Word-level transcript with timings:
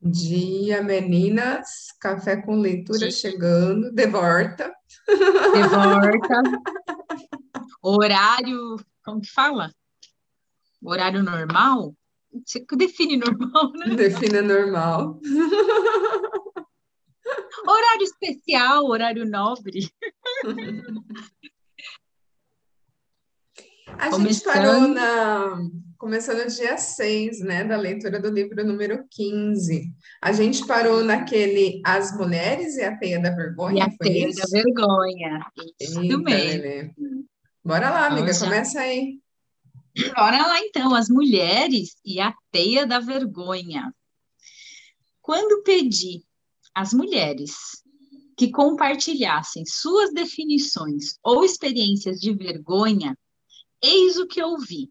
Dia, 0.00 0.82
meninas, 0.82 1.92
café 2.00 2.40
com 2.40 2.54
leitura 2.56 3.00
Dia. 3.00 3.10
chegando, 3.10 3.92
de 3.92 4.06
volta. 4.06 4.72
De 5.06 5.62
volta. 5.68 6.42
Horário, 7.82 8.76
como 9.04 9.20
que 9.20 9.30
fala? 9.30 9.70
Horário 10.82 11.22
normal? 11.22 11.94
Você 12.46 12.64
define 12.78 13.18
normal, 13.18 13.72
né? 13.72 13.94
Defina 13.94 14.40
normal. 14.40 15.20
Horário 17.66 18.04
especial, 18.04 18.86
horário 18.86 19.26
nobre. 19.26 19.92
A 23.98 24.04
gente 24.10 24.42
Começando. 24.42 24.44
parou 24.54 24.88
na. 24.88 25.58
Começou 25.98 26.34
no 26.34 26.46
dia 26.46 26.78
6, 26.78 27.40
né, 27.40 27.62
da 27.62 27.76
leitura 27.76 28.18
do 28.18 28.30
livro 28.30 28.64
número 28.66 29.04
15. 29.10 29.92
A 30.22 30.32
gente 30.32 30.66
parou 30.66 31.04
naquele 31.04 31.82
As 31.84 32.16
Mulheres 32.16 32.76
e 32.78 32.82
a 32.82 32.96
Teia 32.96 33.20
da 33.20 33.28
E 33.28 33.36
Vergonha, 33.36 33.84
a 33.84 33.90
foi 33.90 34.08
teia 34.08 34.28
isso? 34.28 34.40
da 34.40 34.46
vergonha. 34.50 35.46
Isso 35.78 36.00
Eita, 36.00 36.16
mesmo. 36.18 36.62
Lelê. 36.62 36.90
Bora 37.62 37.90
lá, 37.90 38.06
amiga, 38.06 38.32
começa 38.38 38.80
aí. 38.80 39.18
Bora 40.16 40.38
lá 40.46 40.58
então, 40.60 40.94
as 40.94 41.10
mulheres 41.10 41.96
e 42.02 42.18
a 42.18 42.32
teia 42.50 42.86
da 42.86 42.98
vergonha. 42.98 43.92
Quando 45.20 45.62
pedi 45.62 46.24
às 46.74 46.94
mulheres 46.94 47.52
que 48.38 48.50
compartilhassem 48.50 49.64
suas 49.66 50.14
definições 50.14 51.18
ou 51.22 51.44
experiências 51.44 52.18
de 52.18 52.32
vergonha, 52.32 53.14
eis 53.82 54.16
o 54.16 54.26
que 54.26 54.42
ouvi. 54.42 54.90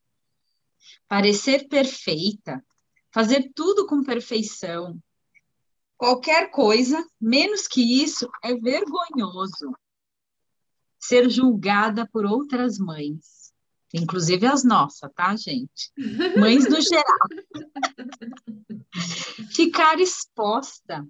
Parecer 1.08 1.68
perfeita, 1.68 2.64
fazer 3.12 3.52
tudo 3.54 3.86
com 3.86 4.04
perfeição. 4.04 5.00
Qualquer 5.98 6.50
coisa, 6.52 7.06
menos 7.20 7.68
que 7.68 8.02
isso, 8.02 8.30
é 8.44 8.56
vergonhoso. 8.56 9.74
Ser 11.00 11.30
julgada 11.30 12.08
por 12.12 12.26
outras 12.26 12.78
mães, 12.78 13.54
inclusive 13.94 14.46
as 14.46 14.64
nossas, 14.64 15.12
tá, 15.14 15.36
gente? 15.36 15.92
Mães 16.40 16.70
no 16.70 16.82
geral. 16.82 17.28
Ficar 19.52 20.00
exposta 20.00 21.08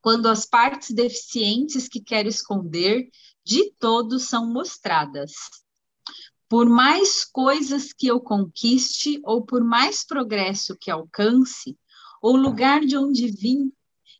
quando 0.00 0.26
as 0.26 0.44
partes 0.44 0.90
deficientes 0.90 1.88
que 1.88 1.98
quero 1.98 2.28
esconder 2.28 3.08
de 3.44 3.70
todo 3.78 4.18
são 4.18 4.46
mostradas. 4.46 5.32
Por 6.54 6.68
mais 6.68 7.24
coisas 7.24 7.92
que 7.92 8.06
eu 8.06 8.20
conquiste 8.20 9.20
ou 9.24 9.44
por 9.44 9.64
mais 9.64 10.06
progresso 10.06 10.76
que 10.80 10.88
alcance, 10.88 11.76
o 12.22 12.36
lugar 12.36 12.82
de 12.82 12.96
onde 12.96 13.26
vim 13.26 13.72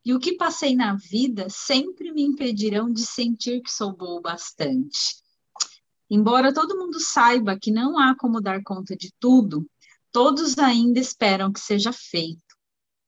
e 0.05 0.13
o 0.13 0.19
que 0.19 0.37
passei 0.37 0.75
na 0.75 0.97
vida 0.97 1.47
sempre 1.49 2.11
me 2.11 2.23
impedirão 2.23 2.93
de 2.93 3.07
sentir 3.07 3.63
que 3.63 3.71
sou 3.71 3.97
boa 3.97 4.19
o 4.19 4.21
bastante. 4.21 5.15
Embora 6.11 6.53
todo 6.53 6.77
mundo 6.77 6.99
saiba 6.99 7.57
que 7.57 7.71
não 7.71 7.97
há 7.97 8.17
como 8.17 8.41
dar 8.41 8.65
conta 8.65 8.97
de 8.97 9.15
tudo, 9.21 9.65
todos 10.11 10.59
ainda 10.59 10.99
esperam 10.99 11.53
que 11.53 11.61
seja 11.61 11.93
feito. 11.93 12.57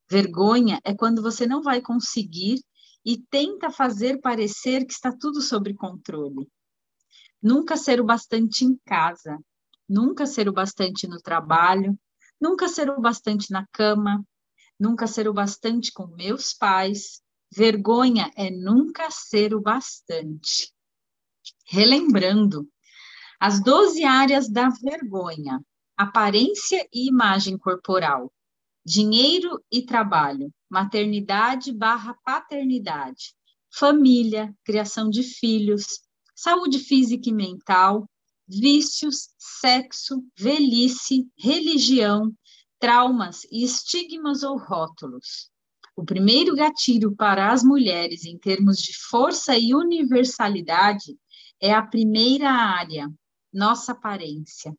Vergonha 0.09 0.81
é 0.85 0.95
quando 0.95 1.21
você 1.21 1.49
não 1.49 1.63
vai 1.63 1.83
conseguir 1.83 2.63
e 3.05 3.19
tenta 3.19 3.73
fazer 3.73 4.21
parecer 4.21 4.87
que 4.87 4.93
está 4.93 5.11
tudo 5.11 5.43
sob 5.43 5.75
controle. 5.75 6.49
Nunca 7.47 7.77
ser 7.77 8.01
o 8.01 8.05
bastante 8.05 8.65
em 8.65 8.77
casa, 8.85 9.39
nunca 9.89 10.27
ser 10.27 10.49
o 10.49 10.53
bastante 10.53 11.07
no 11.07 11.21
trabalho, 11.21 11.97
nunca 12.41 12.67
ser 12.67 12.91
o 12.91 13.01
bastante 13.01 13.53
na 13.53 13.65
cama, 13.69 14.27
nunca 14.77 15.07
ser 15.07 15.29
o 15.29 15.33
bastante 15.33 15.93
com 15.93 16.09
meus 16.09 16.53
pais. 16.53 17.23
Vergonha 17.55 18.33
é 18.37 18.51
nunca 18.51 19.13
ser 19.13 19.55
o 19.55 19.61
bastante. 19.61 20.75
Relembrando, 21.65 22.69
as 23.39 23.63
12 23.63 24.03
áreas 24.03 24.49
da 24.49 24.69
vergonha: 24.69 25.65
aparência 25.97 26.85
e 26.93 27.07
imagem 27.07 27.57
corporal, 27.57 28.29
dinheiro 28.85 29.65
e 29.71 29.87
trabalho, 29.87 30.53
maternidade 30.69 31.73
barra 31.73 32.13
paternidade, 32.25 33.37
família, 33.71 34.53
criação 34.65 35.09
de 35.09 35.23
filhos, 35.23 36.05
saúde 36.37 36.79
física 36.79 37.31
e 37.31 37.33
mental, 37.33 38.09
vícios, 38.47 39.31
sexo, 39.39 40.23
velhice, 40.39 41.27
religião, 41.37 42.31
traumas 42.79 43.45
e 43.51 43.65
estigmas 43.65 44.43
ou 44.43 44.59
rótulos. 44.59 45.51
O 45.97 46.05
primeiro 46.05 46.55
gatilho 46.55 47.17
para 47.17 47.51
as 47.51 47.65
mulheres 47.65 48.27
em 48.27 48.39
termos 48.39 48.77
de 48.77 48.93
força 49.09 49.57
e 49.57 49.75
universalidade 49.75 51.17
é 51.59 51.73
a 51.73 51.83
primeira 51.83 52.51
área, 52.51 53.11
nossa 53.51 53.93
aparência. 53.93 54.77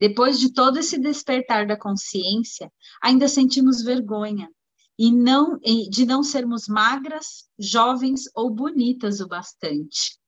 Depois 0.00 0.40
de 0.40 0.52
todo 0.52 0.78
esse 0.78 0.98
despertar 0.98 1.68
da 1.68 1.78
consciência, 1.78 2.70
ainda 3.00 3.28
sentimos 3.28 3.80
vergonha 3.80 4.50
e 4.98 5.12
não 5.12 5.58
de 5.88 6.04
não 6.04 6.24
sermos 6.24 6.66
magras, 6.66 7.48
jovens 7.56 8.22
ou 8.34 8.50
bonitas 8.50 9.20
o 9.20 9.28
bastante. 9.28 10.18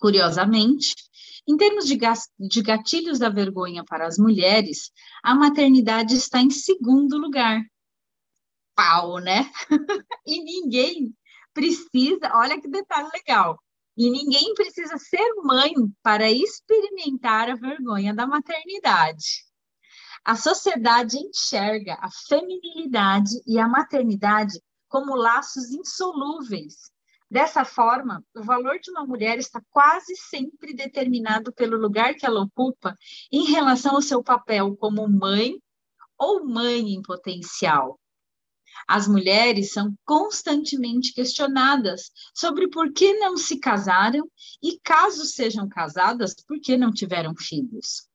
Curiosamente, 0.00 0.94
em 1.46 1.56
termos 1.56 1.84
de, 1.86 2.62
gatilhos 2.62 3.18
da 3.18 3.28
vergonha 3.28 3.84
para 3.84 4.06
as 4.06 4.18
mulheres, 4.18 4.90
a 5.22 5.34
maternidade 5.34 6.14
está 6.14 6.40
em 6.40 6.50
segundo 6.50 7.18
lugar. 7.18 7.62
Pau, 8.74 9.18
né? 9.18 9.50
e 10.26 10.42
ninguém 10.42 11.14
precisa, 11.52 12.30
olha 12.34 12.60
que 12.60 12.68
detalhe 12.68 13.08
legal. 13.12 13.58
E 13.96 14.08
ninguém 14.10 14.54
precisa 14.54 14.96
ser 14.96 15.34
mãe 15.42 15.74
para 16.02 16.30
experimentar 16.30 17.50
a 17.50 17.56
vergonha 17.56 18.14
da 18.14 18.26
maternidade. 18.26 19.44
A 20.24 20.36
sociedade 20.36 21.18
enxerga 21.18 21.98
a 22.00 22.08
feminilidade 22.28 23.32
e 23.46 23.58
a 23.58 23.68
maternidade 23.68 24.58
como 24.88 25.14
laços 25.14 25.70
insolúveis. 25.70 26.90
Dessa 27.30 27.64
forma, 27.64 28.24
o 28.34 28.42
valor 28.42 28.80
de 28.80 28.90
uma 28.90 29.06
mulher 29.06 29.38
está 29.38 29.62
quase 29.70 30.16
sempre 30.16 30.74
determinado 30.74 31.52
pelo 31.52 31.78
lugar 31.78 32.14
que 32.14 32.26
ela 32.26 32.42
ocupa 32.42 32.96
em 33.30 33.44
relação 33.44 33.94
ao 33.94 34.02
seu 34.02 34.20
papel 34.20 34.76
como 34.76 35.08
mãe 35.08 35.54
ou 36.18 36.44
mãe 36.44 36.92
em 36.92 37.00
potencial. 37.00 38.00
As 38.88 39.06
mulheres 39.06 39.72
são 39.72 39.94
constantemente 40.04 41.14
questionadas 41.14 42.10
sobre 42.34 42.68
por 42.68 42.92
que 42.92 43.14
não 43.14 43.36
se 43.36 43.60
casaram 43.60 44.28
e, 44.60 44.80
caso 44.82 45.24
sejam 45.24 45.68
casadas, 45.68 46.34
por 46.34 46.60
que 46.60 46.76
não 46.76 46.90
tiveram 46.90 47.32
filhos. 47.36 48.08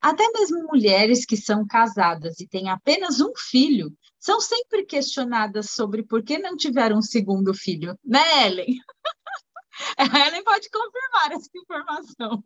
Até 0.00 0.26
mesmo 0.32 0.66
mulheres 0.66 1.26
que 1.26 1.36
são 1.36 1.66
casadas 1.66 2.40
e 2.40 2.48
têm 2.48 2.70
apenas 2.70 3.20
um 3.20 3.32
filho 3.36 3.94
são 4.22 4.40
sempre 4.40 4.86
questionadas 4.86 5.70
sobre 5.70 6.04
por 6.04 6.22
que 6.22 6.38
não 6.38 6.56
tiveram 6.56 6.98
um 6.98 7.02
segundo 7.02 7.52
filho, 7.52 7.98
né, 8.04 8.46
Ellen? 8.46 8.78
A 9.98 10.28
Ellen 10.28 10.44
pode 10.44 10.70
confirmar 10.70 11.32
essa 11.32 11.50
informação. 11.56 12.40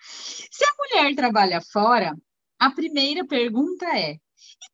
Se 0.00 0.64
a 0.64 0.74
mulher 0.76 1.14
trabalha 1.14 1.60
fora, 1.60 2.16
a 2.58 2.70
primeira 2.72 3.24
pergunta 3.24 3.86
é: 3.96 4.14
e 4.14 4.20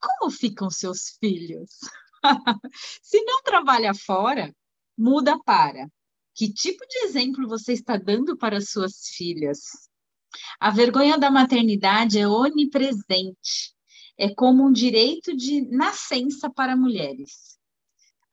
como 0.01 0.31
ficam 0.31 0.71
seus 0.71 1.19
filhos? 1.21 1.79
Se 3.03 3.23
não 3.25 3.43
trabalha 3.43 3.93
fora, 3.93 4.51
muda 4.97 5.39
para 5.45 5.87
que 6.35 6.51
tipo 6.51 6.87
de 6.87 7.01
exemplo 7.01 7.47
você 7.47 7.75
está 7.75 7.99
dando 7.99 8.35
para 8.35 8.63
suas 8.63 9.09
filhas? 9.15 9.59
A 10.59 10.71
vergonha 10.71 11.19
da 11.19 11.31
maternidade 11.31 12.19
é 12.19 12.27
onipresente, 12.27 13.75
é 14.19 14.35
como 14.35 14.67
um 14.67 14.73
direito 14.73 15.37
de 15.37 15.63
nascença 15.63 16.51
para 16.51 16.77
mulheres. 16.77 17.57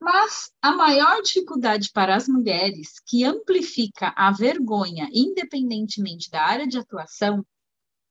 Mas 0.02 0.52
a 0.62 0.76
maior 0.76 1.22
dificuldade 1.22 1.92
para 1.94 2.16
as 2.16 2.28
mulheres, 2.28 3.00
que 3.06 3.24
amplifica 3.24 4.14
a 4.16 4.32
vergonha 4.32 5.08
independentemente 5.12 6.30
da 6.30 6.44
área 6.44 6.68
de 6.68 6.78
atuação, 6.78 7.46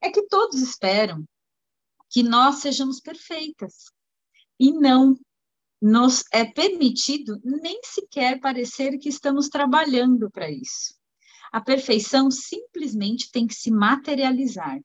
é 0.00 0.10
que 0.10 0.26
todos 0.26 0.62
esperam 0.62 1.24
que 2.08 2.22
nós 2.22 2.56
sejamos 2.56 3.00
perfeitas. 3.00 3.92
E 4.58 4.72
não 4.72 5.18
nos 5.82 6.24
é 6.32 6.44
permitido 6.44 7.40
nem 7.44 7.80
sequer 7.84 8.40
parecer 8.40 8.96
que 8.98 9.08
estamos 9.08 9.48
trabalhando 9.48 10.30
para 10.30 10.50
isso. 10.50 10.94
A 11.52 11.60
perfeição 11.60 12.30
simplesmente 12.30 13.30
tem 13.30 13.46
que 13.46 13.54
se 13.54 13.70
materializar. 13.70 14.80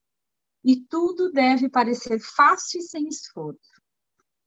E 0.63 0.81
tudo 0.87 1.31
deve 1.31 1.69
parecer 1.69 2.19
fácil 2.19 2.79
e 2.79 2.83
sem 2.83 3.07
esforço. 3.07 3.59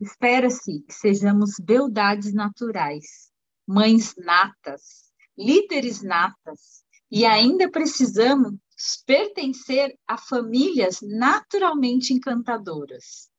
Espera-se 0.01 0.81
que 0.81 0.93
sejamos 0.93 1.53
beldades 1.61 2.33
naturais, 2.35 3.31
mães 3.67 4.15
natas, 4.17 5.13
líderes 5.39 6.03
natas, 6.03 6.83
e 7.11 7.25
ainda 7.25 7.71
precisamos 7.71 8.55
pertencer 9.07 9.97
a 10.07 10.17
famílias 10.17 10.99
naturalmente 11.03 12.13
encantadoras. 12.13 13.31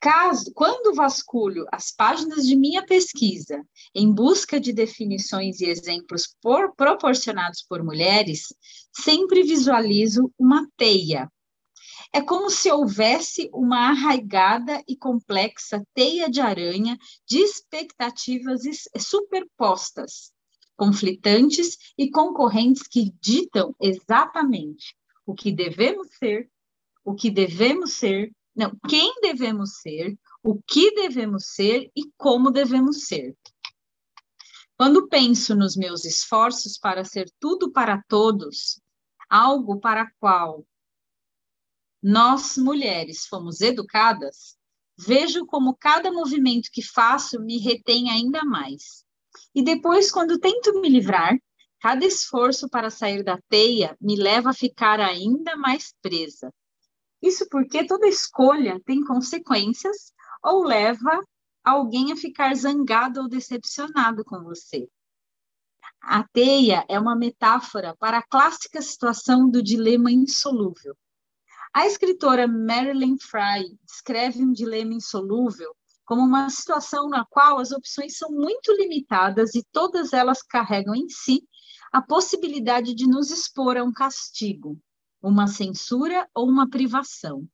Caso, 0.00 0.52
quando 0.54 0.94
vasculho 0.94 1.66
as 1.72 1.90
páginas 1.90 2.46
de 2.46 2.54
minha 2.54 2.84
pesquisa 2.86 3.60
em 3.94 4.12
busca 4.12 4.60
de 4.60 4.72
definições 4.72 5.60
e 5.60 5.66
exemplos 5.66 6.34
por, 6.40 6.74
proporcionados 6.76 7.64
por 7.68 7.82
mulheres, 7.82 8.54
sempre 8.94 9.42
visualizo 9.42 10.32
uma 10.38 10.66
teia. 10.76 11.28
É 12.16 12.22
como 12.22 12.48
se 12.48 12.72
houvesse 12.72 13.50
uma 13.52 13.90
arraigada 13.90 14.82
e 14.88 14.96
complexa 14.96 15.86
teia 15.92 16.30
de 16.30 16.40
aranha 16.40 16.96
de 17.28 17.36
expectativas 17.36 18.62
superpostas, 18.98 20.32
conflitantes 20.74 21.76
e 21.98 22.10
concorrentes 22.10 22.88
que 22.88 23.12
ditam 23.20 23.76
exatamente 23.78 24.96
o 25.26 25.34
que 25.34 25.52
devemos 25.52 26.08
ser, 26.18 26.50
o 27.04 27.14
que 27.14 27.30
devemos 27.30 27.92
ser 27.92 28.32
não, 28.56 28.74
quem 28.88 29.20
devemos 29.20 29.82
ser, 29.82 30.18
o 30.42 30.58
que 30.66 30.94
devemos 30.94 31.48
ser 31.48 31.90
e 31.94 32.10
como 32.16 32.50
devemos 32.50 33.04
ser. 33.04 33.36
Quando 34.74 35.06
penso 35.06 35.54
nos 35.54 35.76
meus 35.76 36.06
esforços 36.06 36.78
para 36.78 37.04
ser 37.04 37.30
tudo 37.38 37.70
para 37.70 38.02
todos, 38.08 38.80
algo 39.28 39.78
para 39.78 40.10
qual 40.18 40.64
nós 42.02 42.56
mulheres 42.56 43.26
fomos 43.26 43.60
educadas, 43.60 44.56
vejo 44.98 45.46
como 45.46 45.76
cada 45.76 46.12
movimento 46.12 46.70
que 46.72 46.82
faço 46.82 47.40
me 47.40 47.58
retém 47.58 48.10
ainda 48.10 48.44
mais. 48.44 49.04
E 49.54 49.62
depois, 49.62 50.10
quando 50.10 50.38
tento 50.38 50.80
me 50.80 50.88
livrar, 50.88 51.36
cada 51.80 52.04
esforço 52.04 52.68
para 52.68 52.90
sair 52.90 53.22
da 53.22 53.38
teia 53.48 53.96
me 54.00 54.16
leva 54.16 54.50
a 54.50 54.54
ficar 54.54 55.00
ainda 55.00 55.56
mais 55.56 55.94
presa. 56.00 56.52
Isso 57.20 57.46
porque 57.50 57.86
toda 57.86 58.06
escolha 58.06 58.80
tem 58.84 59.04
consequências 59.04 60.12
ou 60.42 60.64
leva 60.64 61.22
alguém 61.64 62.12
a 62.12 62.16
ficar 62.16 62.54
zangado 62.54 63.20
ou 63.20 63.28
decepcionado 63.28 64.24
com 64.24 64.42
você. 64.42 64.88
A 66.00 66.22
teia 66.22 66.84
é 66.88 66.98
uma 66.98 67.16
metáfora 67.16 67.96
para 67.96 68.18
a 68.18 68.22
clássica 68.22 68.80
situação 68.80 69.50
do 69.50 69.62
dilema 69.62 70.12
insolúvel. 70.12 70.96
A 71.72 71.86
escritora 71.86 72.46
Marilyn 72.46 73.16
Fry 73.18 73.78
descreve 73.84 74.42
um 74.42 74.52
dilema 74.52 74.94
insolúvel 74.94 75.74
como 76.04 76.22
uma 76.22 76.48
situação 76.48 77.08
na 77.08 77.24
qual 77.24 77.58
as 77.58 77.72
opções 77.72 78.16
são 78.16 78.30
muito 78.30 78.72
limitadas 78.72 79.54
e 79.54 79.64
todas 79.72 80.12
elas 80.12 80.40
carregam 80.42 80.94
em 80.94 81.08
si 81.08 81.42
a 81.92 82.00
possibilidade 82.00 82.94
de 82.94 83.06
nos 83.06 83.30
expor 83.30 83.76
a 83.76 83.82
um 83.82 83.92
castigo, 83.92 84.78
uma 85.20 85.46
censura 85.48 86.28
ou 86.34 86.48
uma 86.48 86.68
privação. 86.68 87.46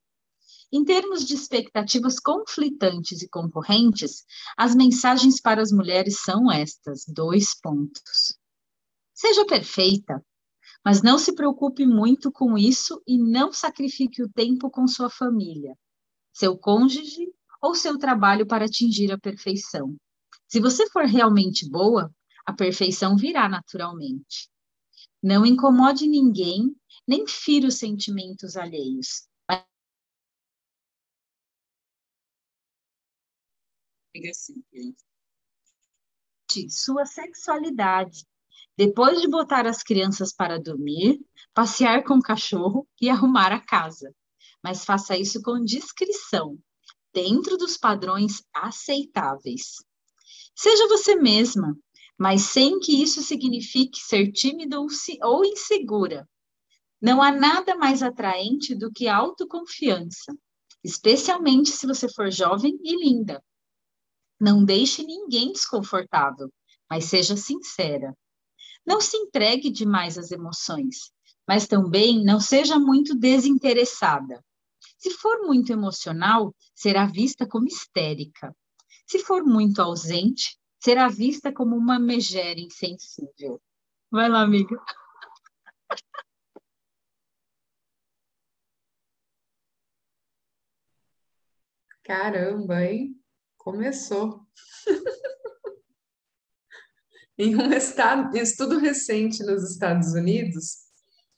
Em 0.71 0.83
termos 0.83 1.25
de 1.25 1.35
expectativas 1.35 2.19
conflitantes 2.19 3.21
e 3.21 3.29
concorrentes, 3.29 4.23
as 4.57 4.75
mensagens 4.75 5.39
para 5.39 5.61
as 5.61 5.71
mulheres 5.71 6.21
são 6.21 6.51
estas: 6.51 7.05
dois 7.07 7.53
pontos. 7.59 8.37
Seja 9.13 9.45
perfeita, 9.45 10.23
mas 10.83 11.01
não 11.01 11.17
se 11.17 11.33
preocupe 11.33 11.85
muito 11.85 12.31
com 12.31 12.57
isso 12.57 13.01
e 13.07 13.17
não 13.17 13.53
sacrifique 13.53 14.21
o 14.21 14.29
tempo 14.29 14.69
com 14.69 14.87
sua 14.87 15.09
família, 15.09 15.77
seu 16.33 16.57
cônjuge 16.57 17.31
ou 17.61 17.73
seu 17.73 17.97
trabalho 17.97 18.45
para 18.45 18.65
atingir 18.65 19.11
a 19.11 19.17
perfeição. 19.17 19.95
Se 20.47 20.59
você 20.59 20.89
for 20.89 21.05
realmente 21.05 21.69
boa, 21.69 22.13
a 22.45 22.53
perfeição 22.53 23.15
virá 23.15 23.47
naturalmente. 23.47 24.49
Não 25.21 25.45
incomode 25.45 26.07
ninguém 26.07 26.75
nem 27.07 27.25
fira 27.25 27.67
os 27.67 27.75
sentimentos 27.75 28.57
alheios. 28.57 29.27
Sua 36.69 37.05
sexualidade. 37.05 38.25
Depois 38.77 39.21
de 39.21 39.27
botar 39.27 39.67
as 39.67 39.83
crianças 39.83 40.33
para 40.33 40.59
dormir, 40.59 41.19
passear 41.53 42.03
com 42.03 42.15
o 42.15 42.21
cachorro 42.21 42.87
e 42.99 43.09
arrumar 43.09 43.51
a 43.51 43.59
casa. 43.59 44.13
Mas 44.63 44.83
faça 44.83 45.15
isso 45.15 45.41
com 45.41 45.63
discrição, 45.63 46.57
dentro 47.13 47.57
dos 47.57 47.77
padrões 47.77 48.43
aceitáveis. 48.53 49.75
Seja 50.55 50.87
você 50.87 51.15
mesma, 51.15 51.77
mas 52.17 52.43
sem 52.43 52.79
que 52.79 53.01
isso 53.01 53.21
signifique 53.21 53.99
ser 53.99 54.31
tímida 54.31 54.79
ou 54.79 55.45
insegura. 55.45 56.27
Não 57.01 57.21
há 57.21 57.31
nada 57.31 57.75
mais 57.75 58.01
atraente 58.01 58.73
do 58.73 58.91
que 58.91 59.07
autoconfiança, 59.07 60.33
especialmente 60.83 61.69
se 61.69 61.85
você 61.85 62.11
for 62.11 62.31
jovem 62.31 62.79
e 62.83 62.95
linda. 62.95 63.43
Não 64.39 64.63
deixe 64.63 65.03
ninguém 65.03 65.51
desconfortável, 65.51 66.51
mas 66.89 67.05
seja 67.05 67.35
sincera. 67.35 68.15
Não 68.85 68.99
se 68.99 69.15
entregue 69.17 69.69
demais 69.69 70.17
às 70.17 70.31
emoções, 70.31 71.11
mas 71.47 71.67
também 71.67 72.23
não 72.23 72.39
seja 72.39 72.77
muito 72.77 73.15
desinteressada. 73.15 74.43
Se 74.97 75.11
for 75.11 75.41
muito 75.45 75.71
emocional, 75.71 76.53
será 76.73 77.05
vista 77.05 77.47
como 77.47 77.67
histérica. 77.67 78.55
Se 79.07 79.19
for 79.19 79.43
muito 79.43 79.81
ausente, 79.81 80.57
será 80.81 81.07
vista 81.07 81.51
como 81.51 81.75
uma 81.75 81.99
megera 81.99 82.59
insensível. 82.59 83.61
Vai 84.11 84.29
lá, 84.29 84.41
amiga. 84.41 84.77
Caramba, 92.03 92.83
hein? 92.83 93.17
Começou. 93.57 94.45
em 97.37 97.55
um 97.55 97.69
estudo 98.35 98.79
recente 98.79 99.43
nos 99.43 99.71
Estados 99.71 100.13
Unidos 100.13 100.83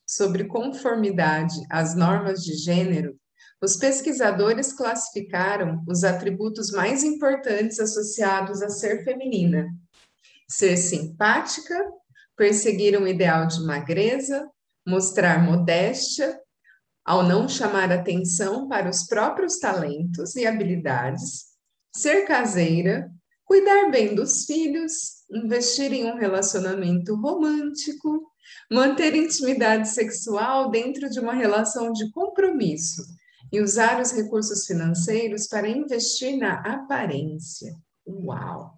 sobre 0.06 0.46
conformidade 0.46 1.56
às 1.70 1.96
normas 1.96 2.44
de 2.44 2.54
gênero, 2.54 3.18
os 3.62 3.78
pesquisadores 3.78 4.74
classificaram 4.74 5.84
os 5.88 6.04
atributos 6.04 6.72
mais 6.72 7.04
importantes 7.04 7.80
associados 7.80 8.62
a 8.62 8.70
ser 8.70 9.04
feminina: 9.04 9.68
ser 10.48 10.78
simpática, 10.78 11.76
perseguir 12.36 13.00
um 13.00 13.08
ideal 13.08 13.48
de 13.48 13.62
magreza, 13.66 14.48
mostrar 14.86 15.44
modéstia, 15.44 16.40
ao 17.04 17.24
não 17.24 17.48
chamar 17.48 17.92
atenção 17.92 18.68
para 18.68 18.90
os 18.90 19.08
próprios 19.08 19.58
talentos 19.58 20.36
e 20.36 20.46
habilidades, 20.46 21.46
ser 21.96 22.26
caseira, 22.26 23.10
cuidar 23.46 23.90
bem 23.90 24.14
dos 24.14 24.46
filhos, 24.46 25.15
investir 25.30 25.92
em 25.94 26.06
um 26.06 26.18
relacionamento 26.18 27.16
romântico, 27.16 28.32
manter 28.72 29.16
intimidade 29.16 29.90
sexual 29.90 30.70
dentro 30.70 31.10
de 31.10 31.20
uma 31.20 31.34
relação 31.34 31.92
de 31.92 32.10
compromisso 32.12 33.04
e 33.52 33.62
usar 33.62 34.02
os 34.02 34.12
recursos 34.12 34.66
financeiros 34.66 35.48
para 35.48 35.70
investir 35.70 36.38
na 36.38 36.62
aparência. 36.62 37.74
Uau! 38.08 38.74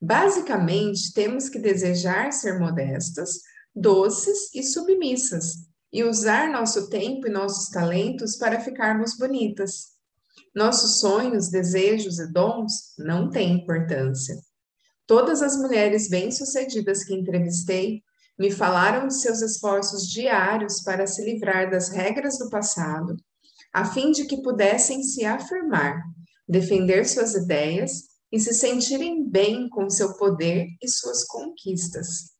Basicamente, 0.00 1.12
temos 1.12 1.48
que 1.48 1.58
desejar 1.58 2.32
ser 2.32 2.58
modestas, 2.58 3.40
doces 3.74 4.54
e 4.54 4.62
submissas, 4.62 5.66
e 5.92 6.04
usar 6.04 6.50
nosso 6.50 6.90
tempo 6.90 7.26
e 7.26 7.30
nossos 7.30 7.70
talentos 7.70 8.36
para 8.36 8.60
ficarmos 8.60 9.16
bonitas. 9.16 9.96
Nossos 10.54 11.00
sonhos, 11.00 11.48
desejos 11.48 12.18
e 12.18 12.30
dons 12.32 12.94
não 12.98 13.30
têm 13.30 13.54
importância. 13.54 14.36
Todas 15.06 15.40
as 15.40 15.56
mulheres 15.56 16.08
bem-sucedidas 16.08 17.04
que 17.04 17.14
entrevistei 17.14 18.02
me 18.36 18.50
falaram 18.50 19.06
de 19.06 19.14
seus 19.14 19.40
esforços 19.40 20.08
diários 20.08 20.82
para 20.82 21.06
se 21.06 21.24
livrar 21.24 21.70
das 21.70 21.90
regras 21.90 22.38
do 22.38 22.50
passado, 22.50 23.16
a 23.72 23.84
fim 23.84 24.10
de 24.10 24.26
que 24.26 24.42
pudessem 24.42 25.02
se 25.02 25.24
afirmar, 25.24 26.02
defender 26.48 27.06
suas 27.06 27.34
ideias 27.34 28.02
e 28.32 28.40
se 28.40 28.52
sentirem 28.52 29.28
bem 29.28 29.68
com 29.68 29.88
seu 29.88 30.14
poder 30.16 30.66
e 30.82 30.88
suas 30.88 31.24
conquistas. 31.24 32.32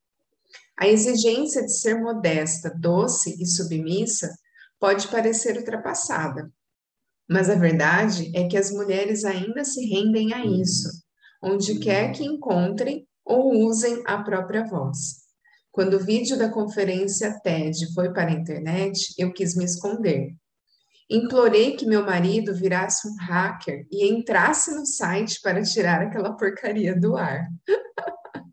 A 0.77 0.89
exigência 0.89 1.63
de 1.63 1.73
ser 1.73 2.01
modesta, 2.01 2.71
doce 2.71 3.41
e 3.41 3.47
submissa 3.47 4.29
pode 4.79 5.09
parecer 5.09 5.57
ultrapassada, 5.57 6.53
mas 7.29 7.49
a 7.49 7.55
verdade 7.55 8.31
é 8.37 8.47
que 8.49 8.57
as 8.57 8.71
mulheres 8.71 9.25
ainda 9.25 9.65
se 9.65 9.87
rendem 9.87 10.35
a 10.35 10.45
isso, 10.45 11.06
onde 11.47 11.79
quer 11.79 12.11
que 12.11 12.25
encontrem 12.25 13.07
ou 13.25 13.53
usem 13.65 14.03
a 14.05 14.19
própria 14.19 14.65
voz. 14.65 15.25
Quando 15.71 15.95
o 15.95 16.05
vídeo 16.05 16.37
da 16.37 16.49
conferência 16.49 17.39
TED 17.41 17.93
foi 17.95 18.13
para 18.13 18.31
a 18.31 18.35
internet, 18.35 19.15
eu 19.17 19.33
quis 19.33 19.55
me 19.55 19.65
esconder. 19.65 20.35
Implorei 21.09 21.77
que 21.77 21.87
meu 21.87 22.05
marido 22.05 22.53
virasse 22.53 23.07
um 23.07 23.15
hacker 23.21 23.87
e 23.93 24.09
entrasse 24.09 24.75
no 24.75 24.85
site 24.85 25.41
para 25.41 25.63
tirar 25.63 26.03
aquela 26.03 26.37
porcaria 26.37 26.99
do 26.99 27.17
ar. 27.17 27.47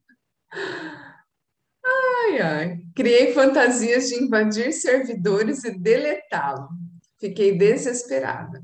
Ai, 1.86 2.40
ai. 2.40 2.80
Criei 2.96 3.34
fantasias 3.34 4.08
de 4.08 4.24
invadir 4.24 4.72
servidores 4.72 5.64
e 5.64 5.78
deletá-lo. 5.78 6.70
Fiquei 7.20 7.58
desesperada. 7.58 8.64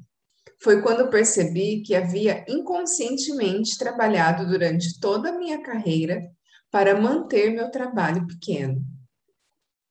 Foi 0.62 0.82
quando 0.82 1.10
percebi 1.10 1.82
que 1.82 1.96
havia 1.96 2.44
inconscientemente 2.48 3.78
trabalhado 3.78 4.46
durante 4.46 5.00
toda 5.00 5.30
a 5.30 5.38
minha 5.38 5.62
carreira 5.63 6.30
para 6.70 7.00
manter 7.00 7.50
meu 7.51 7.72
trabalho 7.72 8.28
pequeno. 8.28 8.84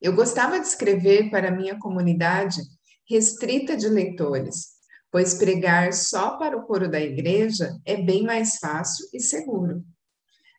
Eu 0.01 0.15
gostava 0.15 0.61
de 0.61 0.67
escrever 0.67 1.31
para 1.31 1.51
minha 1.51 1.79
comunidade 1.79 2.61
restrita 3.09 3.77
de 3.77 3.89
leitores, 3.89 4.75
pois 5.11 5.35
pregar 5.35 5.95
só 5.95 6.37
para 6.37 6.57
o 6.57 6.67
coro 6.67 6.91
da 6.91 7.01
igreja 7.01 7.75
é 7.87 7.97
bem 7.97 8.23
mais 8.23 8.59
fácil 8.59 9.07
e 9.15 9.21
seguro. 9.21 9.83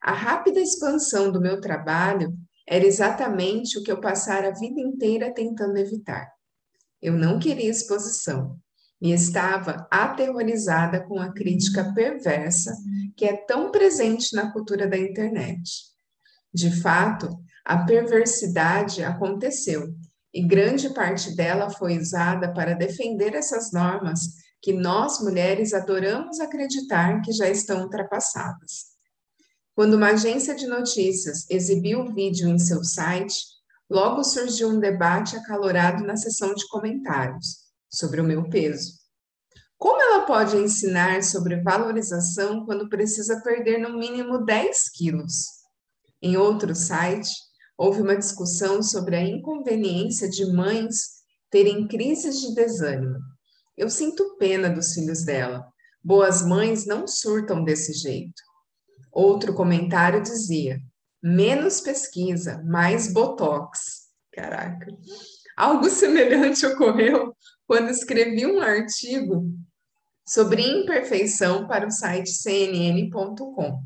A 0.01 0.12
rápida 0.12 0.60
expansão 0.60 1.32
do 1.32 1.39
meu 1.39 1.62
trabalho 1.62 2.34
era 2.68 2.86
exatamente 2.86 3.78
o 3.78 3.84
que 3.84 3.92
eu 3.92 4.01
passara 4.01 4.48
a 4.48 4.60
vida 4.60 4.82
inteira 4.82 5.32
tentando 5.32 5.78
evitar. 5.78 6.28
Eu 7.00 7.13
não 7.13 7.38
queria 7.38 7.70
exposição 7.70 8.60
e 9.01 9.13
estava 9.13 9.88
aterrorizada 9.89 11.01
com 11.01 11.20
a 11.20 11.32
crítica 11.32 11.94
perversa 11.94 12.75
que 13.15 13.25
é 13.25 13.34
tão 13.34 13.72
presente 13.72 14.36
na 14.36 14.51
cultura 14.51 14.88
da 14.88 14.98
internet. 14.98 15.72
De 16.53 16.70
fato, 16.82 17.29
a 17.63 17.86
perversidade 17.86 19.03
aconteceu 19.03 19.94
e 20.34 20.46
grande 20.46 20.89
parte 20.94 21.36
dela 21.36 21.70
foi 21.70 21.98
usada 21.98 22.53
para 22.53 22.74
defender 22.74 23.36
essas 23.36 23.72
normas 23.72 24.22
que 24.62 24.74
nós 24.74 25.22
mulheres 25.22 25.74
adoramos 25.74 26.39
acreditar 26.39 27.22
que 27.22 27.32
já 27.32 27.48
estão 27.50 27.84
ultrapassadas. 27.84 28.89
Quando 29.74 29.94
uma 29.94 30.10
agência 30.10 30.53
de 30.53 30.68
notícias 30.68 31.50
exibiu 31.50 32.01
o 32.01 32.13
vídeo 32.13 32.50
em 32.50 32.60
seu 32.60 32.84
site, 32.84 33.38
logo 33.89 34.25
surgiu 34.25 34.70
um 34.70 34.79
debate 34.79 35.38
acalorado 35.38 36.03
na 36.03 36.18
seção 36.18 36.53
de 36.53 36.68
comentários 36.68 37.68
sobre 37.89 38.22
o 38.22 38.24
meu 38.24 38.50
peso. 38.50 39.00
Como 39.77 40.01
ela 40.01 40.25
pode 40.25 40.58
ensinar 40.58 41.24
sobre 41.24 41.62
valorização 41.62 42.65
quando 42.65 42.89
precisa 42.89 43.41
perder 43.41 43.79
no 43.79 43.98
mínimo 43.98 44.46
10 44.46 44.89
quilos? 44.89 45.46
Em 46.22 46.36
outro 46.36 46.75
site, 46.75 47.29
houve 47.77 48.01
uma 48.01 48.17
discussão 48.17 48.84
sobre 48.84 49.15
a 49.15 49.24
inconveniência 49.24 50.29
de 50.29 50.46
mães 50.46 51.19
terem 51.50 51.88
crises 51.88 52.41
de 52.41 52.53
desânimo. 52.53 53.17
Eu 53.77 53.89
sinto 53.89 54.36
pena 54.38 54.69
dos 54.69 54.93
filhos 54.93 55.24
dela. 55.24 55.65
Boas 56.03 56.46
mães 56.46 56.86
não 56.86 57.08
surtam 57.08 57.63
desse 57.63 57.93
jeito. 57.93 58.41
Outro 59.12 59.53
comentário 59.53 60.22
dizia: 60.22 60.77
menos 61.24 61.79
pesquisa, 61.79 62.62
mais 62.65 63.12
botox. 63.12 64.10
Caraca. 64.34 64.88
Algo 65.60 65.89
semelhante 65.92 66.66
ocorreu 66.66 67.36
quando 67.68 67.89
escrevi 67.89 68.46
um 68.46 68.62
artigo 68.62 69.54
sobre 70.25 70.62
imperfeição 70.62 71.68
para 71.68 71.86
o 71.86 71.92
site 71.92 72.32
cnn.com. 72.32 73.84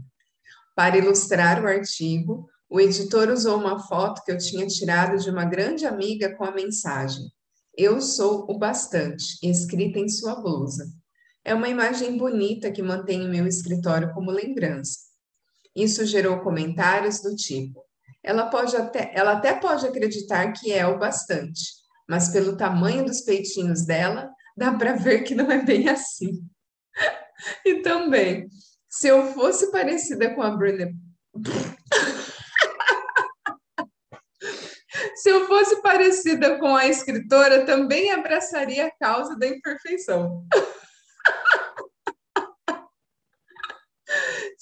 Para 0.76 1.00
ilustrar 1.00 1.64
o 1.64 1.68
artigo, 1.68 2.48
o 2.70 2.80
editor 2.80 3.30
usou 3.30 3.58
uma 3.58 3.80
foto 3.80 4.24
que 4.24 4.32
eu 4.32 4.38
tinha 4.38 4.68
tirado 4.68 5.18
de 5.18 5.32
uma 5.32 5.46
grande 5.46 5.88
amiga 5.88 6.36
com 6.36 6.44
a 6.44 6.52
mensagem: 6.52 7.26
Eu 7.76 8.00
sou 8.00 8.46
o 8.48 8.60
bastante, 8.60 9.40
escrita 9.42 9.98
em 9.98 10.08
sua 10.08 10.36
blusa. 10.36 10.86
É 11.44 11.56
uma 11.56 11.70
imagem 11.70 12.16
bonita 12.20 12.72
que 12.72 12.84
mantenho 12.84 13.30
meu 13.30 13.48
escritório 13.48 14.14
como 14.14 14.30
lembrança. 14.30 15.00
Isso 15.76 16.06
gerou 16.06 16.40
comentários 16.42 17.20
do 17.20 17.36
tipo: 17.36 17.83
ela, 18.24 18.50
pode 18.50 18.76
até, 18.76 19.12
ela 19.14 19.34
até 19.34 19.54
pode 19.54 19.86
acreditar 19.86 20.52
que 20.54 20.72
é 20.72 20.88
o 20.88 20.98
bastante, 20.98 21.62
mas 22.08 22.30
pelo 22.30 22.56
tamanho 22.56 23.06
dos 23.06 23.22
peitinhos 23.22 23.86
dela, 23.86 24.32
dá 24.56 24.74
para 24.74 24.94
ver 24.94 25.24
que 25.24 25.36
não 25.36 25.52
é 25.52 25.62
bem 25.62 25.90
assim. 25.90 26.42
e 27.66 27.82
também, 27.82 28.48
se 28.90 29.08
eu 29.08 29.34
fosse 29.34 29.72
parecida 29.72 30.34
com 30.34 30.42
a 30.42 30.52
Brené. 30.52 30.94
se 35.16 35.30
eu 35.30 35.48
fosse 35.48 35.82
parecida 35.82 36.60
com 36.60 36.76
a 36.76 36.88
escritora, 36.88 37.66
também 37.66 38.12
abraçaria 38.12 38.88
a 38.88 38.92
causa 38.92 39.38
da 39.38 39.48
imperfeição. 39.48 40.46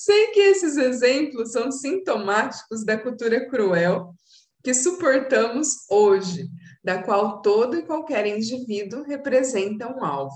Sei 0.04 0.32
que 0.32 0.40
esses 0.40 0.78
exemplos 0.78 1.52
são 1.52 1.72
sintomáticos 1.72 2.84
da 2.84 2.98
cultura 2.98 3.48
cruel 3.48 4.16
que 4.64 4.74
suportamos 4.74 5.88
hoje, 5.88 6.50
da 6.84 7.04
qual 7.04 7.40
todo 7.44 7.78
e 7.78 7.84
qualquer 7.84 8.26
indivíduo 8.26 9.04
representa 9.04 9.88
um 9.88 10.04
alvo. 10.04 10.36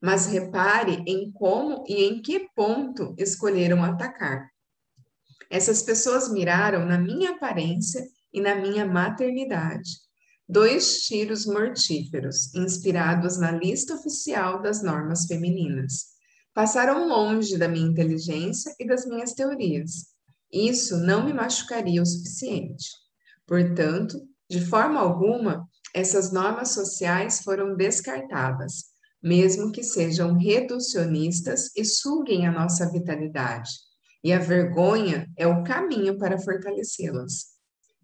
Mas 0.00 0.26
repare 0.26 1.02
em 1.04 1.32
como 1.32 1.84
e 1.88 2.04
em 2.04 2.22
que 2.22 2.48
ponto 2.54 3.12
escolheram 3.18 3.82
atacar. 3.82 4.48
Essas 5.50 5.82
pessoas 5.82 6.32
miraram 6.32 6.86
na 6.86 6.96
minha 6.96 7.30
aparência 7.30 8.06
e 8.32 8.40
na 8.40 8.54
minha 8.54 8.86
maternidade. 8.86 9.90
Dois 10.48 11.02
tiros 11.02 11.44
mortíferos, 11.44 12.54
inspirados 12.54 13.36
na 13.36 13.50
lista 13.50 13.96
oficial 13.96 14.62
das 14.62 14.80
normas 14.80 15.26
femininas 15.26 16.11
passaram 16.54 17.08
longe 17.08 17.56
da 17.56 17.68
minha 17.68 17.88
inteligência 17.88 18.74
e 18.78 18.86
das 18.86 19.06
minhas 19.06 19.32
teorias. 19.32 20.12
Isso 20.52 20.98
não 20.98 21.24
me 21.24 21.32
machucaria 21.32 22.02
o 22.02 22.06
suficiente. 22.06 22.90
Portanto, 23.46 24.20
de 24.48 24.60
forma 24.60 25.00
alguma, 25.00 25.66
essas 25.94 26.30
normas 26.30 26.70
sociais 26.70 27.40
foram 27.42 27.74
descartadas, 27.74 28.84
mesmo 29.22 29.72
que 29.72 29.82
sejam 29.82 30.36
reducionistas 30.36 31.70
e 31.76 31.84
suguem 31.84 32.46
a 32.46 32.52
nossa 32.52 32.90
vitalidade. 32.90 33.70
E 34.22 34.32
a 34.32 34.38
vergonha 34.38 35.28
é 35.36 35.46
o 35.46 35.64
caminho 35.64 36.18
para 36.18 36.38
fortalecê-las. 36.38 37.52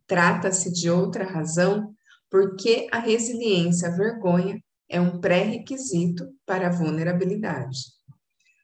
Trata-se 0.06 0.72
de 0.72 0.90
outra 0.90 1.24
razão 1.24 1.94
porque 2.30 2.86
a 2.90 2.98
resiliência 2.98 3.88
à 3.88 3.90
vergonha 3.90 4.58
é 4.88 5.00
um 5.00 5.20
pré-requisito 5.20 6.28
para 6.46 6.68
a 6.68 6.70
vulnerabilidade. 6.70 7.97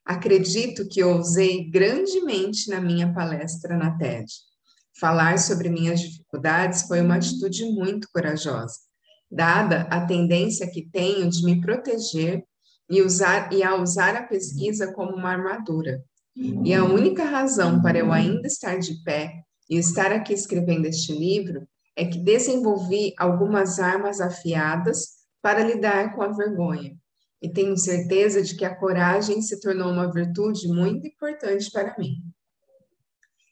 Acredito 0.04 0.87
que 0.87 1.02
ousei 1.02 1.70
grandemente 1.70 2.68
na 2.68 2.78
minha 2.78 3.11
palestra 3.14 3.75
na 3.75 3.96
TED. 3.96 4.26
Falar 5.00 5.38
sobre 5.38 5.70
minhas 5.70 5.99
dificuldades 5.99 6.82
foi 6.82 7.00
uma 7.00 7.16
atitude 7.16 7.64
muito 7.73 8.06
corajosa, 8.12 8.76
dada 9.30 9.88
a 9.90 10.04
tendência 10.04 10.70
que 10.70 10.88
tenho 10.90 11.28
de 11.30 11.42
me 11.42 11.58
proteger 11.58 12.44
e, 12.90 13.00
usar, 13.00 13.50
e 13.50 13.62
a 13.62 13.76
usar 13.76 14.14
a 14.14 14.23
pesquisa 14.23 14.92
como 14.92 15.16
uma 15.16 15.30
armadura. 15.30 16.04
E 16.37 16.75
a 16.75 16.84
única 16.84 17.25
razão 17.25 17.80
para 17.80 17.99
eu 17.99 18.12
ainda 18.12 18.46
estar 18.46 18.78
de 18.78 19.02
pé 19.02 19.42
e 19.70 19.78
estar 19.78 20.12
aqui 20.12 20.34
escrevendo 20.34 20.84
este 20.84 21.12
livro 21.12 21.66
é 21.96 22.04
que 22.04 22.18
desenvolvi 22.18 23.14
algumas 23.16 23.78
armas 23.78 24.20
afiadas 24.20 25.14
para 25.40 25.64
lidar 25.64 26.14
com 26.14 26.23
a 26.23 26.28
vergonha 26.28 26.94
e 27.41 27.49
tenho 27.49 27.76
certeza 27.76 28.43
de 28.43 28.57
que 28.57 28.64
a 28.64 28.75
coragem 28.75 29.43
se 29.43 29.61
tornou 29.61 29.91
uma 29.91 30.11
virtude 30.12 30.69
muito 30.69 31.07
importante 31.07 31.71
para 31.71 31.95
mim. 31.99 32.23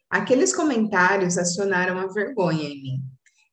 Aqueles 0.09 0.55
comentários 0.55 1.39
acionaram 1.39 1.99
a 1.99 2.07
vergonha 2.07 2.65
em 2.65 2.83
mim. 2.83 3.03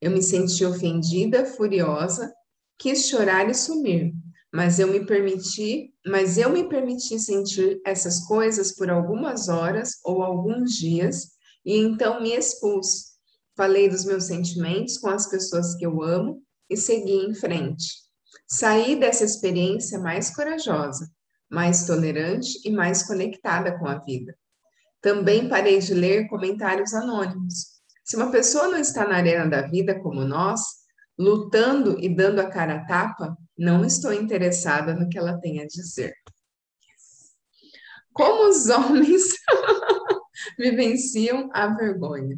Eu 0.02 0.12
me 0.12 0.22
senti 0.22 0.66
ofendida, 0.66 1.46
furiosa, 1.46 2.34
quis 2.78 3.08
chorar 3.08 3.50
e 3.50 3.54
sumir, 3.54 4.14
mas 4.52 4.80
eu 4.80 4.88
me 4.88 5.06
permiti, 5.06 5.94
mas 6.06 6.38
eu 6.38 6.50
me 6.50 6.68
permiti 6.68 7.20
sentir 7.20 7.82
essas 7.86 8.26
coisas 8.26 8.76
por 8.76 8.90
algumas 8.90 9.48
horas 9.48 10.00
ou 10.04 10.24
alguns 10.24 10.74
dias 10.74 11.30
e 11.66 11.78
então 11.78 12.22
me 12.22 12.34
expus. 12.34 13.10
Falei 13.56 13.90
dos 13.90 14.06
meus 14.06 14.26
sentimentos 14.26 14.98
com 14.98 15.10
as 15.10 15.30
pessoas 15.30 15.76
que 15.76 15.86
eu 15.86 16.02
amo 16.02 16.42
e 16.70 16.78
segui 16.78 17.26
em 17.26 17.34
frente. 17.34 18.09
Saí 18.52 19.00
dessa 19.00 19.24
experiência 19.24 20.00
mais 20.00 20.34
corajosa, 20.34 21.08
mais 21.48 21.86
tolerante 21.86 22.60
e 22.66 22.72
mais 22.72 23.04
conectada 23.04 23.78
com 23.78 23.88
a 23.88 24.00
vida. 24.00 24.36
Também 25.02 25.48
parei 25.48 25.78
de 25.80 25.94
ler 25.94 26.28
comentários 26.28 26.94
anônimos. 26.94 27.80
Se 28.04 28.16
uma 28.16 28.32
pessoa 28.32 28.68
não 28.68 28.80
está 28.80 29.08
na 29.08 29.18
arena 29.18 29.48
da 29.48 29.62
vida 29.68 30.00
como 30.00 30.26
nós, 30.26 30.62
lutando 31.18 32.00
e 32.00 32.10
dando 32.10 32.40
a 32.40 32.50
cara 32.50 32.78
a 32.78 32.86
tapa, 32.86 33.38
não 33.56 33.86
estou 33.86 34.12
interessada 34.12 34.96
no 34.96 35.08
que 35.08 35.18
ela 35.18 35.40
tem 35.40 35.62
a 35.62 35.68
dizer. 35.68 36.16
Como 38.12 38.50
os 38.50 38.68
homens 38.68 39.24
vivenciam 40.58 41.50
a 41.54 41.68
vergonha? 41.68 42.38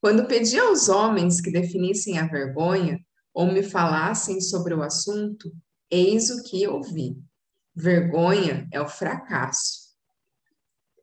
Quando 0.00 0.26
pedi 0.26 0.56
aos 0.58 0.88
homens 0.88 1.40
que 1.40 1.50
definissem 1.50 2.18
a 2.18 2.26
vergonha, 2.26 3.00
ou 3.36 3.52
me 3.52 3.62
falassem 3.62 4.40
sobre 4.40 4.72
o 4.72 4.82
assunto, 4.82 5.54
eis 5.90 6.30
o 6.30 6.42
que 6.42 6.66
ouvi. 6.66 7.22
Vergonha 7.74 8.66
é 8.72 8.80
o 8.80 8.88
fracasso. 8.88 9.90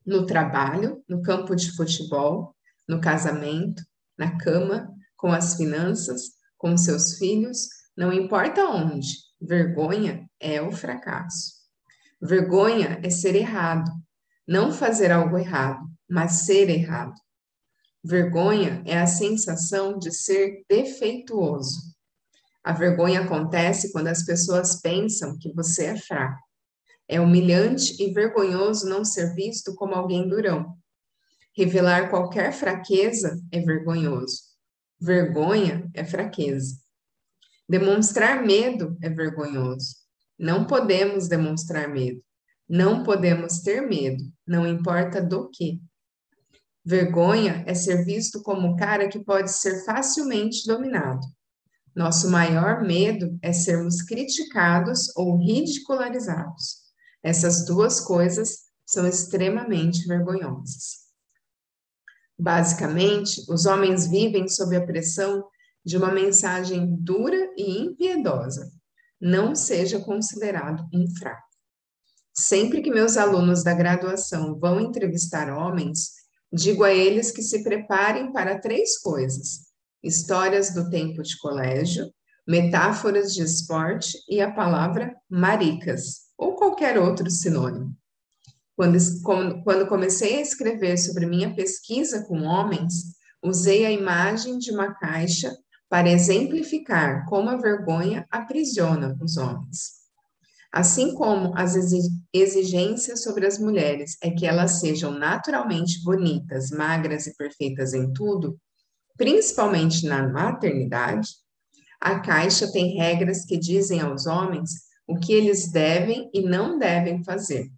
No 0.03 0.25
trabalho, 0.25 1.03
no 1.07 1.21
campo 1.21 1.55
de 1.55 1.71
futebol, 1.75 2.55
no 2.89 2.99
casamento, 2.99 3.83
na 4.17 4.35
cama, 4.39 4.91
com 5.15 5.31
as 5.31 5.55
finanças, 5.55 6.31
com 6.57 6.75
seus 6.75 7.19
filhos, 7.19 7.67
não 7.95 8.11
importa 8.11 8.65
onde, 8.65 9.09
vergonha 9.39 10.27
é 10.39 10.59
o 10.59 10.71
fracasso. 10.71 11.53
Vergonha 12.19 12.99
é 13.03 13.11
ser 13.11 13.35
errado, 13.35 13.91
não 14.47 14.73
fazer 14.73 15.11
algo 15.11 15.37
errado, 15.37 15.85
mas 16.09 16.45
ser 16.45 16.67
errado. 16.67 17.13
Vergonha 18.03 18.81
é 18.87 18.99
a 18.99 19.05
sensação 19.05 19.99
de 19.99 20.11
ser 20.11 20.65
defeituoso. 20.67 21.92
A 22.63 22.71
vergonha 22.71 23.21
acontece 23.21 23.91
quando 23.91 24.07
as 24.07 24.23
pessoas 24.23 24.79
pensam 24.79 25.37
que 25.37 25.51
você 25.51 25.85
é 25.87 25.97
fraco. 25.97 26.41
É 27.07 27.19
humilhante 27.19 28.01
e 28.01 28.13
vergonhoso 28.13 28.87
não 28.87 29.03
ser 29.03 29.35
visto 29.35 29.75
como 29.75 29.93
alguém 29.93 30.27
durão. 30.27 30.77
Revelar 31.55 32.09
qualquer 32.09 32.53
fraqueza 32.53 33.37
é 33.51 33.59
vergonhoso. 33.59 34.41
Vergonha 34.99 35.89
é 35.93 36.05
fraqueza. 36.05 36.77
Demonstrar 37.67 38.43
medo 38.43 38.97
é 39.01 39.09
vergonhoso. 39.09 39.95
Não 40.39 40.65
podemos 40.65 41.27
demonstrar 41.27 41.89
medo. 41.89 42.23
Não 42.67 43.03
podemos 43.03 43.59
ter 43.59 43.81
medo, 43.81 44.23
não 44.47 44.65
importa 44.65 45.21
do 45.21 45.49
que. 45.49 45.81
Vergonha 46.83 47.63
é 47.67 47.73
ser 47.75 48.03
visto 48.05 48.41
como 48.41 48.69
o 48.69 48.75
cara 48.75 49.07
que 49.09 49.19
pode 49.19 49.51
ser 49.51 49.83
facilmente 49.85 50.65
dominado. 50.65 51.25
Nosso 51.95 52.29
maior 52.29 52.81
medo 52.81 53.37
é 53.41 53.53
sermos 53.53 54.01
criticados 54.01 55.15
ou 55.15 55.37
ridicularizados. 55.37 56.83
Essas 57.21 57.65
duas 57.65 57.99
coisas 57.99 58.63
são 58.85 59.07
extremamente 59.07 60.07
vergonhosas. 60.07 61.03
Basicamente, 62.37 63.45
os 63.47 63.65
homens 63.65 64.07
vivem 64.07 64.47
sob 64.47 64.75
a 64.75 64.85
pressão 64.85 65.45
de 65.85 65.97
uma 65.97 66.11
mensagem 66.11 66.95
dura 66.99 67.51
e 67.55 67.79
impiedosa. 67.79 68.71
Não 69.21 69.55
seja 69.55 69.99
considerado 69.99 70.83
um 70.93 71.05
fraco. 71.15 71.47
Sempre 72.33 72.81
que 72.81 72.89
meus 72.89 73.15
alunos 73.15 73.63
da 73.63 73.73
graduação 73.73 74.57
vão 74.59 74.79
entrevistar 74.79 75.55
homens, 75.55 76.13
digo 76.51 76.83
a 76.83 76.91
eles 76.91 77.31
que 77.31 77.43
se 77.43 77.63
preparem 77.63 78.31
para 78.31 78.59
três 78.59 78.97
coisas: 78.99 79.67
histórias 80.03 80.73
do 80.73 80.89
tempo 80.89 81.23
de 81.23 81.37
colégio, 81.39 82.11
metáforas 82.47 83.33
de 83.33 83.41
esporte 83.41 84.17
e 84.29 84.41
a 84.41 84.51
palavra 84.51 85.15
maricas, 85.29 86.23
ou 86.37 86.55
qualquer 86.55 86.97
outro 86.97 87.29
sinônimo. 87.31 87.95
Quando, 88.75 88.97
quando 89.63 89.87
comecei 89.87 90.37
a 90.37 90.41
escrever 90.41 90.97
sobre 90.97 91.25
minha 91.25 91.55
pesquisa 91.55 92.25
com 92.25 92.41
homens, 92.41 93.15
usei 93.41 93.85
a 93.85 93.91
imagem 93.91 94.57
de 94.57 94.71
uma 94.71 94.93
caixa 94.95 95.55
para 95.87 96.09
exemplificar 96.09 97.25
como 97.27 97.49
a 97.49 97.55
vergonha 97.55 98.25
aprisiona 98.31 99.15
os 99.21 99.37
homens. 99.37 100.03
Assim 100.71 101.13
como 101.13 101.55
as 101.55 101.75
exigências 102.33 103.21
sobre 103.21 103.45
as 103.45 103.59
mulheres 103.59 104.17
é 104.23 104.31
que 104.31 104.47
elas 104.47 104.79
sejam 104.79 105.11
naturalmente 105.11 106.03
bonitas, 106.03 106.71
magras 106.71 107.27
e 107.27 107.37
perfeitas 107.37 107.93
em 107.93 108.11
tudo, 108.11 108.59
principalmente 109.17 110.05
na 110.05 110.27
maternidade, 110.27 111.29
a 111.99 112.19
Caixa 112.19 112.71
tem 112.71 112.97
regras 112.97 113.45
que 113.45 113.57
dizem 113.57 114.01
aos 114.01 114.25
homens 114.25 114.71
o 115.07 115.17
que 115.17 115.33
eles 115.33 115.71
devem 115.71 116.29
e 116.33 116.41
não 116.41 116.77
devem 116.77 117.23
fazer, 117.23 117.71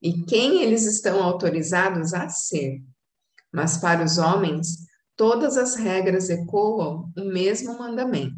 e 0.00 0.22
quem 0.24 0.62
eles 0.62 0.84
estão 0.84 1.22
autorizados 1.22 2.12
a 2.12 2.28
ser. 2.28 2.82
Mas 3.52 3.76
para 3.76 4.04
os 4.04 4.18
homens, 4.18 4.86
todas 5.16 5.56
as 5.56 5.74
regras 5.76 6.30
ecoam 6.30 7.12
o 7.16 7.24
mesmo 7.24 7.78
mandamento: 7.78 8.34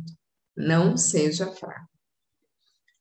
não 0.57 0.97
seja 0.97 1.51
fraco. 1.53 1.89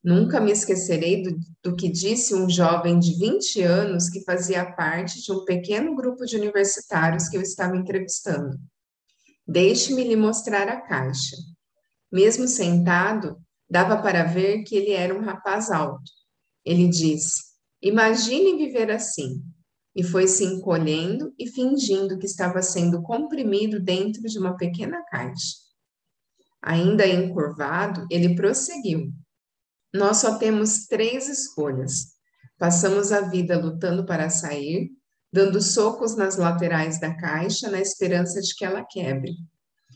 Nunca 0.03 0.41
me 0.41 0.51
esquecerei 0.51 1.23
do, 1.23 1.39
do, 1.63 1.75
que 1.75 1.89
disse 1.89 2.35
um 2.35 2.49
jovem 2.49 2.99
de 2.99 3.17
20 3.17 3.61
anos 3.61 4.09
que 4.09 4.23
fazia 4.25 4.69
parte 4.73 5.21
de 5.21 5.31
um 5.31 5.45
pequeno 5.45 5.95
grupo 5.95 6.25
de 6.25 6.35
universitários 6.35 7.29
que 7.29 7.37
eu 7.37 7.41
estava 7.41 7.77
entrevistando. 7.77 8.59
Deixe-me 9.47 10.03
lhe 10.03 10.15
mostrar 10.15 10.67
a 10.67 10.81
caixa. 10.81 11.35
Mesmo 12.11 12.47
sentado, 12.47 13.37
dava 13.69 14.01
para 14.01 14.23
ver 14.23 14.63
que 14.63 14.75
ele 14.75 14.91
era 14.91 15.13
um 15.13 15.21
rapaz 15.21 15.71
alto. 15.71 16.11
Ele 16.65 16.87
disse: 16.87 17.41
Imagine 17.81 18.57
viver 18.57 18.91
assim. 18.91 19.43
E 19.95 20.03
foi 20.03 20.27
se 20.27 20.43
encolhendo 20.43 21.33
e 21.37 21.47
fingindo 21.47 22.17
que 22.17 22.25
estava 22.25 22.61
sendo 22.61 23.01
comprimido 23.03 23.79
dentro 23.79 24.21
de 24.23 24.39
uma 24.39 24.57
pequena 24.57 25.03
caixa. 25.05 25.57
Ainda 26.61 27.05
encurvado, 27.05 28.07
ele 28.09 28.35
prosseguiu 28.35 29.13
nós 29.93 30.17
só 30.17 30.39
temos 30.39 30.87
três 30.87 31.29
escolhas. 31.29 32.13
Passamos 32.57 33.11
a 33.11 33.21
vida 33.21 33.59
lutando 33.59 34.05
para 34.05 34.29
sair, 34.29 34.89
dando 35.33 35.59
socos 35.59 36.15
nas 36.15 36.37
laterais 36.37 36.99
da 36.99 37.11
caixa 37.11 37.67
na 37.71 37.81
esperança 37.81 38.39
de 38.39 38.53
que 38.53 38.63
ela 38.63 38.85
quebre. 38.85 39.35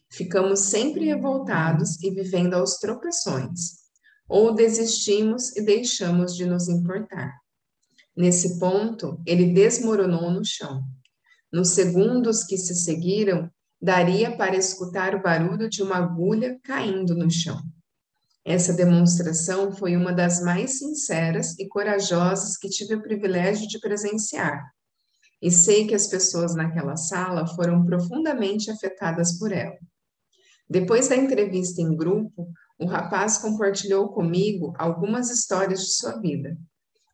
Ficamos 0.10 0.62
sempre 0.62 1.06
revoltados 1.06 2.02
e 2.02 2.10
vivendo 2.10 2.56
aos 2.56 2.80
tropeções. 2.80 3.86
Ou 4.28 4.56
desistimos 4.56 5.56
e 5.56 5.62
deixamos 5.62 6.36
de 6.36 6.44
nos 6.44 6.68
importar. 6.68 7.38
Nesse 8.16 8.58
ponto, 8.58 9.22
ele 9.28 9.54
desmoronou 9.54 10.32
no 10.32 10.44
chão. 10.44 10.84
Nos 11.54 11.70
segundos 11.70 12.44
que 12.44 12.58
se 12.58 12.74
seguiram, 12.74 13.48
daria 13.80 14.36
para 14.36 14.56
escutar 14.56 15.14
o 15.14 15.22
barulho 15.22 15.70
de 15.70 15.84
uma 15.84 15.98
agulha 15.98 16.60
caindo 16.64 17.14
no 17.16 17.30
chão. 17.30 17.62
Essa 18.44 18.74
demonstração 18.74 19.72
foi 19.72 19.96
uma 19.96 20.12
das 20.12 20.42
mais 20.42 20.80
sinceras 20.80 21.58
e 21.60 21.68
corajosas 21.68 22.58
que 22.58 22.70
tive 22.70 22.96
o 22.96 23.04
privilégio 23.04 23.68
de 23.68 23.80
presenciar. 23.80 24.66
E 25.42 25.52
sei 25.52 25.86
que 25.86 25.94
as 25.94 26.08
pessoas 26.08 26.56
naquela 26.56 26.96
sala 26.96 27.46
foram 27.48 27.86
profundamente 27.86 28.72
afetadas 28.72 29.38
por 29.38 29.52
ela. 29.52 29.78
Depois 30.70 31.08
da 31.08 31.16
entrevista 31.16 31.82
em 31.82 31.96
grupo, 31.96 32.50
o 32.80 32.86
rapaz 32.86 33.38
compartilhou 33.38 34.10
comigo 34.10 34.74
algumas 34.78 35.30
histórias 35.30 35.82
de 35.82 35.94
sua 35.94 36.20
vida. 36.20 36.58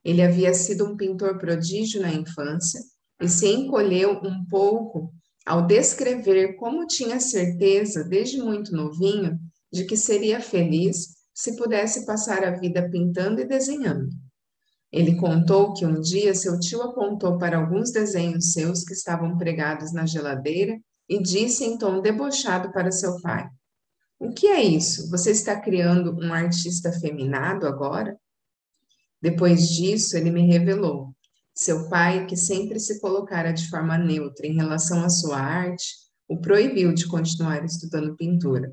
Ele 0.04 0.22
havia 0.22 0.54
sido 0.54 0.86
um 0.86 0.98
pintor 0.98 1.38
prodígio 1.38 2.02
na 2.02 2.12
infância 2.12 2.82
e 3.22 3.30
se 3.30 3.48
encolheu 3.48 4.20
um 4.24 4.46
pouco 4.46 5.14
ao 5.46 5.66
descrever 5.66 6.56
como 6.56 6.88
tinha 6.88 7.20
certeza, 7.20 8.04
desde 8.04 8.38
muito 8.42 8.74
novinho, 8.74 9.40
de 9.72 9.86
que 9.86 9.96
seria 9.96 10.40
feliz 10.40 11.14
se 11.34 11.56
pudesse 11.56 12.06
passar 12.06 12.44
a 12.44 12.52
vida 12.52 12.90
pintando 12.90 13.42
e 13.42 13.46
desenhando. 13.46 14.10
Ele 14.94 15.16
contou 15.16 15.74
que 15.74 15.88
um 15.88 16.00
dia 16.00 16.36
seu 16.36 16.60
tio 16.60 16.84
apontou 16.84 17.40
para 17.40 17.58
alguns 17.58 17.90
desenhos 17.92 18.54
seus 18.54 18.84
que 18.84 18.94
estavam 18.94 19.36
pregados 19.40 19.92
na 19.92 20.06
geladeira 20.06 20.80
e 21.10 21.20
disse 21.20 21.66
em 21.66 21.80
tom 21.80 22.00
debochado 22.00 22.72
para 22.72 22.92
seu 22.92 23.20
pai: 23.20 23.50
O 24.20 24.32
que 24.32 24.46
é 24.46 24.62
isso? 24.62 25.10
Você 25.10 25.32
está 25.32 25.60
criando 25.60 26.16
um 26.24 26.32
artista 26.32 26.92
feminado 26.92 27.66
agora? 27.66 28.16
Depois 29.20 29.68
disso, 29.70 30.16
ele 30.16 30.30
me 30.30 30.46
revelou. 30.46 31.12
Seu 31.56 31.90
pai, 31.90 32.28
que 32.28 32.38
sempre 32.38 32.80
se 32.80 33.02
colocara 33.02 33.52
de 33.52 33.68
forma 33.70 33.98
neutra 33.98 34.46
em 34.46 34.54
relação 34.54 35.04
à 35.04 35.10
sua 35.10 35.40
arte, 35.40 35.86
o 36.28 36.40
proibiu 36.40 36.94
de 36.94 37.08
continuar 37.08 37.66
estudando 37.66 38.16
pintura. 38.16 38.72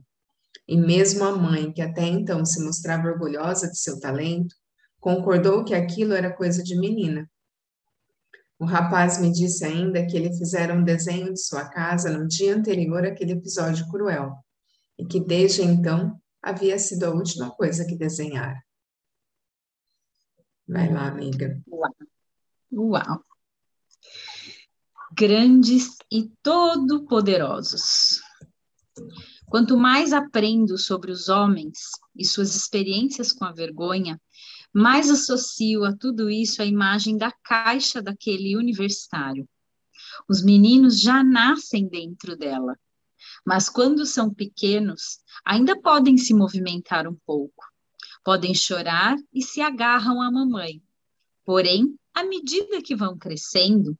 E 0.68 0.76
mesmo 0.76 1.24
a 1.24 1.34
mãe, 1.34 1.72
que 1.72 1.80
até 1.80 2.06
então 2.06 2.44
se 2.44 2.62
mostrava 2.62 3.08
orgulhosa 3.08 3.70
de 3.70 3.78
seu 3.78 3.98
talento, 3.98 4.54
concordou 5.00 5.64
que 5.64 5.74
aquilo 5.74 6.12
era 6.12 6.32
coisa 6.32 6.62
de 6.62 6.78
menina. 6.78 7.28
O 8.58 8.66
rapaz 8.66 9.18
me 9.18 9.32
disse 9.32 9.64
ainda 9.64 10.06
que 10.06 10.16
ele 10.16 10.36
fizera 10.36 10.74
um 10.74 10.84
desenho 10.84 11.32
de 11.32 11.40
sua 11.40 11.68
casa 11.70 12.10
no 12.10 12.28
dia 12.28 12.54
anterior 12.54 13.06
àquele 13.06 13.32
episódio 13.32 13.88
cruel, 13.88 14.36
e 14.98 15.06
que 15.06 15.18
desde 15.18 15.62
então 15.62 16.20
havia 16.42 16.78
sido 16.78 17.04
a 17.04 17.10
última 17.10 17.50
coisa 17.50 17.86
que 17.86 17.96
desenhara. 17.96 18.62
Vai 20.68 20.92
lá, 20.92 21.08
amiga. 21.08 21.60
Uau! 21.66 21.94
Uau. 22.72 23.24
Grandes 25.12 25.96
e 26.12 26.30
todo-poderosos. 26.42 28.20
Quanto 29.46 29.76
mais 29.76 30.12
aprendo 30.12 30.78
sobre 30.78 31.10
os 31.10 31.28
homens 31.28 31.90
e 32.14 32.24
suas 32.24 32.54
experiências 32.54 33.32
com 33.32 33.44
a 33.44 33.52
vergonha, 33.52 34.20
mais 34.72 35.10
associo 35.10 35.84
a 35.84 35.94
tudo 35.94 36.30
isso 36.30 36.62
a 36.62 36.64
imagem 36.64 37.16
da 37.16 37.30
caixa 37.30 38.00
daquele 38.00 38.56
universitário. 38.56 39.48
Os 40.28 40.42
meninos 40.42 41.00
já 41.00 41.22
nascem 41.22 41.88
dentro 41.88 42.36
dela, 42.36 42.78
mas 43.44 43.68
quando 43.68 44.06
são 44.06 44.32
pequenos, 44.32 45.20
ainda 45.44 45.80
podem 45.80 46.16
se 46.16 46.34
movimentar 46.34 47.06
um 47.06 47.16
pouco. 47.26 47.64
Podem 48.24 48.54
chorar 48.54 49.16
e 49.32 49.42
se 49.42 49.60
agarram 49.60 50.20
à 50.20 50.30
mamãe. 50.30 50.82
Porém, 51.44 51.98
à 52.14 52.22
medida 52.22 52.82
que 52.82 52.94
vão 52.94 53.18
crescendo, 53.18 53.98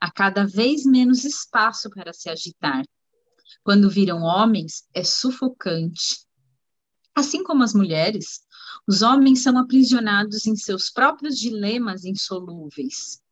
há 0.00 0.10
cada 0.10 0.46
vez 0.46 0.84
menos 0.84 1.24
espaço 1.24 1.88
para 1.90 2.12
se 2.12 2.28
agitar 2.28 2.84
quando 3.62 3.90
viram 3.90 4.22
homens 4.22 4.88
é 4.94 5.04
sufocante. 5.04 6.26
Assim 7.14 7.44
como 7.44 7.62
as 7.62 7.74
mulheres, 7.74 8.40
os 8.92 9.00
homens 9.00 9.42
são 9.42 9.56
aprisionados 9.56 10.44
em 10.44 10.54
seus 10.54 10.90
próprios 10.90 11.38
dilemas 11.38 12.04
insolúveis. 12.04 13.22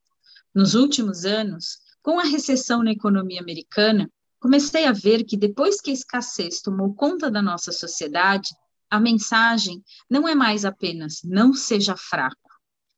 Nos 0.55 0.75
últimos 0.75 1.27
anos, 1.27 1.77
com 2.03 2.19
a 2.19 2.23
recessão 2.25 2.83
na 2.83 2.93
economia 2.93 3.43
americana, 3.43 4.11
comecei 4.41 4.87
a 4.87 4.93
ver 4.93 5.23
que 5.23 5.37
depois 5.37 5.79
que 5.79 5.91
a 5.91 5.93
escassez 5.93 6.63
tomou 6.63 6.95
conta 6.95 7.31
da 7.31 7.43
nossa 7.43 7.73
sociedade, 7.73 8.49
a 8.89 8.99
mensagem 8.99 9.85
não 10.09 10.27
é 10.27 10.35
mais 10.35 10.65
apenas 10.65 11.21
não 11.23 11.53
seja 11.53 11.95
fraco. 11.95 12.51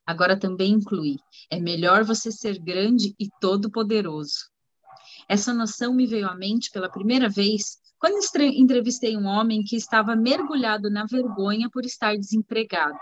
Agora 0.06 0.38
também 0.38 0.74
inclui: 0.74 1.16
é 1.50 1.58
melhor 1.58 2.04
você 2.04 2.30
ser 2.30 2.60
grande 2.60 3.12
e 3.18 3.28
todo-poderoso. 3.40 4.38
Essa 5.28 5.52
noção 5.52 5.92
me 5.92 6.06
veio 6.06 6.28
à 6.28 6.36
mente 6.36 6.70
pela 6.70 6.88
primeira 6.88 7.28
vez 7.28 7.81
quando 8.02 8.18
entrevistei 8.56 9.16
um 9.16 9.26
homem 9.26 9.62
que 9.62 9.76
estava 9.76 10.16
mergulhado 10.16 10.90
na 10.90 11.06
vergonha 11.06 11.70
por 11.70 11.84
estar 11.84 12.16
desempregado. 12.16 12.98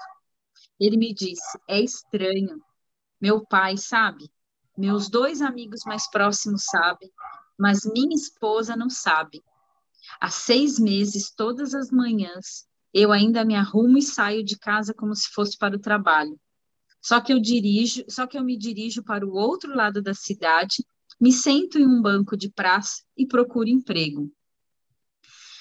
Ele 0.79 0.99
me 0.99 1.15
disse: 1.15 1.59
é 1.67 1.81
estranho. 1.81 2.63
Meu 3.19 3.43
pai 3.43 3.79
sabe, 3.79 4.31
meus 4.77 5.09
dois 5.09 5.41
amigos 5.41 5.85
mais 5.87 6.07
próximos 6.11 6.65
sabem, 6.65 7.11
mas 7.59 7.87
minha 7.87 8.15
esposa 8.15 8.77
não 8.77 8.91
sabe. 8.91 9.43
Há 10.21 10.29
seis 10.29 10.79
meses, 10.79 11.31
todas 11.35 11.75
as 11.75 11.91
manhãs, 11.91 12.69
eu 12.93 13.11
ainda 13.11 13.43
me 13.43 13.55
arrumo 13.55 13.97
e 13.97 14.03
saio 14.03 14.45
de 14.45 14.59
casa 14.59 14.93
como 14.93 15.17
se 15.17 15.31
fosse 15.31 15.57
para 15.57 15.77
o 15.77 15.81
trabalho. 15.81 16.39
Só 17.01 17.23
que 17.23 17.33
eu 17.33 17.41
dirijo, 17.41 18.05
só 18.07 18.27
que 18.27 18.37
eu 18.37 18.45
me 18.45 18.59
dirijo 18.59 19.03
para 19.03 19.27
o 19.27 19.33
outro 19.33 19.75
lado 19.75 20.03
da 20.03 20.13
cidade, 20.13 20.85
me 21.19 21.33
sento 21.33 21.79
em 21.79 21.87
um 21.87 22.03
banco 22.03 22.37
de 22.37 22.51
praça 22.51 23.03
e 23.17 23.27
procuro 23.27 23.67
emprego. 23.67 24.31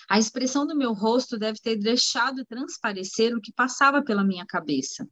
A 0.09 0.17
expressão 0.17 0.65
do 0.65 0.75
meu 0.75 0.93
rosto 0.93 1.37
deve 1.37 1.59
ter 1.59 1.75
deixado 1.77 2.45
transparecer 2.45 3.35
o 3.35 3.41
que 3.41 3.53
passava 3.53 4.01
pela 4.01 4.23
minha 4.23 4.45
cabeça. 4.45 5.07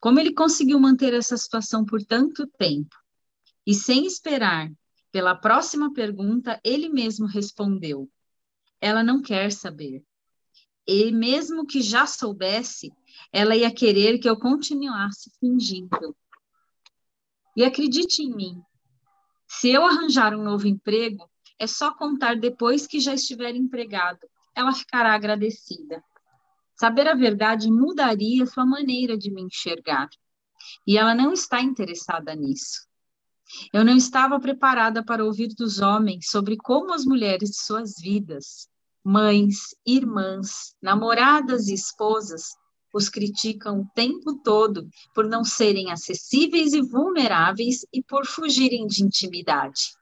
Como 0.00 0.18
ele 0.18 0.34
conseguiu 0.34 0.80
manter 0.80 1.14
essa 1.14 1.36
situação 1.36 1.84
por 1.84 2.02
tanto 2.02 2.46
tempo? 2.58 2.96
E 3.66 3.74
sem 3.74 4.04
esperar 4.04 4.70
pela 5.12 5.34
próxima 5.34 5.92
pergunta, 5.92 6.60
ele 6.64 6.88
mesmo 6.88 7.26
respondeu: 7.26 8.10
Ela 8.80 9.02
não 9.02 9.22
quer 9.22 9.52
saber 9.52 10.04
e 10.86 11.10
mesmo 11.10 11.66
que 11.66 11.80
já 11.80 12.06
soubesse, 12.06 12.92
ela 13.32 13.56
ia 13.56 13.72
querer 13.72 14.18
que 14.18 14.28
eu 14.28 14.38
continuasse 14.38 15.30
fingindo. 15.40 16.14
E 17.56 17.64
acredite 17.64 18.22
em 18.22 18.34
mim, 18.34 18.62
se 19.48 19.70
eu 19.70 19.84
arranjar 19.84 20.34
um 20.34 20.42
novo 20.42 20.66
emprego, 20.66 21.28
é 21.58 21.66
só 21.66 21.92
contar 21.92 22.36
depois 22.36 22.86
que 22.86 23.00
já 23.00 23.14
estiver 23.14 23.54
empregado. 23.54 24.20
Ela 24.54 24.72
ficará 24.72 25.14
agradecida. 25.14 26.02
Saber 26.76 27.08
a 27.08 27.14
verdade 27.14 27.70
mudaria 27.70 28.46
sua 28.46 28.66
maneira 28.66 29.16
de 29.16 29.30
me 29.30 29.42
enxergar. 29.42 30.08
E 30.86 30.98
ela 30.98 31.14
não 31.14 31.32
está 31.32 31.60
interessada 31.60 32.34
nisso. 32.34 32.86
Eu 33.72 33.84
não 33.84 33.96
estava 33.96 34.40
preparada 34.40 35.04
para 35.04 35.24
ouvir 35.24 35.48
dos 35.54 35.80
homens 35.80 36.28
sobre 36.28 36.56
como 36.56 36.92
as 36.92 37.04
mulheres 37.04 37.50
de 37.50 37.62
suas 37.62 37.94
vidas 38.00 38.68
mães, 39.04 39.76
irmãs, 39.86 40.74
namoradas 40.80 41.68
e 41.68 41.74
esposas 41.74 42.56
os 42.92 43.08
criticam 43.08 43.80
o 43.80 43.88
tempo 43.92 44.40
todo 44.42 44.88
por 45.14 45.26
não 45.26 45.44
serem 45.44 45.90
acessíveis 45.90 46.72
e 46.72 46.80
vulneráveis 46.80 47.84
e 47.92 48.02
por 48.02 48.24
fugirem 48.24 48.86
de 48.86 49.04
intimidade. 49.04 49.92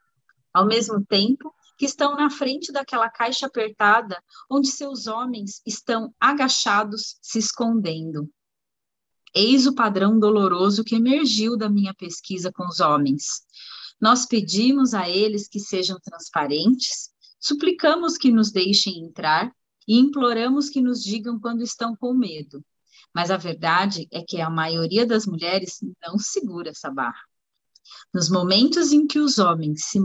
Ao 0.53 0.67
mesmo 0.67 1.05
tempo 1.05 1.55
que 1.79 1.87
estão 1.87 2.15
na 2.15 2.31
frente 2.31 2.73
daquela 2.73 3.09
caixa 3.09 3.47
apertada 3.47 4.23
onde 4.51 4.69
seus 4.69 5.07
homens 5.07 5.63
estão 5.67 6.15
agachados 6.21 7.17
se 7.23 7.39
escondendo. 7.39 8.29
Eis 9.35 9.67
o 9.67 9.75
padrão 9.75 10.19
doloroso 10.19 10.85
que 10.85 10.97
emergiu 10.97 11.57
da 11.57 11.69
minha 11.69 11.95
pesquisa 11.95 12.53
com 12.53 12.67
os 12.67 12.81
homens. 12.81 13.43
Nós 14.01 14.27
pedimos 14.27 14.93
a 14.93 15.09
eles 15.09 15.49
que 15.49 15.59
sejam 15.59 15.99
transparentes, 16.01 17.13
Suplicamos 17.43 18.17
que 18.17 18.31
nos 18.31 18.53
deixem 18.53 19.05
entrar 19.05 19.53
e 19.89 19.99
imploramos 19.99 20.71
que 20.71 20.81
nos 20.81 21.03
digam 21.03 21.41
quando 21.41 21.61
estão 21.65 21.97
com 21.97 22.15
medo. 22.15 22.65
Mas 23.13 23.33
a 23.33 23.37
verdade 23.37 24.07
é 24.13 24.23
que 24.23 24.41
a 24.41 24.49
maioria 24.49 25.05
das 25.05 25.27
mulheres 25.27 25.81
não 26.01 26.17
segura 26.21 26.71
essa 26.71 26.89
barra. 26.89 27.21
Nos 28.13 28.29
momentos 28.29 28.93
em 28.93 29.07
que 29.07 29.19
os 29.19 29.39
homens 29.39 29.85
se 29.85 30.01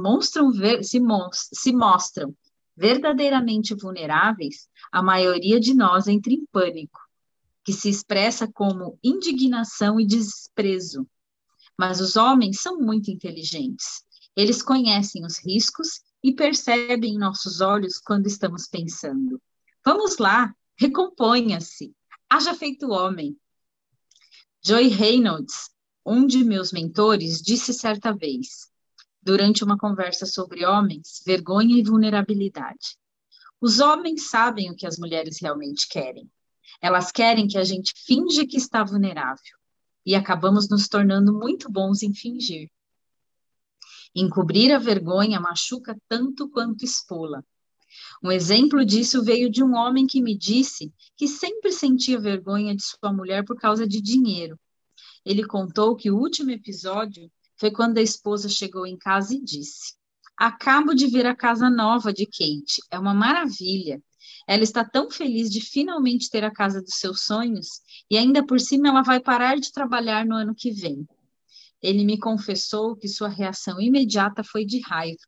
se, 0.82 1.00
se 1.54 1.74
mostram 1.74 2.36
verdadeiramente 2.76 3.74
vulneráveis, 3.74 4.70
a 4.92 5.02
maioria 5.02 5.60
de 5.60 5.74
nós 5.74 6.08
entra 6.08 6.32
em 6.32 6.46
pânico, 6.52 7.00
que 7.64 7.74
se 7.74 7.90
expressa 7.90 8.48
como 8.48 8.98
indignação 9.04 10.00
e 10.00 10.06
desprezo. 10.06 11.08
Mas 11.78 12.00
os 12.00 12.16
homens 12.16 12.62
são 12.62 12.80
muito 12.80 13.10
inteligentes. 13.10 14.06
Eles 14.36 14.62
conhecem 14.62 15.26
os 15.26 15.38
riscos 15.44 16.02
e 16.24 16.34
percebem 16.34 17.16
em 17.16 17.18
nossos 17.18 17.60
olhos 17.62 17.98
quando 18.00 18.28
estamos 18.28 18.68
pensando. 18.68 19.42
Vamos 19.84 20.18
lá, 20.18 20.54
recomponha-se, 20.76 21.94
haja 22.30 22.54
feito 22.54 22.92
homem. 22.92 23.36
Joy 24.64 24.88
Reynolds, 24.90 25.70
um 26.08 26.26
de 26.26 26.42
meus 26.42 26.72
mentores, 26.72 27.42
disse 27.42 27.74
certa 27.74 28.14
vez, 28.14 28.70
durante 29.22 29.62
uma 29.62 29.78
conversa 29.78 30.26
sobre 30.26 30.66
homens, 30.66 31.22
vergonha 31.26 31.78
e 31.78 31.84
vulnerabilidade. 31.84 32.98
Os 33.60 33.82
homens 33.82 34.30
sabem 34.30 34.72
o 34.72 34.76
que 34.76 34.88
as 34.88 34.98
mulheres 34.98 35.42
realmente 35.42 35.86
querem. 35.90 36.32
Elas 36.82 37.12
querem 37.12 37.46
que 37.46 37.58
a 37.58 37.64
gente 37.66 37.94
finge 38.06 38.48
que 38.48 38.56
está 38.56 38.86
vulnerável. 38.86 39.58
E 40.06 40.16
acabamos 40.16 40.70
nos 40.70 40.88
tornando 40.88 41.34
muito 41.34 41.70
bons 41.70 42.02
em 42.02 42.14
fingir. 42.14 42.70
Encobrir 44.16 44.74
a 44.74 44.80
vergonha 44.80 45.42
machuca 45.42 45.94
tanto 46.08 46.50
quanto 46.50 46.86
expô-la. 46.86 47.44
Um 48.24 48.32
exemplo 48.32 48.86
disso 48.86 49.22
veio 49.22 49.50
de 49.50 49.62
um 49.62 49.76
homem 49.76 50.08
que 50.08 50.22
me 50.22 50.38
disse 50.38 50.90
que 51.18 51.28
sempre 51.28 51.74
sentia 51.74 52.18
vergonha 52.18 52.74
de 52.74 52.84
sua 52.84 53.12
mulher 53.12 53.44
por 53.44 53.58
causa 53.58 53.86
de 53.86 54.02
dinheiro. 54.02 54.58
Ele 55.28 55.46
contou 55.46 55.94
que 55.94 56.10
o 56.10 56.18
último 56.18 56.52
episódio 56.52 57.30
foi 57.58 57.70
quando 57.70 57.98
a 57.98 58.02
esposa 58.02 58.48
chegou 58.48 58.88
em 58.88 58.96
casa 58.96 59.36
e 59.36 59.44
disse: 59.44 59.94
Acabo 60.38 60.94
de 60.94 61.06
ver 61.06 61.26
a 61.26 61.36
casa 61.36 61.70
nova 61.70 62.14
de 62.14 62.26
Kate, 62.26 62.82
é 62.90 62.98
uma 62.98 63.14
maravilha. 63.14 64.02
Ela 64.48 64.64
está 64.64 64.86
tão 64.86 65.12
feliz 65.12 65.50
de 65.50 65.60
finalmente 65.60 66.30
ter 66.30 66.46
a 66.46 66.52
casa 66.52 66.82
dos 66.82 66.94
seus 66.94 67.26
sonhos 67.26 67.82
e 68.10 68.18
ainda 68.18 68.42
por 68.46 68.58
cima 68.62 68.88
ela 68.88 69.02
vai 69.02 69.20
parar 69.20 69.60
de 69.60 69.70
trabalhar 69.70 70.26
no 70.26 70.34
ano 70.34 70.56
que 70.56 70.72
vem. 70.72 71.06
Ele 71.82 72.06
me 72.06 72.18
confessou 72.18 72.96
que 72.96 73.10
sua 73.10 73.28
reação 73.28 73.82
imediata 73.82 74.46
foi 74.46 74.64
de 74.64 74.80
raiva. 74.80 75.20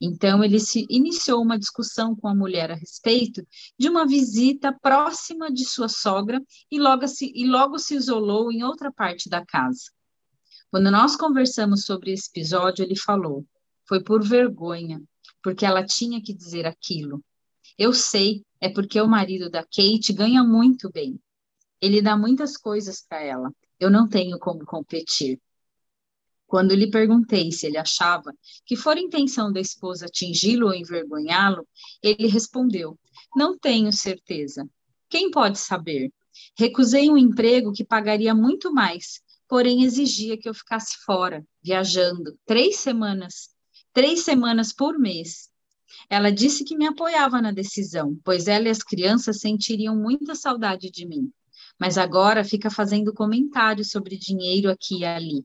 Então, 0.00 0.42
ele 0.42 0.58
se 0.58 0.86
iniciou 0.88 1.42
uma 1.42 1.58
discussão 1.58 2.14
com 2.16 2.28
a 2.28 2.34
mulher 2.34 2.70
a 2.70 2.74
respeito 2.74 3.46
de 3.78 3.88
uma 3.88 4.06
visita 4.06 4.72
próxima 4.72 5.50
de 5.50 5.64
sua 5.64 5.88
sogra 5.88 6.40
e 6.70 6.78
logo 6.78 7.06
se, 7.06 7.32
e 7.34 7.46
logo 7.46 7.78
se 7.78 7.94
isolou 7.94 8.50
em 8.50 8.62
outra 8.62 8.92
parte 8.92 9.28
da 9.28 9.44
casa. 9.44 9.90
Quando 10.70 10.90
nós 10.90 11.16
conversamos 11.16 11.84
sobre 11.84 12.12
esse 12.12 12.28
episódio, 12.30 12.84
ele 12.84 12.96
falou: 12.96 13.44
foi 13.88 14.02
por 14.02 14.22
vergonha, 14.22 15.02
porque 15.42 15.66
ela 15.66 15.84
tinha 15.84 16.22
que 16.22 16.32
dizer 16.32 16.66
aquilo. 16.66 17.22
Eu 17.76 17.92
sei, 17.92 18.44
é 18.60 18.68
porque 18.68 19.00
o 19.00 19.08
marido 19.08 19.50
da 19.50 19.62
Kate 19.62 20.12
ganha 20.12 20.44
muito 20.44 20.90
bem. 20.90 21.18
Ele 21.80 22.02
dá 22.02 22.16
muitas 22.16 22.56
coisas 22.56 23.04
para 23.06 23.22
ela. 23.22 23.50
Eu 23.78 23.90
não 23.90 24.06
tenho 24.06 24.38
como 24.38 24.64
competir. 24.64 25.40
Quando 26.50 26.74
lhe 26.74 26.90
perguntei 26.90 27.52
se 27.52 27.68
ele 27.68 27.78
achava 27.78 28.34
que 28.66 28.74
fora 28.74 28.98
intenção 28.98 29.52
da 29.52 29.60
esposa 29.60 30.06
atingi-lo 30.06 30.66
ou 30.66 30.74
envergonhá-lo, 30.74 31.64
ele 32.02 32.26
respondeu: 32.26 32.98
Não 33.36 33.56
tenho 33.56 33.92
certeza. 33.92 34.68
Quem 35.08 35.30
pode 35.30 35.60
saber? 35.60 36.12
Recusei 36.58 37.08
um 37.08 37.16
emprego 37.16 37.72
que 37.72 37.84
pagaria 37.84 38.34
muito 38.34 38.74
mais, 38.74 39.20
porém 39.48 39.84
exigia 39.84 40.36
que 40.36 40.48
eu 40.48 40.52
ficasse 40.52 40.96
fora, 41.04 41.46
viajando, 41.62 42.36
três 42.44 42.78
semanas, 42.78 43.50
três 43.92 44.24
semanas 44.24 44.72
por 44.72 44.98
mês. 44.98 45.50
Ela 46.08 46.32
disse 46.32 46.64
que 46.64 46.76
me 46.76 46.84
apoiava 46.84 47.40
na 47.40 47.52
decisão, 47.52 48.18
pois 48.24 48.48
ela 48.48 48.66
e 48.66 48.70
as 48.70 48.82
crianças 48.82 49.38
sentiriam 49.38 49.94
muita 49.94 50.34
saudade 50.34 50.90
de 50.90 51.06
mim. 51.06 51.30
Mas 51.78 51.96
agora 51.96 52.42
fica 52.42 52.68
fazendo 52.70 53.14
comentários 53.14 53.92
sobre 53.92 54.16
dinheiro 54.16 54.68
aqui 54.68 54.98
e 54.98 55.04
ali. 55.04 55.44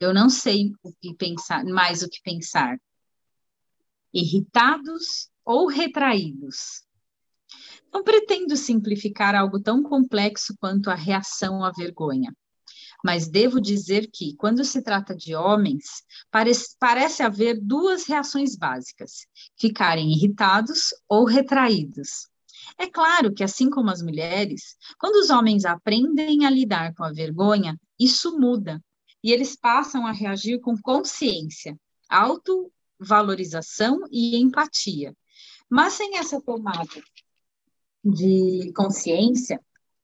Eu 0.00 0.12
não 0.12 0.28
sei 0.28 0.72
o 0.82 0.92
que 1.00 1.14
pensar, 1.14 1.64
mais 1.64 2.02
o 2.02 2.08
que 2.08 2.20
pensar. 2.22 2.78
Irritados 4.12 5.30
ou 5.44 5.66
retraídos? 5.66 6.82
Não 7.92 8.02
pretendo 8.02 8.56
simplificar 8.56 9.34
algo 9.34 9.60
tão 9.60 9.82
complexo 9.82 10.54
quanto 10.58 10.90
a 10.90 10.94
reação 10.94 11.64
à 11.64 11.70
vergonha. 11.70 12.34
mas 13.04 13.28
devo 13.28 13.60
dizer 13.60 14.08
que, 14.10 14.34
quando 14.36 14.64
se 14.64 14.82
trata 14.82 15.14
de 15.14 15.34
homens, 15.34 15.84
parece, 16.30 16.74
parece 16.78 17.22
haver 17.22 17.60
duas 17.60 18.06
reações 18.06 18.56
básicas: 18.56 19.26
ficarem 19.58 20.10
irritados 20.10 20.88
ou 21.06 21.26
retraídos. 21.26 22.28
É 22.78 22.86
claro 22.88 23.32
que, 23.34 23.44
assim 23.44 23.68
como 23.68 23.90
as 23.90 24.00
mulheres, 24.02 24.76
quando 24.98 25.16
os 25.16 25.28
homens 25.28 25.66
aprendem 25.66 26.46
a 26.46 26.50
lidar 26.50 26.94
com 26.94 27.04
a 27.04 27.12
vergonha, 27.12 27.78
isso 27.98 28.38
muda 28.38 28.82
e 29.24 29.32
eles 29.32 29.56
passam 29.56 30.06
a 30.06 30.12
reagir 30.12 30.60
com 30.60 30.76
consciência, 30.76 31.80
autovalorização 32.10 34.00
e 34.12 34.36
empatia. 34.36 35.16
Mas 35.66 35.94
sem 35.94 36.18
essa 36.18 36.42
tomada 36.42 37.02
de 38.04 38.70
consciência, 38.76 39.58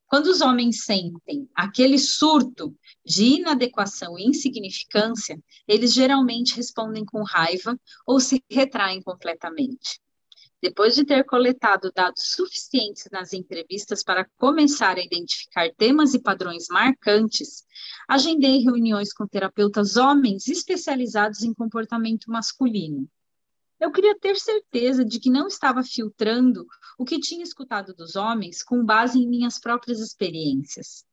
quando 0.07 0.29
os 0.29 0.41
homens 0.41 0.85
sentem 0.85 1.47
aquele 1.55 1.99
surto 1.99 2.75
de 3.05 3.25
inadequação 3.25 4.19
e 4.19 4.27
insignificância, 4.27 5.39
eles 5.69 5.93
geralmente 5.93 6.57
respondem 6.57 7.05
com 7.05 7.23
raiva 7.23 7.79
ou 8.07 8.19
se 8.19 8.43
retraem 8.51 9.03
completamente. 9.03 10.01
Depois 10.63 10.95
de 10.95 11.07
ter 11.07 11.25
coletado 11.25 11.91
dados 11.91 12.33
suficientes 12.33 13.09
nas 13.11 13.33
entrevistas 13.33 14.05
para 14.05 14.29
começar 14.37 14.99
a 14.99 15.03
identificar 15.03 15.71
temas 15.75 16.13
e 16.13 16.21
padrões 16.21 16.67
marcantes, 16.69 17.65
agendei 18.07 18.59
reuniões 18.59 19.11
com 19.11 19.27
terapeutas 19.27 19.97
homens 19.97 20.47
especializados 20.49 21.43
em 21.43 21.55
comportamento 21.55 22.31
masculino. 22.31 23.09
Eu 23.81 23.91
queria 23.91 24.15
ter 24.19 24.37
certeza 24.37 25.03
de 25.03 25.19
que 25.19 25.31
não 25.31 25.47
estava 25.47 25.83
filtrando 25.83 26.67
o 26.99 27.07
que 27.07 27.19
tinha 27.19 27.43
escutado 27.43 27.95
dos 27.95 28.15
homens 28.15 28.63
com 28.63 28.85
base 28.85 29.19
em 29.19 29.27
minhas 29.27 29.59
próprias 29.59 29.99
experiências. 29.99 31.07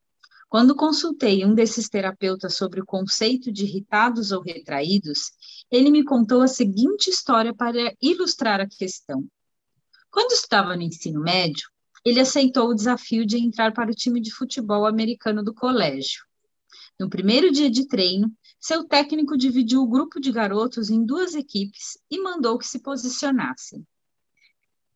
Quando 0.50 0.76
consultei 0.76 1.46
um 1.46 1.54
desses 1.54 1.88
terapeutas 1.88 2.56
sobre 2.56 2.82
o 2.82 2.86
conceito 2.86 3.50
de 3.50 3.64
irritados 3.64 4.34
ou 4.34 4.42
retraídos, 4.42 5.32
ele 5.72 5.90
me 5.90 6.04
contou 6.04 6.42
a 6.42 6.48
seguinte 6.48 7.10
história 7.10 7.54
para 7.54 7.94
ilustrar 8.02 8.60
a 8.60 8.68
questão. 8.68 9.26
Quando 10.18 10.32
estava 10.32 10.76
no 10.76 10.82
ensino 10.82 11.22
médio, 11.22 11.70
ele 12.04 12.20
aceitou 12.20 12.70
o 12.70 12.74
desafio 12.74 13.24
de 13.24 13.38
entrar 13.38 13.72
para 13.72 13.92
o 13.92 13.94
time 13.94 14.20
de 14.20 14.34
futebol 14.34 14.88
americano 14.88 15.44
do 15.44 15.54
colégio. 15.54 16.24
No 17.00 17.08
primeiro 17.08 17.52
dia 17.52 17.70
de 17.70 17.88
treino, 17.88 18.36
seu 18.60 18.84
técnico 18.84 19.38
dividiu 19.38 19.80
o 19.84 19.88
grupo 19.88 20.20
de 20.20 20.32
garotos 20.32 20.90
em 20.90 21.06
duas 21.06 21.36
equipes 21.36 22.00
e 22.10 22.20
mandou 22.20 22.58
que 22.58 22.66
se 22.66 22.80
posicionassem. 22.80 23.86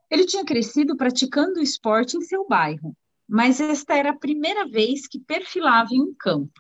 Ele 0.10 0.26
tinha 0.26 0.44
crescido 0.44 0.98
praticando 0.98 1.60
o 1.60 1.64
esporte 1.64 2.18
em 2.18 2.22
seu 2.22 2.48
bairro, 2.48 2.98
mas 3.30 3.62
esta 3.62 3.96
era 3.96 4.10
a 4.10 4.18
primeira 4.18 4.68
vez 4.68 5.06
que 5.08 5.20
perfilava 5.20 5.94
em 5.94 6.02
um 6.02 6.16
campo, 6.18 6.60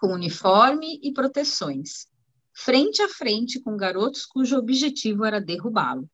com 0.00 0.08
uniforme 0.08 0.98
e 1.00 1.12
proteções, 1.12 2.08
frente 2.52 3.00
a 3.02 3.08
frente 3.08 3.60
com 3.60 3.76
garotos 3.76 4.26
cujo 4.26 4.58
objetivo 4.58 5.24
era 5.24 5.40
derrubá-lo. 5.40 6.10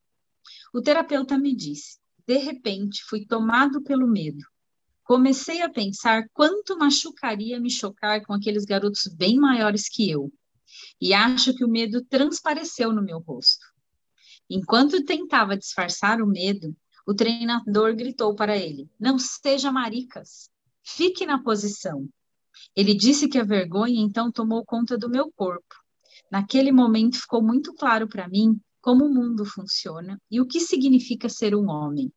O 0.72 0.82
terapeuta 0.82 1.38
me 1.38 1.54
disse: 1.54 1.98
de 2.28 2.36
repente, 2.36 3.02
fui 3.04 3.24
tomado 3.24 3.82
pelo 3.82 4.06
medo. 4.06 4.44
Comecei 5.02 5.62
a 5.62 5.70
pensar 5.70 6.28
quanto 6.34 6.76
machucaria 6.76 7.58
me 7.58 7.70
chocar 7.70 8.22
com 8.26 8.34
aqueles 8.34 8.66
garotos 8.66 9.06
bem 9.06 9.38
maiores 9.38 9.88
que 9.88 10.10
eu. 10.10 10.30
E 11.00 11.14
acho 11.14 11.54
que 11.54 11.64
o 11.64 11.68
medo 11.68 12.04
transpareceu 12.04 12.92
no 12.92 13.02
meu 13.02 13.18
rosto. 13.18 13.64
Enquanto 14.50 15.02
tentava 15.06 15.56
disfarçar 15.56 16.20
o 16.20 16.26
medo, 16.26 16.76
o 17.06 17.14
treinador 17.14 17.96
gritou 17.96 18.34
para 18.34 18.58
ele: 18.58 18.90
Não 19.00 19.18
seja 19.18 19.72
maricas, 19.72 20.50
fique 20.82 21.24
na 21.24 21.42
posição. 21.42 22.06
Ele 22.76 22.94
disse 22.94 23.26
que 23.26 23.38
a 23.38 23.44
vergonha 23.44 24.02
então 24.02 24.30
tomou 24.30 24.62
conta 24.66 24.98
do 24.98 25.08
meu 25.08 25.32
corpo. 25.32 25.74
Naquele 26.30 26.72
momento 26.72 27.18
ficou 27.18 27.42
muito 27.42 27.72
claro 27.72 28.06
para 28.06 28.28
mim 28.28 28.60
como 28.88 29.04
o 29.04 29.12
mundo 29.12 29.44
funciona 29.44 30.18
e 30.30 30.40
o 30.40 30.46
que 30.46 30.58
significa 30.58 31.28
ser 31.28 31.54
um 31.54 31.68
homem 31.68 32.10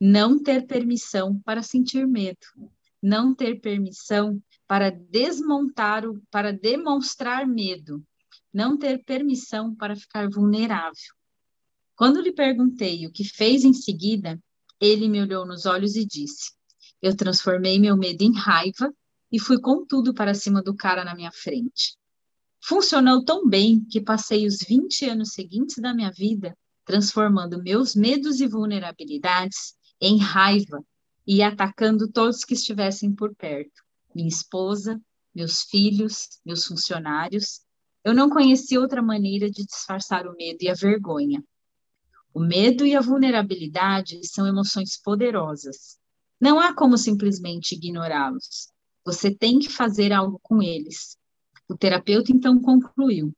não 0.00 0.40
ter 0.40 0.64
permissão 0.64 1.40
para 1.40 1.60
sentir 1.60 2.06
medo, 2.06 2.46
não 3.02 3.34
ter 3.34 3.60
permissão 3.60 4.40
para 4.64 4.90
desmontar 4.90 6.06
o, 6.06 6.22
para 6.30 6.52
demonstrar 6.52 7.48
medo, 7.48 8.00
não 8.54 8.78
ter 8.78 9.02
permissão 9.02 9.74
para 9.74 9.96
ficar 9.96 10.30
vulnerável. 10.30 11.12
Quando 11.96 12.20
lhe 12.20 12.32
perguntei 12.32 13.04
o 13.04 13.10
que 13.10 13.24
fez 13.24 13.64
em 13.64 13.72
seguida, 13.72 14.40
ele 14.80 15.08
me 15.08 15.20
olhou 15.20 15.44
nos 15.44 15.66
olhos 15.66 15.96
e 15.96 16.06
disse: 16.06 16.52
Eu 17.02 17.16
transformei 17.16 17.76
meu 17.80 17.96
medo 17.96 18.22
em 18.22 18.32
raiva 18.32 18.94
e 19.32 19.40
fui 19.40 19.60
com 19.60 19.84
tudo 19.84 20.14
para 20.14 20.32
cima 20.32 20.62
do 20.62 20.76
cara 20.76 21.04
na 21.04 21.16
minha 21.16 21.32
frente. 21.32 21.97
Funcionou 22.68 23.24
tão 23.24 23.48
bem 23.48 23.82
que 23.82 23.98
passei 23.98 24.46
os 24.46 24.58
20 24.58 25.08
anos 25.08 25.32
seguintes 25.32 25.78
da 25.78 25.94
minha 25.94 26.12
vida 26.12 26.54
transformando 26.84 27.62
meus 27.62 27.94
medos 27.94 28.40
e 28.40 28.46
vulnerabilidades 28.46 29.74
em 29.98 30.18
raiva 30.18 30.84
e 31.26 31.42
atacando 31.42 32.12
todos 32.12 32.44
que 32.44 32.52
estivessem 32.52 33.14
por 33.14 33.34
perto. 33.34 33.82
Minha 34.14 34.28
esposa, 34.28 35.00
meus 35.34 35.62
filhos, 35.62 36.40
meus 36.44 36.66
funcionários. 36.66 37.62
Eu 38.04 38.14
não 38.14 38.28
conheci 38.28 38.76
outra 38.76 39.00
maneira 39.00 39.50
de 39.50 39.64
disfarçar 39.64 40.26
o 40.26 40.36
medo 40.36 40.58
e 40.60 40.68
a 40.68 40.74
vergonha. 40.74 41.42
O 42.34 42.40
medo 42.40 42.84
e 42.84 42.94
a 42.94 43.00
vulnerabilidade 43.00 44.20
são 44.26 44.46
emoções 44.46 45.00
poderosas. 45.02 45.98
Não 46.38 46.60
há 46.60 46.74
como 46.74 46.98
simplesmente 46.98 47.74
ignorá-los. 47.74 48.70
Você 49.06 49.30
tem 49.34 49.58
que 49.58 49.70
fazer 49.70 50.12
algo 50.12 50.38
com 50.42 50.62
eles. 50.62 51.16
O 51.68 51.76
terapeuta 51.76 52.32
então 52.32 52.60
concluiu: 52.60 53.32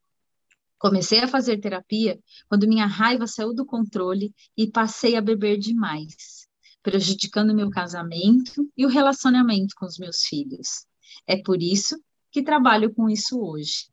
Comecei 0.79 1.19
a 1.19 1.27
fazer 1.27 1.59
terapia 1.59 2.19
quando 2.47 2.67
minha 2.67 2.85
raiva 2.85 3.27
saiu 3.27 3.53
do 3.53 3.65
controle 3.65 4.33
e 4.57 4.71
passei 4.71 5.15
a 5.15 5.21
beber 5.21 5.57
demais 5.57 6.49
prejudicando 6.81 7.53
meu 7.53 7.69
casamento 7.69 8.69
e 8.75 8.85
o 8.85 8.89
relacionamento 8.89 9.75
com 9.75 9.85
os 9.85 9.97
meus 9.97 10.23
filhos. 10.23 10.85
É 11.27 11.37
por 11.37 11.61
isso 11.61 11.99
que 12.31 12.43
trabalho 12.43 12.93
com 12.93 13.09
isso 13.09 13.39
hoje. 13.39 13.89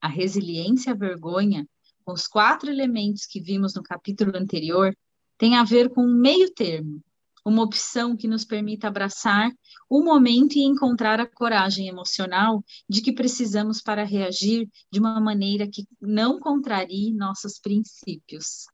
A 0.00 0.08
resiliência 0.08 0.92
a 0.92 0.96
vergonha, 0.96 1.66
com 2.04 2.12
os 2.12 2.26
quatro 2.26 2.70
elementos 2.70 3.26
que 3.26 3.40
vimos 3.40 3.74
no 3.74 3.82
capítulo 3.82 4.36
anterior, 4.36 4.94
tem 5.38 5.56
a 5.56 5.64
ver 5.64 5.90
com 5.90 6.02
um 6.02 6.14
meio 6.14 6.52
termo, 6.52 7.02
uma 7.46 7.62
opção 7.62 8.16
que 8.16 8.26
nos 8.26 8.44
permita 8.44 8.88
abraçar 8.88 9.52
o 9.88 10.02
momento 10.02 10.56
e 10.56 10.64
encontrar 10.64 11.20
a 11.20 11.30
coragem 11.30 11.86
emocional 11.86 12.64
de 12.88 13.00
que 13.00 13.12
precisamos 13.12 13.80
para 13.80 14.02
reagir 14.02 14.68
de 14.90 14.98
uma 14.98 15.20
maneira 15.20 15.68
que 15.68 15.86
não 16.00 16.40
contrarie 16.40 17.14
nossos 17.14 17.60
princípios. 17.60 18.66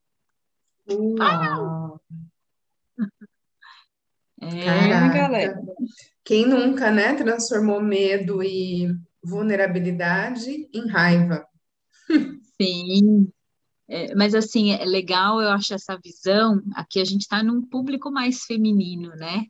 Uau! 0.89 2.01
É, 4.41 4.65
Caraca. 4.65 5.17
galera. 5.17 5.61
Quem 6.25 6.47
nunca, 6.47 6.89
né, 6.89 7.13
transformou 7.13 7.79
medo 7.79 8.41
e 8.41 8.89
vulnerabilidade 9.23 10.67
em 10.73 10.87
raiva? 10.87 11.45
Sim. 12.59 13.31
É, 13.87 14.15
mas 14.15 14.33
assim, 14.33 14.71
é 14.71 14.85
legal, 14.85 15.41
eu 15.41 15.49
acho 15.49 15.73
essa 15.73 15.97
visão. 16.03 16.61
Aqui 16.75 16.99
a 16.99 17.05
gente 17.05 17.21
está 17.21 17.43
num 17.43 17.61
público 17.61 18.11
mais 18.11 18.43
feminino, 18.43 19.09
né? 19.15 19.45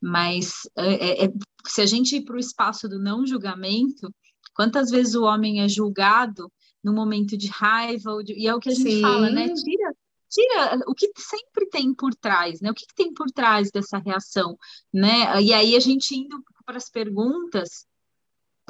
Mas 0.00 0.52
é, 0.76 1.24
é, 1.24 1.24
é 1.26 1.32
se 1.66 1.80
a 1.80 1.86
gente 1.86 2.16
ir 2.16 2.24
para 2.24 2.36
o 2.36 2.40
espaço 2.40 2.88
do 2.88 2.98
não 2.98 3.26
julgamento, 3.26 4.12
quantas 4.54 4.90
vezes 4.90 5.14
o 5.14 5.24
homem 5.24 5.62
é 5.62 5.68
julgado 5.68 6.50
no 6.82 6.92
momento 6.92 7.36
de 7.36 7.48
raiva, 7.48 8.22
de, 8.24 8.34
e 8.34 8.46
é 8.46 8.54
o 8.54 8.60
que 8.60 8.70
a 8.70 8.74
gente 8.74 8.90
Sim. 8.90 9.02
fala, 9.02 9.30
né? 9.30 9.52
Tira, 9.52 9.94
tira 10.28 10.80
o 10.86 10.94
que 10.94 11.10
sempre 11.16 11.66
tem 11.68 11.94
por 11.94 12.14
trás, 12.14 12.60
né? 12.60 12.70
O 12.70 12.74
que, 12.74 12.86
que 12.86 12.94
tem 12.94 13.12
por 13.12 13.30
trás 13.30 13.70
dessa 13.70 13.98
reação, 13.98 14.56
né? 14.92 15.42
E 15.42 15.52
aí 15.52 15.76
a 15.76 15.80
gente 15.80 16.14
indo 16.14 16.42
para 16.64 16.76
as 16.76 16.88
perguntas 16.88 17.86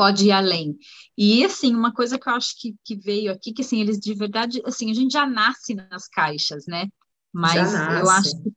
pode 0.01 0.29
ir 0.29 0.33
além. 0.33 0.79
E 1.17 1.45
assim, 1.45 1.75
uma 1.75 1.93
coisa 1.93 2.19
que 2.19 2.27
eu 2.27 2.33
acho 2.33 2.59
que, 2.59 2.75
que 2.83 2.97
veio 2.97 3.31
aqui, 3.31 3.53
que 3.53 3.61
assim, 3.61 3.83
eles 3.83 3.99
de 3.99 4.15
verdade, 4.15 4.63
assim, 4.65 4.91
a 4.91 4.95
gente 4.95 5.13
já 5.13 5.27
nasce 5.27 5.75
nas 5.75 6.09
caixas, 6.09 6.65
né? 6.67 6.89
Mas 7.31 7.75
eu 7.75 8.09
acho 8.09 8.43
que 8.43 8.51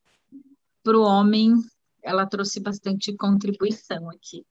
para 0.82 0.98
o 0.98 1.04
homem 1.04 1.54
ela 2.02 2.26
trouxe 2.26 2.62
bastante 2.62 3.14
contribuição 3.18 4.10
aqui. 4.10 4.46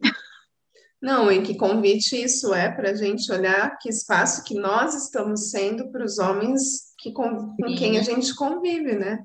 Não, 1.00 1.32
e 1.32 1.42
que 1.42 1.56
convite 1.56 2.14
isso 2.22 2.52
é 2.52 2.70
para 2.70 2.90
a 2.90 2.94
gente 2.94 3.32
olhar 3.32 3.78
que 3.78 3.88
espaço 3.88 4.44
que 4.44 4.54
nós 4.54 4.94
estamos 4.94 5.48
sendo 5.50 5.90
para 5.90 6.04
os 6.04 6.18
homens 6.18 6.92
que 6.98 7.10
com, 7.10 7.56
com 7.56 7.74
quem 7.74 7.98
a 7.98 8.02
gente 8.02 8.34
convive, 8.34 8.96
né? 8.96 9.24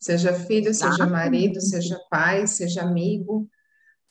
Seja 0.00 0.34
filho, 0.34 0.74
seja 0.74 1.06
marido, 1.06 1.60
seja 1.60 1.96
pai, 2.10 2.48
seja 2.48 2.82
amigo, 2.82 3.48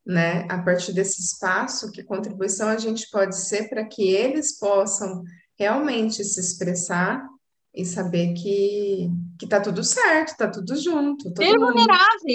né? 0.05 0.45
A 0.49 0.61
partir 0.61 0.93
desse 0.93 1.21
espaço, 1.21 1.91
que 1.91 2.03
contribuição 2.03 2.69
a 2.69 2.77
gente 2.77 3.09
pode 3.09 3.37
ser 3.37 3.69
para 3.69 3.85
que 3.85 4.09
eles 4.09 4.57
possam 4.57 5.23
realmente 5.57 6.23
se 6.23 6.39
expressar 6.39 7.25
e 7.73 7.85
saber 7.85 8.33
que 8.33 9.09
que 9.39 9.47
tá 9.47 9.59
tudo 9.59 9.83
certo, 9.83 10.37
tá 10.37 10.47
tudo 10.47 10.75
junto. 10.75 11.33
Todo 11.33 11.45
Ser 11.45 11.57
mundo, 11.57 11.87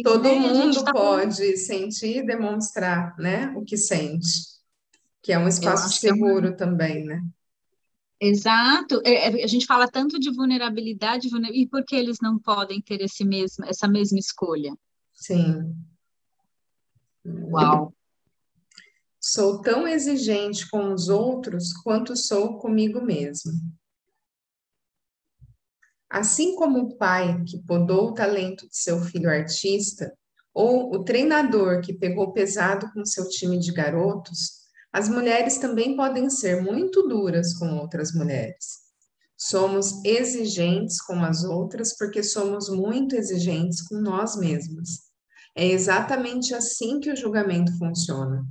Todo 0.02 0.24
né? 0.24 0.34
mundo 0.34 0.84
tá 0.84 0.92
pode 0.92 1.56
sentir 1.56 2.18
e 2.18 2.26
demonstrar, 2.26 3.16
né? 3.18 3.52
O 3.56 3.64
que 3.64 3.76
sente. 3.76 4.58
Que 5.22 5.32
é 5.32 5.38
um 5.38 5.48
espaço 5.48 5.88
seguro 5.98 6.46
é 6.46 6.50
uma... 6.50 6.56
também, 6.56 7.04
né? 7.04 7.22
Exato. 8.20 9.00
É, 9.04 9.40
é, 9.40 9.44
a 9.44 9.46
gente 9.46 9.64
fala 9.64 9.88
tanto 9.88 10.18
de 10.18 10.30
vulnerabilidade, 10.30 11.28
e 11.52 11.66
por 11.66 11.84
que 11.84 11.94
eles 11.94 12.18
não 12.20 12.38
podem 12.38 12.80
ter 12.80 13.00
esse 13.00 13.24
mesmo, 13.24 13.64
essa 13.64 13.86
mesma 13.86 14.18
escolha? 14.18 14.76
Sim. 15.14 15.74
Uau. 17.24 17.92
Sou 19.20 19.60
tão 19.60 19.86
exigente 19.86 20.68
com 20.70 20.92
os 20.92 21.08
outros 21.08 21.72
quanto 21.72 22.16
sou 22.16 22.58
comigo 22.58 23.00
mesmo. 23.00 23.52
Assim 26.08 26.54
como 26.56 26.78
o 26.78 26.96
pai 26.96 27.42
que 27.44 27.58
podou 27.64 28.08
o 28.08 28.14
talento 28.14 28.66
de 28.68 28.76
seu 28.76 29.00
filho 29.02 29.28
artista, 29.28 30.16
ou 30.54 30.94
o 30.94 31.04
treinador 31.04 31.82
que 31.82 31.92
pegou 31.92 32.32
pesado 32.32 32.90
com 32.92 33.04
seu 33.04 33.28
time 33.28 33.58
de 33.58 33.72
garotos, 33.72 34.58
as 34.92 35.08
mulheres 35.08 35.58
também 35.58 35.94
podem 35.94 36.30
ser 36.30 36.62
muito 36.62 37.06
duras 37.06 37.54
com 37.54 37.76
outras 37.76 38.12
mulheres. 38.12 38.78
Somos 39.36 40.04
exigentes 40.04 41.00
com 41.00 41.22
as 41.22 41.44
outras 41.44 41.96
porque 41.96 42.22
somos 42.22 42.68
muito 42.68 43.14
exigentes 43.14 43.82
com 43.82 43.96
nós 43.96 44.36
mesmas. 44.36 45.07
É 45.58 45.66
exatamente 45.66 46.54
assim 46.54 47.00
que 47.00 47.10
o 47.10 47.16
julgamento 47.16 47.76
funciona. 47.78 48.46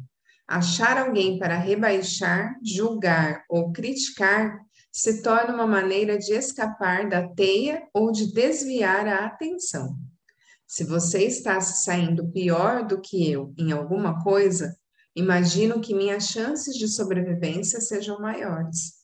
Achar 0.46 0.98
alguém 0.98 1.39
para 1.39 1.58
rebaixar, 1.58 2.60
julgar 2.62 3.46
ou 3.50 3.72
criticar 3.72 4.60
se 4.91 5.22
torna 5.22 5.54
uma 5.54 5.65
maneira 5.65 6.17
de 6.17 6.34
escapar 6.34 7.08
da 7.08 7.26
teia 7.30 7.88
ou 7.93 8.12
de 8.12 8.34
desviar 8.34 9.08
a 9.08 9.26
atenção. 9.26 9.98
Se 10.67 10.84
você 10.84 11.24
está 11.24 11.62
se 11.62 11.86
saindo 11.86 12.30
pior 12.30 12.86
do 12.86 13.00
que 13.00 13.32
eu 13.32 13.54
em 13.58 13.72
alguma 13.72 14.22
coisa, 14.22 14.78
imagino 15.15 15.80
que 15.80 15.96
minhas 15.96 16.28
chances 16.28 16.76
de 16.76 16.89
sobrevivência 16.89 17.80
sejam 17.80 18.20
maiores. 18.20 18.96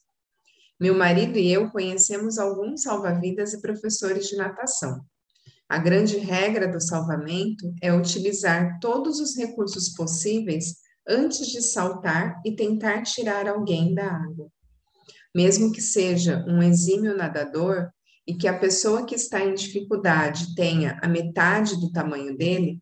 Meu 0.78 0.94
marido 0.94 1.39
e 1.39 1.50
eu 1.50 1.72
conhecemos 1.72 2.38
alguns 2.38 2.82
salva-vidas 2.82 3.54
e 3.54 3.62
professores 3.62 4.28
de 4.28 4.36
natação. 4.36 5.06
A 5.69 5.78
grande 5.78 6.17
regra 6.17 6.67
do 6.67 6.80
salvamento 6.80 7.73
é 7.82 7.93
utilizar 7.93 8.80
todos 8.80 9.19
os 9.19 9.36
recursos 9.36 9.89
possíveis 9.89 10.76
antes 11.08 11.47
de 11.47 11.62
saltar 11.62 12.41
e 12.45 12.56
tentar 12.56 13.02
tirar 13.04 13.47
alguém 13.47 13.93
da 13.93 14.06
água. 14.06 14.52
Mesmo 15.36 15.71
que 15.71 15.82
seja 15.82 16.45
um 16.47 16.62
exímio 16.62 17.15
nadador 17.15 17.89
e 18.28 18.36
que 18.36 18.47
a 18.47 18.58
pessoa 18.58 19.06
que 19.06 19.15
está 19.15 19.41
em 19.41 19.54
dificuldade 19.54 20.54
tenha 20.56 20.99
a 21.02 21.08
metade 21.08 21.80
do 21.80 21.91
tamanho 21.91 22.38
dele, 22.38 22.80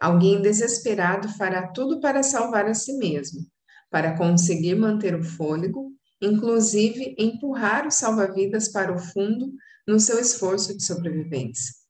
alguém 0.00 0.42
desesperado 0.42 1.28
fará 1.28 1.68
tudo 1.68 2.00
para 2.00 2.22
salvar 2.22 2.66
a 2.66 2.74
si 2.74 2.94
mesmo, 2.94 3.46
para 3.90 4.16
conseguir 4.16 4.74
manter 4.74 5.14
o 5.14 5.22
fôlego, 5.22 5.92
inclusive 6.20 7.14
empurrar 7.18 7.86
o 7.86 7.90
salva-vidas 7.90 8.68
para 8.68 8.92
o 8.92 8.98
fundo 8.98 9.52
no 9.86 10.00
seu 10.00 10.18
esforço 10.18 10.76
de 10.76 10.84
sobrevivência. 10.84 11.81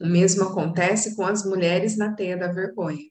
O 0.00 0.06
mesmo 0.06 0.44
acontece 0.44 1.14
com 1.14 1.24
as 1.24 1.44
mulheres 1.44 1.96
na 1.96 2.12
teia 2.12 2.36
da 2.36 2.48
vergonha. 2.48 3.04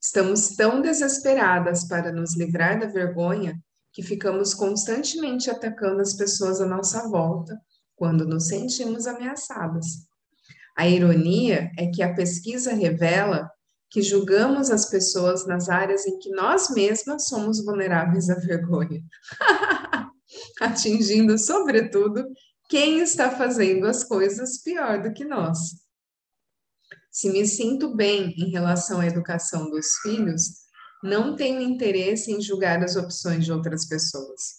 Estamos 0.00 0.54
tão 0.56 0.80
desesperadas 0.80 1.86
para 1.88 2.12
nos 2.12 2.36
livrar 2.36 2.78
da 2.78 2.86
vergonha 2.86 3.58
que 3.92 4.02
ficamos 4.02 4.54
constantemente 4.54 5.50
atacando 5.50 6.00
as 6.00 6.14
pessoas 6.14 6.60
à 6.60 6.66
nossa 6.66 7.08
volta 7.08 7.58
quando 7.96 8.24
nos 8.24 8.46
sentimos 8.46 9.06
ameaçadas. 9.06 10.06
A 10.76 10.88
ironia 10.88 11.70
é 11.76 11.88
que 11.88 12.02
a 12.02 12.14
pesquisa 12.14 12.72
revela 12.72 13.50
que 13.90 14.02
julgamos 14.02 14.70
as 14.70 14.88
pessoas 14.88 15.46
nas 15.46 15.68
áreas 15.68 16.06
em 16.06 16.18
que 16.18 16.30
nós 16.30 16.70
mesmas 16.70 17.26
somos 17.26 17.64
vulneráveis 17.64 18.28
à 18.30 18.34
vergonha, 18.34 19.02
atingindo, 20.60 21.38
sobretudo, 21.38 22.24
quem 22.68 23.00
está 23.00 23.30
fazendo 23.30 23.86
as 23.86 24.04
coisas 24.04 24.62
pior 24.62 25.02
do 25.02 25.12
que 25.12 25.24
nós. 25.24 25.87
Se 27.10 27.30
me 27.30 27.46
sinto 27.46 27.94
bem 27.94 28.34
em 28.36 28.50
relação 28.50 29.00
à 29.00 29.06
educação 29.06 29.70
dos 29.70 29.96
filhos, 30.02 30.68
não 31.02 31.36
tenho 31.36 31.60
interesse 31.60 32.32
em 32.32 32.40
julgar 32.40 32.82
as 32.82 32.96
opções 32.96 33.44
de 33.44 33.52
outras 33.52 33.86
pessoas. 33.86 34.58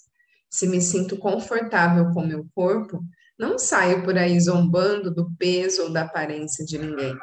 Se 0.50 0.68
me 0.68 0.82
sinto 0.82 1.18
confortável 1.18 2.12
com 2.12 2.26
meu 2.26 2.48
corpo, 2.56 3.04
não 3.38 3.58
saio 3.58 4.04
por 4.04 4.18
aí 4.18 4.40
zombando 4.40 5.14
do 5.14 5.32
peso 5.38 5.84
ou 5.84 5.90
da 5.94 6.02
aparência 6.02 6.66
de 6.66 6.78
ninguém. 6.78 7.16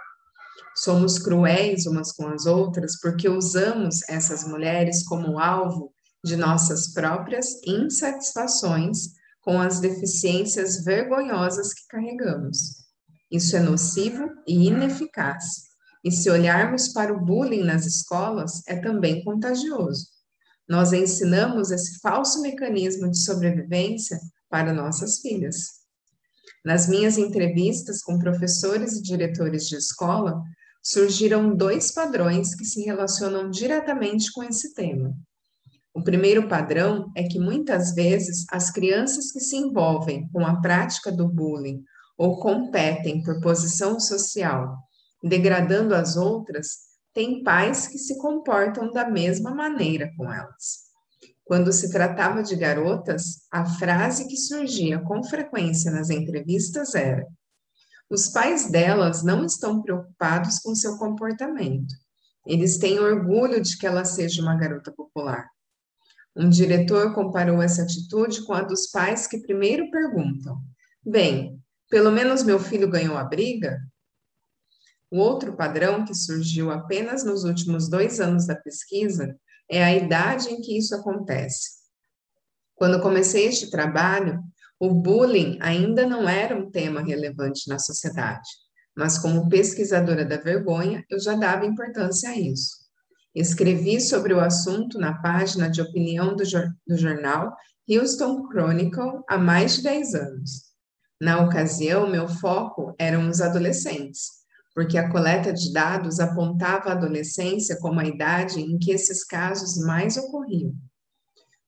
Somos 0.75 1.19
cruéis 1.19 1.87
umas 1.87 2.13
com 2.13 2.29
as 2.29 2.47
outras 2.47 3.01
porque 3.01 3.29
usamos 3.29 4.07
essas 4.09 4.47
mulheres 4.47 5.03
como 5.05 5.39
alvo 5.39 5.93
de 6.23 6.37
nossas 6.37 6.93
próprias 6.93 7.61
insatisfações 7.67 9.15
com 9.41 9.61
as 9.61 9.81
deficiências 9.81 10.85
vergonhosas 10.85 11.73
que 11.73 11.87
carregamos. 11.89 12.86
Isso 13.31 13.57
é 13.57 13.61
nocivo 13.61 14.31
e 14.47 14.67
ineficaz. 14.69 15.67
E 16.05 16.11
se 16.11 16.31
olharmos 16.31 16.89
para 16.89 17.13
o 17.13 17.21
bullying 17.21 17.65
nas 17.65 17.85
escolas, 17.85 18.63
é 18.69 18.77
também 18.77 19.25
contagioso. 19.25 20.07
Nós 20.69 20.93
ensinamos 20.93 21.71
esse 21.71 21.99
falso 22.01 22.41
mecanismo 22.43 23.11
de 23.11 23.19
sobrevivência 23.19 24.19
para 24.49 24.73
nossas 24.73 25.19
filhas. 25.19 25.87
Nas 26.65 26.89
minhas 26.89 27.19
entrevistas 27.19 28.03
com 28.03 28.19
professores 28.19 28.95
e 28.95 29.03
diretores 29.03 29.69
de 29.69 29.77
escola, 29.77 30.43
surgiram 30.83 31.55
dois 31.55 31.93
padrões 31.93 32.55
que 32.55 32.65
se 32.65 32.83
relacionam 32.83 33.51
diretamente 33.51 34.33
com 34.33 34.43
esse 34.45 34.75
tema. 34.75 35.13
O 35.93 36.03
primeiro 36.03 36.49
padrão 36.49 37.11
é 37.17 37.25
que 37.25 37.39
muitas 37.39 37.95
vezes 37.95 38.45
as 38.51 38.71
crianças 38.71 39.33
que 39.33 39.41
se 39.41 39.57
envolvem 39.57 40.29
com 40.29 40.45
a 40.45 40.61
prática 40.61 41.11
do 41.11 41.27
bullying 41.27 41.83
ou 42.17 42.39
competem 42.39 43.23
por 43.23 43.41
posição 43.41 44.01
social, 44.01 44.77
degradando 45.23 45.95
as 45.95 46.17
outras, 46.17 46.87
têm 47.13 47.43
pais 47.43 47.89
que 47.89 47.99
se 47.99 48.19
comportam 48.19 48.91
da 48.93 49.09
mesma 49.09 49.55
maneira 49.55 50.13
com 50.17 50.33
elas. 50.33 50.87
Quando 51.45 51.73
se 51.73 51.91
tratava 51.91 52.43
de 52.43 52.57
garotas, 52.57 53.47
a 53.51 53.65
frase 53.65 54.27
que 54.27 54.37
surgia 54.37 54.99
com 55.01 55.23
frequência 55.23 55.91
nas 55.93 56.11
entrevistas 56.11 56.95
era: 56.95 57.27
os 58.11 58.29
pais 58.29 58.71
delas 58.71 59.23
não 59.23 59.45
estão 59.45 59.83
preocupados 59.83 60.59
com 60.59 60.75
seu 60.75 60.97
comportamento. 60.97 61.95
Eles 62.47 62.79
têm 62.79 62.99
orgulho 62.99 63.61
de 63.61 63.77
que 63.77 63.87
ela 63.87 64.05
seja 64.05 64.43
uma 64.43 64.57
garota 64.57 64.93
popular. 64.93 65.49
Um 66.37 66.49
diretor 66.49 67.15
comparou 67.15 67.63
essa 67.63 67.83
atitude 67.83 68.45
com 68.45 68.53
a 68.53 68.63
dos 68.63 68.89
pais 68.89 69.27
que 69.27 69.39
primeiro 69.39 69.91
perguntam: 69.91 70.59
Bem, 71.05 71.61
pelo 71.89 72.11
menos 72.11 72.43
meu 72.43 72.59
filho 72.59 72.89
ganhou 72.89 73.17
a 73.17 73.25
briga? 73.25 73.81
O 75.11 75.19
outro 75.19 75.57
padrão 75.57 76.05
que 76.05 76.15
surgiu 76.15 76.71
apenas 76.71 77.25
nos 77.25 77.45
últimos 77.45 77.89
dois 77.89 78.21
anos 78.21 78.47
da 78.47 78.57
pesquisa 78.57 79.37
é 79.71 79.83
a 79.85 79.95
idade 79.95 80.49
em 80.49 80.61
que 80.61 80.77
isso 80.77 80.95
acontece. 80.95 81.77
Quando 82.75 83.01
comecei 83.01 83.47
este 83.47 83.71
trabalho, 83.71 84.43
o 84.79 84.93
bullying 84.93 85.59
ainda 85.61 86.07
não 86.07 86.29
era 86.29 86.57
um 86.57 86.71
tema 86.71 87.01
relevante 87.01 87.69
na 87.69 87.79
sociedade, 87.79 88.49
mas 88.97 89.19
como 89.19 89.49
pesquisadora 89.49 90.25
da 90.25 90.37
vergonha, 90.37 91.05
eu 91.09 91.19
já 91.19 91.35
dava 91.35 91.65
importância 91.65 92.31
a 92.31 92.37
isso. 92.37 92.85
Escrevi 93.35 94.01
sobre 94.01 94.35
o 94.35 94.41
assunto 94.41 94.99
na 94.99 95.15
página 95.21 95.71
de 95.71 95.81
opinião 95.81 96.35
do, 96.35 96.43
do 96.87 96.97
jornal 96.97 97.55
Houston 97.89 98.49
Chronicle 98.49 99.23
há 99.29 99.39
mais 99.39 99.77
de 99.77 99.83
10 99.83 100.15
anos. 100.15 100.66
Na 101.21 101.43
ocasião, 101.43 102.11
meu 102.11 102.29
foco 102.29 102.95
eram 102.99 103.29
os 103.29 103.41
adolescentes, 103.41 104.33
porque 104.75 104.99
a 104.99 105.11
coleta 105.11 105.53
de 105.53 105.73
dados 105.73 106.21
apontava 106.21 106.91
a 106.91 106.93
adolescência 106.93 107.79
como 107.81 107.99
a 107.99 108.05
idade 108.05 108.61
em 108.61 108.79
que 108.79 108.91
esses 108.91 109.25
casos 109.25 109.79
mais 109.79 110.19
ocorriam. 110.19 110.75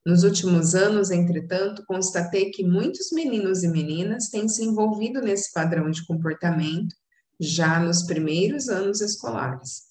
Nos 0.04 0.22
últimos 0.22 0.74
anos, 0.74 1.10
entretanto, 1.10 1.84
constatei 1.86 2.50
que 2.50 2.62
muitos 2.62 3.10
meninos 3.12 3.62
e 3.62 3.68
meninas 3.68 4.28
têm 4.28 4.48
se 4.48 4.64
envolvido 4.64 5.20
nesse 5.20 5.52
padrão 5.52 5.90
de 5.90 6.06
comportamento 6.06 6.94
já 7.40 7.78
nos 7.78 8.02
primeiros 8.02 8.68
anos 8.68 9.00
escolares. 9.00 9.88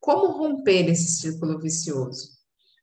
Como 0.00 0.38
romper 0.38 0.88
esse 0.90 1.20
círculo 1.20 1.58
vicioso? 1.58 2.38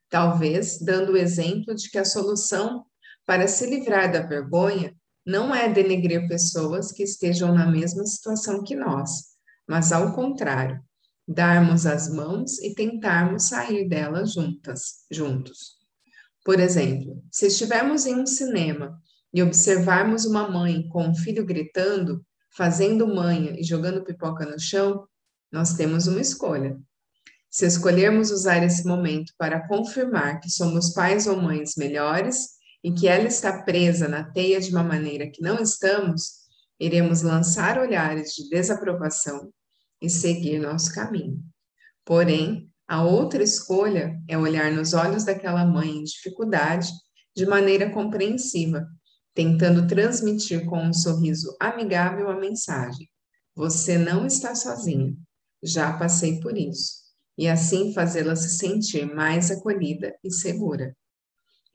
Talvez 0.10 0.80
dando 0.80 1.14
o 1.14 1.18
exemplo 1.18 1.74
de 1.74 1.90
que 1.90 1.98
a 1.98 2.06
solução 2.06 2.86
para 3.26 3.48
se 3.48 3.66
livrar 3.66 4.12
da 4.12 4.22
vergonha 4.22 4.96
não 5.26 5.54
é 5.54 5.68
denegrir 5.68 6.28
pessoas 6.28 6.92
que 6.92 7.04
estejam 7.04 7.54
na 7.54 7.66
mesma 7.66 8.06
situação 8.06 8.64
que 8.64 8.76
nós, 8.76 9.36
mas 9.68 9.92
ao 9.92 10.14
contrário, 10.14 10.80
darmos 11.28 11.86
as 11.86 12.08
mãos 12.08 12.60
e 12.60 12.76
tentarmos 12.76 13.48
sair 13.48 13.90
delas 13.90 14.34
juntas, 14.34 15.06
juntos. 15.10 15.76
Por 16.44 16.60
exemplo, 16.60 17.24
se 17.32 17.48
estivermos 17.48 18.06
em 18.06 18.16
um 18.16 18.26
cinema 18.28 19.02
e 19.34 19.42
observarmos 19.42 20.26
uma 20.26 20.48
mãe 20.48 20.88
com 20.90 21.08
um 21.08 21.16
filho 21.16 21.44
gritando, 21.44 22.24
fazendo 22.56 23.08
manha 23.08 23.60
e 23.60 23.64
jogando 23.64 24.04
pipoca 24.04 24.46
no 24.46 24.60
chão, 24.60 25.08
nós 25.52 25.74
temos 25.74 26.06
uma 26.06 26.22
escolha. 26.22 26.80
Se 27.50 27.66
escolhermos 27.66 28.32
usar 28.32 28.64
esse 28.64 28.86
momento 28.86 29.34
para 29.38 29.68
confirmar 29.68 30.40
que 30.40 30.50
somos 30.50 30.92
pais 30.92 31.26
ou 31.26 31.38
mães 31.38 31.74
melhores 31.78 32.55
e 32.86 32.92
que 32.92 33.08
ela 33.08 33.24
está 33.24 33.64
presa 33.64 34.08
na 34.08 34.24
teia 34.24 34.62
de 34.62 34.70
uma 34.70 34.84
maneira 34.84 35.28
que 35.28 35.42
não 35.42 35.58
estamos, 35.58 36.46
iremos 36.80 37.24
lançar 37.24 37.80
olhares 37.80 38.36
de 38.36 38.48
desaprovação 38.48 39.52
e 40.00 40.08
seguir 40.08 40.60
nosso 40.60 40.94
caminho. 40.94 41.44
Porém, 42.06 42.70
a 42.88 43.04
outra 43.04 43.42
escolha 43.42 44.16
é 44.28 44.38
olhar 44.38 44.72
nos 44.72 44.94
olhos 44.94 45.24
daquela 45.24 45.66
mãe 45.66 45.98
em 45.98 46.04
dificuldade 46.04 46.92
de 47.36 47.48
maneira 47.48 47.90
compreensiva, 47.90 48.88
tentando 49.34 49.88
transmitir 49.88 50.64
com 50.68 50.78
um 50.78 50.94
sorriso 50.94 51.58
amigável 51.60 52.30
a 52.30 52.40
mensagem: 52.40 53.10
Você 53.56 53.98
não 53.98 54.28
está 54.28 54.54
sozinha, 54.54 55.18
já 55.64 55.92
passei 55.98 56.40
por 56.40 56.56
isso, 56.56 56.98
e 57.36 57.48
assim 57.48 57.96
fazê-la 57.96 58.36
se 58.36 58.60
sentir 58.60 59.12
mais 59.12 59.50
acolhida 59.50 60.16
e 60.24 60.32
segura. 60.32 60.96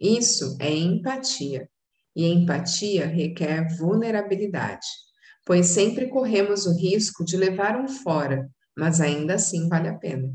Isso 0.01 0.57
é 0.61 0.75
empatia, 0.75 1.69
e 2.17 2.27
empatia 2.27 3.07
requer 3.07 3.69
vulnerabilidade, 3.77 4.87
pois 5.45 5.67
sempre 5.67 6.09
corremos 6.09 6.67
o 6.67 6.75
risco 6.75 7.25
de 7.25 7.37
levar 7.37 7.77
um 7.77 7.87
fora, 7.87 8.49
mas 8.77 9.01
ainda 9.01 9.35
assim 9.35 9.69
vale 9.69 9.89
a 9.89 9.95
pena. 9.95 10.33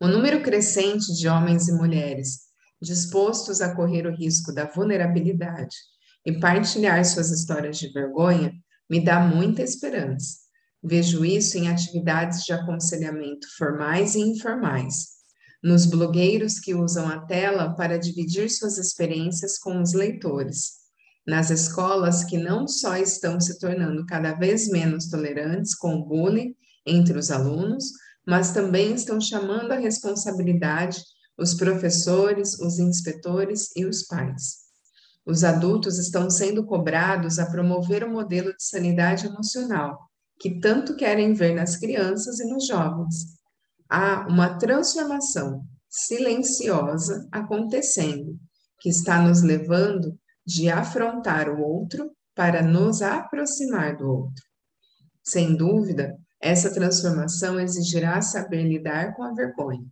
O 0.00 0.08
número 0.08 0.42
crescente 0.42 1.14
de 1.14 1.28
homens 1.28 1.68
e 1.68 1.72
mulheres 1.72 2.52
dispostos 2.82 3.60
a 3.60 3.74
correr 3.74 4.06
o 4.06 4.14
risco 4.14 4.52
da 4.52 4.64
vulnerabilidade 4.64 5.76
e 6.26 6.38
partilhar 6.40 7.04
suas 7.04 7.30
histórias 7.30 7.78
de 7.78 7.92
vergonha 7.92 8.52
me 8.90 9.02
dá 9.02 9.20
muita 9.20 9.62
esperança. 9.62 10.38
Vejo 10.82 11.24
isso 11.24 11.56
em 11.56 11.68
atividades 11.68 12.42
de 12.42 12.52
aconselhamento 12.52 13.46
formais 13.56 14.16
e 14.16 14.20
informais, 14.20 15.21
nos 15.62 15.86
blogueiros 15.86 16.58
que 16.58 16.74
usam 16.74 17.08
a 17.08 17.20
tela 17.20 17.74
para 17.74 17.98
dividir 17.98 18.50
suas 18.50 18.78
experiências 18.78 19.58
com 19.58 19.80
os 19.80 19.92
leitores, 19.92 20.72
nas 21.26 21.50
escolas 21.50 22.24
que 22.24 22.36
não 22.36 22.66
só 22.66 22.96
estão 22.96 23.40
se 23.40 23.58
tornando 23.58 24.04
cada 24.06 24.32
vez 24.32 24.68
menos 24.68 25.08
tolerantes 25.08 25.74
com 25.74 25.94
o 25.94 26.04
bullying 26.04 26.54
entre 26.84 27.16
os 27.16 27.30
alunos, 27.30 27.84
mas 28.26 28.52
também 28.52 28.94
estão 28.94 29.20
chamando 29.20 29.72
a 29.72 29.78
responsabilidade 29.78 31.02
os 31.38 31.54
professores, 31.54 32.58
os 32.60 32.78
inspetores 32.78 33.70
e 33.74 33.84
os 33.84 34.02
pais. 34.02 34.62
Os 35.24 35.44
adultos 35.44 35.98
estão 35.98 36.28
sendo 36.28 36.64
cobrados 36.64 37.38
a 37.38 37.46
promover 37.46 38.04
o 38.04 38.10
modelo 38.10 38.54
de 38.54 38.62
sanidade 38.62 39.26
emocional 39.26 40.10
que 40.38 40.58
tanto 40.58 40.96
querem 40.96 41.34
ver 41.34 41.54
nas 41.54 41.76
crianças 41.76 42.40
e 42.40 42.44
nos 42.44 42.66
jovens. 42.66 43.40
Há 43.94 44.26
uma 44.26 44.56
transformação 44.56 45.66
silenciosa 45.86 47.28
acontecendo, 47.30 48.38
que 48.80 48.88
está 48.88 49.20
nos 49.20 49.42
levando 49.42 50.18
de 50.46 50.70
afrontar 50.70 51.50
o 51.50 51.60
outro 51.60 52.10
para 52.34 52.62
nos 52.62 53.02
aproximar 53.02 53.94
do 53.98 54.08
outro. 54.08 54.42
Sem 55.22 55.54
dúvida, 55.54 56.16
essa 56.40 56.72
transformação 56.72 57.60
exigirá 57.60 58.22
saber 58.22 58.62
lidar 58.62 59.14
com 59.14 59.24
a 59.24 59.34
vergonha. 59.34 59.84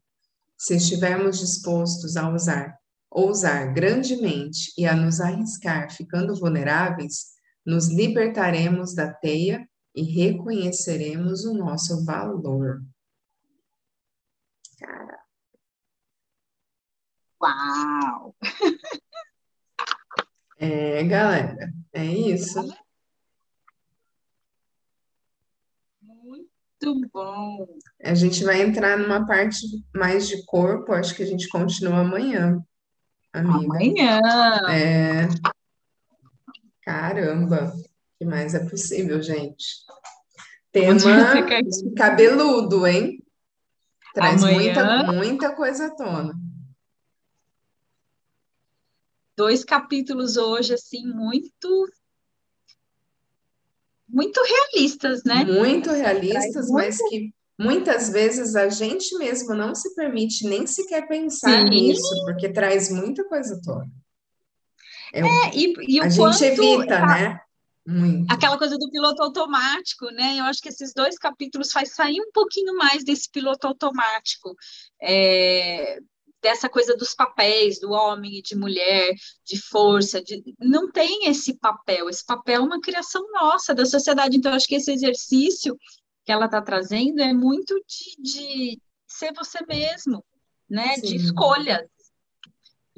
Se 0.57 0.77
estivermos 0.77 1.39
dispostos 1.39 2.17
a 2.17 2.27
usar, 2.33 2.75
ousar 3.11 3.75
grandemente 3.75 4.73
e 4.79 4.87
a 4.87 4.97
nos 4.97 5.21
arriscar 5.21 5.93
ficando 5.93 6.35
vulneráveis, 6.35 7.35
nos 7.67 7.91
libertaremos 7.91 8.95
da 8.95 9.13
teia 9.13 9.69
e 9.95 10.03
reconheceremos 10.05 11.45
o 11.45 11.53
nosso 11.53 12.03
valor. 12.07 12.81
Cara. 14.81 15.20
Uau! 17.43 18.35
É, 20.59 21.03
galera, 21.05 21.72
é 21.93 22.05
isso. 22.05 22.59
Muito 26.03 27.09
bom. 27.12 27.66
A 28.03 28.14
gente 28.14 28.45
vai 28.45 28.61
entrar 28.61 28.99
numa 28.99 29.26
parte 29.26 29.66
mais 29.95 30.28
de 30.28 30.45
corpo, 30.45 30.93
acho 30.93 31.14
que 31.14 31.22
a 31.22 31.26
gente 31.26 31.49
continua 31.49 32.01
amanhã, 32.01 32.62
amiga. 33.33 33.74
Amanhã. 33.74 34.20
É. 34.70 35.28
Caramba, 36.83 37.72
que 38.18 38.24
mais 38.24 38.55
é 38.55 38.68
possível, 38.68 39.22
gente? 39.22 39.85
Tema 40.72 40.99
cabeludo, 41.97 42.87
hein? 42.87 43.22
Traz 44.15 44.43
muita, 44.43 45.13
muita 45.13 45.55
coisa 45.55 45.87
à 45.87 45.91
tona. 45.91 46.35
Dois 49.37 49.65
capítulos 49.65 50.37
hoje, 50.37 50.75
assim, 50.75 51.07
muito 51.07 51.89
muito 54.09 54.41
realistas, 54.43 55.23
né? 55.25 55.45
Muito 55.45 55.91
realistas, 55.91 56.69
mas 56.69 56.99
que 57.09 57.33
muitas 57.59 58.09
vezes 58.09 58.57
a 58.57 58.69
gente 58.69 59.17
mesmo 59.17 59.55
não 59.55 59.75
se 59.75 59.95
permite 59.95 60.47
nem 60.49 60.67
sequer 60.67 61.07
pensar 61.07 61.63
Sim. 61.63 61.71
nisso, 61.71 62.25
porque 62.25 62.53
traz 62.53 62.91
muita 62.91 63.25
coisa 63.25 63.61
toda. 63.65 63.89
É, 65.13 65.21
é 65.21 65.51
e, 65.55 65.75
e, 65.97 66.01
a 66.01 66.09
gente 66.09 66.45
evita, 66.45 66.87
tá, 66.87 67.07
né? 67.07 67.41
Muito. 67.87 68.33
Aquela 68.33 68.59
coisa 68.59 68.76
do 68.78 68.91
piloto 68.91 69.22
automático, 69.22 70.07
né? 70.11 70.39
Eu 70.39 70.45
acho 70.45 70.61
que 70.61 70.68
esses 70.68 70.93
dois 70.93 71.18
capítulos 71.18 71.72
faz 71.72 71.95
sair 71.95 72.20
um 72.20 72.31
pouquinho 72.33 72.76
mais 72.76 73.05
desse 73.05 73.31
piloto 73.31 73.66
automático. 73.66 74.55
É, 75.03 75.99
dessa 76.43 76.68
coisa 76.68 76.97
dos 76.97 77.14
papéis, 77.14 77.78
do 77.78 77.91
homem 77.91 78.39
e 78.39 78.43
de 78.43 78.57
mulher, 78.57 79.14
de 79.45 79.61
força, 79.61 80.22
de... 80.22 80.43
não 80.59 80.91
tem 80.91 81.28
esse 81.28 81.55
papel. 81.55 82.09
Esse 82.09 82.24
papel 82.24 82.62
é 82.62 82.64
uma 82.64 82.81
criação 82.81 83.24
nossa, 83.33 83.74
da 83.74 83.85
sociedade. 83.85 84.37
Então, 84.37 84.53
acho 84.53 84.66
que 84.66 84.76
esse 84.76 84.93
exercício 84.93 85.76
que 86.24 86.33
ela 86.33 86.47
está 86.47 86.61
trazendo 86.62 87.20
é 87.20 87.33
muito 87.33 87.74
de, 87.87 88.22
de, 88.22 88.81
ser 89.07 89.33
você 89.35 89.59
mesmo, 89.66 90.24
né? 90.68 90.97
Sim. 90.97 91.03
De 91.03 91.16
escolhas. 91.16 91.83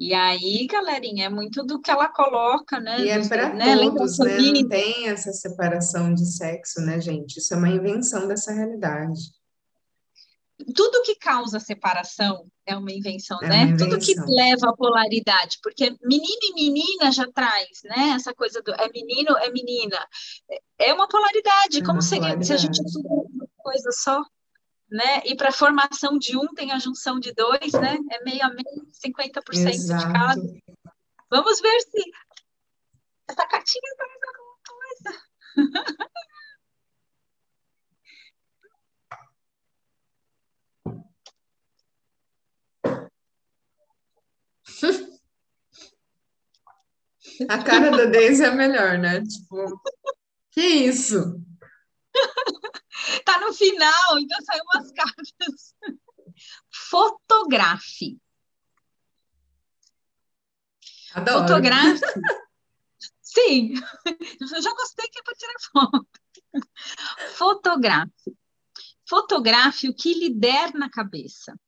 E 0.03 0.13
aí, 0.13 0.67
galerinha, 0.67 1.25
é 1.25 1.29
muito 1.29 1.63
do 1.63 1.79
que 1.79 1.89
ela 1.89 2.09
coloca, 2.09 2.79
né? 2.79 2.99
E 2.99 3.09
é 3.09 3.27
para 3.27 3.53
né? 3.53 3.75
todos, 3.77 4.17
né? 4.19 4.37
Não 4.37 4.67
tem 4.67 5.07
essa 5.07 5.31
separação 5.31 6.13
de 6.13 6.25
sexo, 6.25 6.81
né, 6.81 6.99
gente? 6.99 7.37
Isso 7.37 7.53
é 7.53 7.57
uma 7.57 7.69
invenção 7.69 8.27
dessa 8.27 8.51
realidade 8.51 9.21
tudo 10.75 11.01
que 11.01 11.15
causa 11.15 11.59
separação 11.59 12.45
é 12.65 12.77
uma 12.77 12.91
invenção, 12.91 13.37
é 13.41 13.47
né? 13.47 13.55
Uma 13.55 13.63
invenção. 13.63 13.89
Tudo 13.89 13.99
que 13.99 14.13
leva 14.31 14.69
à 14.69 14.73
polaridade, 14.73 15.59
porque 15.61 15.95
menino 16.03 16.39
e 16.41 16.53
menina 16.53 17.11
já 17.11 17.29
traz, 17.31 17.81
né? 17.83 18.13
Essa 18.15 18.33
coisa 18.33 18.61
do 18.61 18.71
é 18.73 18.89
menino, 18.91 19.35
é 19.37 19.51
menina. 19.51 19.97
É 20.79 20.93
uma 20.93 21.07
polaridade. 21.07 21.79
É 21.79 21.81
Como 21.81 21.93
uma 21.93 22.01
seria 22.01 22.35
polaridade. 22.35 22.45
se 22.47 22.53
a 22.53 22.57
gente 22.57 22.79
uma 22.79 23.47
coisa 23.57 23.91
só? 23.91 24.23
Né? 24.93 25.23
E 25.25 25.35
para 25.35 25.51
formação 25.51 26.19
de 26.19 26.37
um 26.37 26.45
tem 26.53 26.71
a 26.71 26.77
junção 26.77 27.19
de 27.19 27.33
dois, 27.33 27.73
né? 27.73 27.97
É 28.11 28.23
meio 28.23 28.45
a 28.45 28.49
meio, 28.49 28.85
50% 28.91 29.67
Exato. 29.67 30.05
de 30.05 30.13
cada. 30.13 30.41
Vamos 31.31 31.59
ver 31.59 31.81
se 31.81 32.11
essa 33.27 33.47
cartinha 33.47 33.95
traz 33.97 34.19
alguma 34.27 34.57
coisa. 34.69 35.19
A 47.49 47.63
cara 47.63 47.89
da 47.91 48.05
Daisy 48.05 48.43
é 48.43 48.51
melhor, 48.51 48.97
né? 48.97 49.21
Tipo, 49.21 49.81
que 50.51 50.61
isso? 50.61 51.41
Tá 53.25 53.39
no 53.39 53.51
final, 53.53 54.19
então 54.19 54.37
saiu 54.43 54.63
umas 54.73 54.91
cartas. 54.91 55.75
Fotografe. 56.89 58.19
Adoro. 61.13 61.39
Fotografe. 61.39 62.01
Sim, 63.21 63.73
eu 64.39 64.61
já 64.61 64.71
gostei 64.73 65.07
que 65.09 65.19
é 65.19 65.23
para 65.23 65.35
tirar 65.35 65.59
foto. 65.71 66.07
Fotografe. 67.35 68.37
Fotografe 69.09 69.89
o 69.89 69.95
que 69.95 70.13
lhe 70.13 70.29
der 70.29 70.73
na 70.75 70.89
cabeça, 70.89 71.59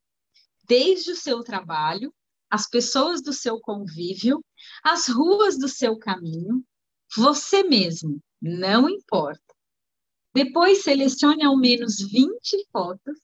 desde 0.64 1.10
o 1.10 1.16
seu 1.16 1.42
trabalho 1.42 2.14
as 2.50 2.68
pessoas 2.68 3.22
do 3.22 3.32
seu 3.32 3.60
convívio, 3.60 4.44
as 4.82 5.08
ruas 5.08 5.58
do 5.58 5.68
seu 5.68 5.98
caminho, 5.98 6.64
você 7.14 7.62
mesmo, 7.62 8.22
não 8.40 8.88
importa. 8.88 9.45
Depois 10.36 10.82
selecione 10.82 11.42
ao 11.42 11.56
menos 11.56 11.96
20 11.96 12.68
fotos 12.70 13.18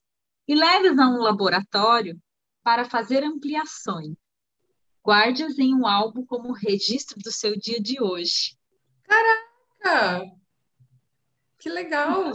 e 0.48 0.54
leve-as 0.54 0.98
a 0.98 1.08
um 1.10 1.18
laboratório 1.18 2.18
para 2.64 2.86
fazer 2.86 3.22
ampliações. 3.22 4.16
Guarde-as 5.04 5.58
em 5.58 5.74
um 5.74 5.86
álbum 5.86 6.24
como 6.24 6.54
registro 6.54 7.18
do 7.18 7.30
seu 7.30 7.54
dia 7.54 7.78
de 7.78 8.02
hoje. 8.02 8.56
Caraca! 9.04 10.24
Que 11.58 11.68
legal! 11.68 12.32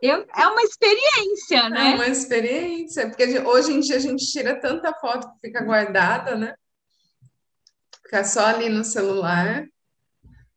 Eu, 0.00 0.26
é 0.34 0.46
uma 0.46 0.62
experiência, 0.62 1.68
né? 1.68 1.92
É 1.92 1.94
uma 1.94 2.08
experiência, 2.08 3.06
porque 3.06 3.38
hoje 3.40 3.70
em 3.70 3.80
dia 3.80 3.96
a 3.96 4.00
gente 4.00 4.24
tira 4.32 4.58
tanta 4.58 4.94
foto 4.94 5.30
que 5.30 5.48
fica 5.48 5.62
guardada, 5.62 6.36
né? 6.36 6.54
Fica 8.02 8.24
só 8.24 8.46
ali 8.46 8.70
no 8.70 8.82
celular. 8.82 9.68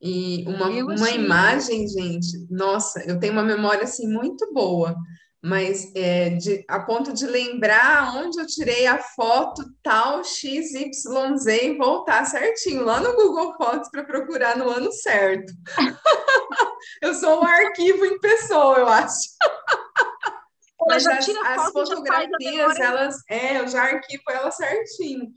E 0.02 0.43
uma, 0.48 0.68
uma 0.68 1.10
imagem, 1.10 1.88
gente, 1.88 2.46
nossa, 2.50 3.02
eu 3.08 3.20
tenho 3.20 3.34
uma 3.34 3.43
memória 3.43 3.84
assim 3.84 4.08
muito 4.08 4.52
boa 4.54 4.96
mas 5.46 5.91
é, 5.96 6.32
de, 6.32 6.66
a 6.68 6.80
ponto 6.80 7.14
de 7.14 7.28
lembrar 7.28 8.16
onde 8.16 8.41
eu 8.41 8.48
tirei 8.48 8.88
a 8.88 8.98
foto 8.98 9.64
tal 9.84 10.24
XYZ 10.24 11.46
e 11.62 11.78
voltar 11.78 12.26
certinho 12.26 12.84
lá 12.84 13.00
no 13.00 13.16
Google 13.16 13.56
Fotos 13.56 13.88
para 13.91 14.04
procurar 14.04 14.58
no 14.58 14.68
ano 14.68 14.91
certo. 14.91 15.54
eu 17.00 17.14
sou 17.14 17.43
um 17.43 17.46
arquivo 17.46 18.06
em 18.06 18.20
pessoa, 18.20 18.80
eu 18.80 18.88
acho. 18.88 19.30
Mas 20.88 21.06
as, 21.06 21.30
as 21.30 21.72
fotografias, 21.72 22.80
elas, 22.80 23.16
é, 23.30 23.60
eu 23.60 23.68
já 23.68 23.84
arquivo 23.84 24.24
elas 24.30 24.56
certinho. 24.56 25.28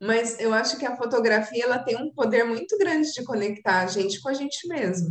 Mas 0.00 0.38
eu 0.38 0.52
acho 0.52 0.78
que 0.78 0.86
a 0.86 0.96
fotografia 0.96 1.64
ela 1.64 1.78
tem 1.78 1.96
um 1.96 2.12
poder 2.12 2.44
muito 2.44 2.76
grande 2.78 3.12
de 3.12 3.24
conectar 3.24 3.80
a 3.80 3.86
gente 3.86 4.20
com 4.20 4.28
a 4.28 4.34
gente 4.34 4.66
mesmo. 4.68 5.08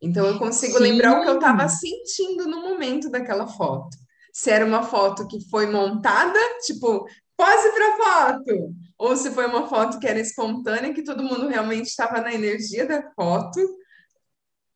Então 0.00 0.26
eu 0.26 0.38
consigo 0.38 0.78
Sim. 0.78 0.82
lembrar 0.82 1.18
o 1.18 1.22
que 1.22 1.28
eu 1.28 1.36
estava 1.36 1.68
sentindo 1.68 2.46
no 2.46 2.60
momento 2.60 3.10
daquela 3.10 3.46
foto. 3.46 3.96
Se 4.32 4.50
era 4.50 4.64
uma 4.64 4.82
foto 4.82 5.26
que 5.26 5.48
foi 5.48 5.66
montada, 5.66 6.38
tipo, 6.64 7.06
pose 7.36 7.72
para 7.72 7.96
foto, 7.96 8.74
ou 8.98 9.16
se 9.16 9.30
foi 9.30 9.46
uma 9.46 9.68
foto 9.68 9.98
que 9.98 10.06
era 10.06 10.20
espontânea, 10.20 10.92
que 10.92 11.02
todo 11.02 11.22
mundo 11.22 11.48
realmente 11.48 11.86
estava 11.86 12.20
na 12.20 12.32
energia 12.32 12.86
da 12.86 13.10
foto. 13.12 13.58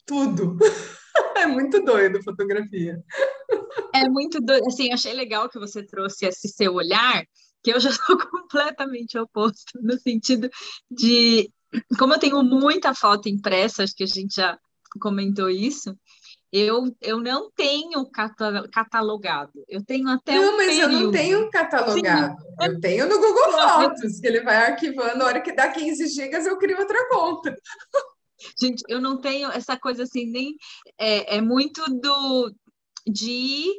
Tudo. 0.06 0.56
é 1.36 1.46
muito 1.46 1.82
doido 1.84 2.22
fotografia. 2.22 3.02
É 3.94 4.08
muito 4.08 4.40
doido. 4.40 4.66
Assim, 4.66 4.92
achei 4.92 5.12
legal 5.12 5.48
que 5.48 5.58
você 5.58 5.84
trouxe 5.84 6.26
esse 6.26 6.48
seu 6.48 6.74
olhar, 6.74 7.24
que 7.62 7.72
eu 7.72 7.80
já 7.80 7.90
sou 7.92 8.18
completamente 8.18 9.18
oposto, 9.18 9.78
no 9.80 9.98
sentido 9.98 10.48
de 10.90 11.50
como 11.98 12.14
eu 12.14 12.18
tenho 12.18 12.42
muita 12.42 12.94
foto 12.94 13.28
impressa, 13.28 13.82
acho 13.82 13.94
que 13.94 14.04
a 14.04 14.06
gente 14.06 14.34
já 14.34 14.58
comentou 15.00 15.48
isso, 15.48 15.96
eu, 16.52 16.94
eu 17.00 17.18
não 17.18 17.50
tenho 17.50 18.06
catalogado. 18.70 19.52
Eu 19.66 19.82
tenho 19.82 20.06
até 20.08 20.34
Não, 20.34 20.52
um 20.52 20.56
mas 20.58 20.66
período. 20.66 20.92
eu 20.92 21.00
não 21.00 21.10
tenho 21.10 21.50
catalogado. 21.50 22.38
Sim. 22.42 22.46
Eu 22.60 22.80
tenho 22.80 23.08
no 23.08 23.18
Google 23.18 23.52
Fotos, 23.52 24.20
que 24.20 24.26
ele 24.26 24.42
vai 24.42 24.56
arquivando. 24.56 25.16
Na 25.16 25.24
hora 25.24 25.40
que 25.40 25.52
dá 25.52 25.70
15 25.70 26.08
gigas, 26.08 26.44
eu 26.44 26.58
crio 26.58 26.78
outra 26.78 27.08
conta. 27.08 27.56
Gente, 28.60 28.82
eu 28.86 29.00
não 29.00 29.18
tenho 29.18 29.50
essa 29.50 29.78
coisa 29.78 30.02
assim, 30.02 30.26
nem. 30.26 30.54
É, 30.98 31.36
é 31.36 31.40
muito 31.40 31.82
do 31.98 32.54
de 33.06 33.72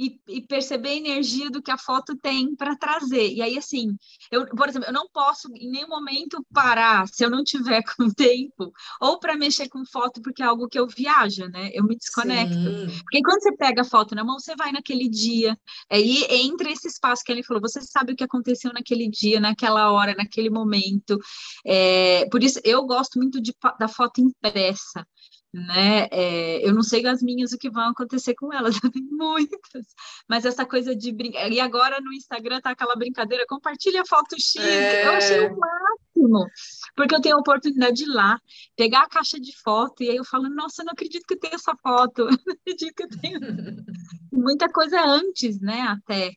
e, 0.00 0.18
e, 0.26 0.40
perceber 0.40 0.88
a 0.88 0.96
energia 0.96 1.50
do 1.50 1.60
que 1.60 1.70
a 1.70 1.76
foto 1.76 2.16
tem 2.16 2.56
para 2.56 2.74
trazer. 2.74 3.34
E 3.34 3.42
aí, 3.42 3.58
assim, 3.58 3.94
eu, 4.32 4.46
por 4.46 4.66
exemplo, 4.66 4.88
eu 4.88 4.94
não 4.94 5.06
posso 5.12 5.46
em 5.54 5.70
nenhum 5.70 5.88
momento 5.88 6.42
parar 6.54 7.06
se 7.06 7.22
eu 7.22 7.28
não 7.28 7.44
tiver 7.44 7.82
com 7.94 8.08
tempo, 8.08 8.72
ou 8.98 9.18
para 9.20 9.36
mexer 9.36 9.68
com 9.68 9.84
foto, 9.84 10.22
porque 10.22 10.42
é 10.42 10.46
algo 10.46 10.68
que 10.68 10.78
eu 10.78 10.86
viajo, 10.86 11.46
né? 11.48 11.70
Eu 11.74 11.84
me 11.84 11.94
desconecto. 11.94 12.54
Sim. 12.54 12.86
Porque 13.02 13.20
quando 13.22 13.42
você 13.42 13.54
pega 13.54 13.82
a 13.82 13.84
foto 13.84 14.14
na 14.14 14.24
mão, 14.24 14.38
você 14.38 14.56
vai 14.56 14.72
naquele 14.72 15.06
dia, 15.06 15.54
aí 15.90 16.24
entra 16.30 16.70
esse 16.70 16.88
espaço 16.88 17.22
que 17.22 17.30
ele 17.30 17.42
falou, 17.42 17.60
você 17.60 17.82
sabe 17.82 18.14
o 18.14 18.16
que 18.16 18.24
aconteceu 18.24 18.72
naquele 18.72 19.06
dia, 19.06 19.38
naquela 19.38 19.92
hora, 19.92 20.14
naquele 20.16 20.48
momento. 20.48 21.18
É, 21.66 22.26
por 22.30 22.42
isso, 22.42 22.58
eu 22.64 22.86
gosto 22.86 23.18
muito 23.18 23.38
de, 23.38 23.54
da 23.78 23.86
foto 23.86 24.22
impressa 24.22 25.06
né? 25.52 26.06
É, 26.10 26.66
eu 26.66 26.72
não 26.72 26.82
sei 26.82 27.06
as 27.06 27.22
minhas 27.22 27.52
o 27.52 27.58
que 27.58 27.70
vão 27.70 27.90
acontecer 27.90 28.34
com 28.34 28.52
elas, 28.52 28.74
eu 28.82 28.90
tenho 28.90 29.08
muitas, 29.10 29.86
mas 30.28 30.44
essa 30.44 30.64
coisa 30.64 30.94
de 30.94 31.12
brincar. 31.12 31.50
E 31.50 31.60
agora 31.60 32.00
no 32.00 32.12
Instagram 32.12 32.60
tá 32.60 32.70
aquela 32.70 32.94
brincadeira, 32.96 33.44
compartilha 33.48 34.04
foto 34.06 34.36
X, 34.36 34.56
é... 34.56 35.06
eu 35.06 35.10
achei 35.10 35.40
o 35.48 35.56
máximo, 35.58 36.46
porque 36.94 37.14
eu 37.14 37.20
tenho 37.20 37.36
a 37.36 37.40
oportunidade 37.40 37.96
de 37.96 38.04
ir 38.04 38.12
lá, 38.12 38.38
pegar 38.76 39.02
a 39.02 39.08
caixa 39.08 39.40
de 39.40 39.56
foto, 39.60 40.02
e 40.02 40.10
aí 40.10 40.16
eu 40.16 40.24
falo, 40.24 40.48
nossa, 40.48 40.82
eu 40.82 40.86
não 40.86 40.92
acredito 40.92 41.26
que 41.26 41.34
eu 41.34 41.40
tenho 41.40 41.54
essa 41.54 41.74
foto, 41.82 42.22
eu 42.28 42.30
não 42.30 42.54
acredito 42.54 42.94
que 42.94 43.02
eu 43.02 43.08
tenho 43.08 43.40
muita 44.32 44.68
coisa 44.68 45.00
antes, 45.04 45.60
né? 45.60 45.80
Até 45.80 46.32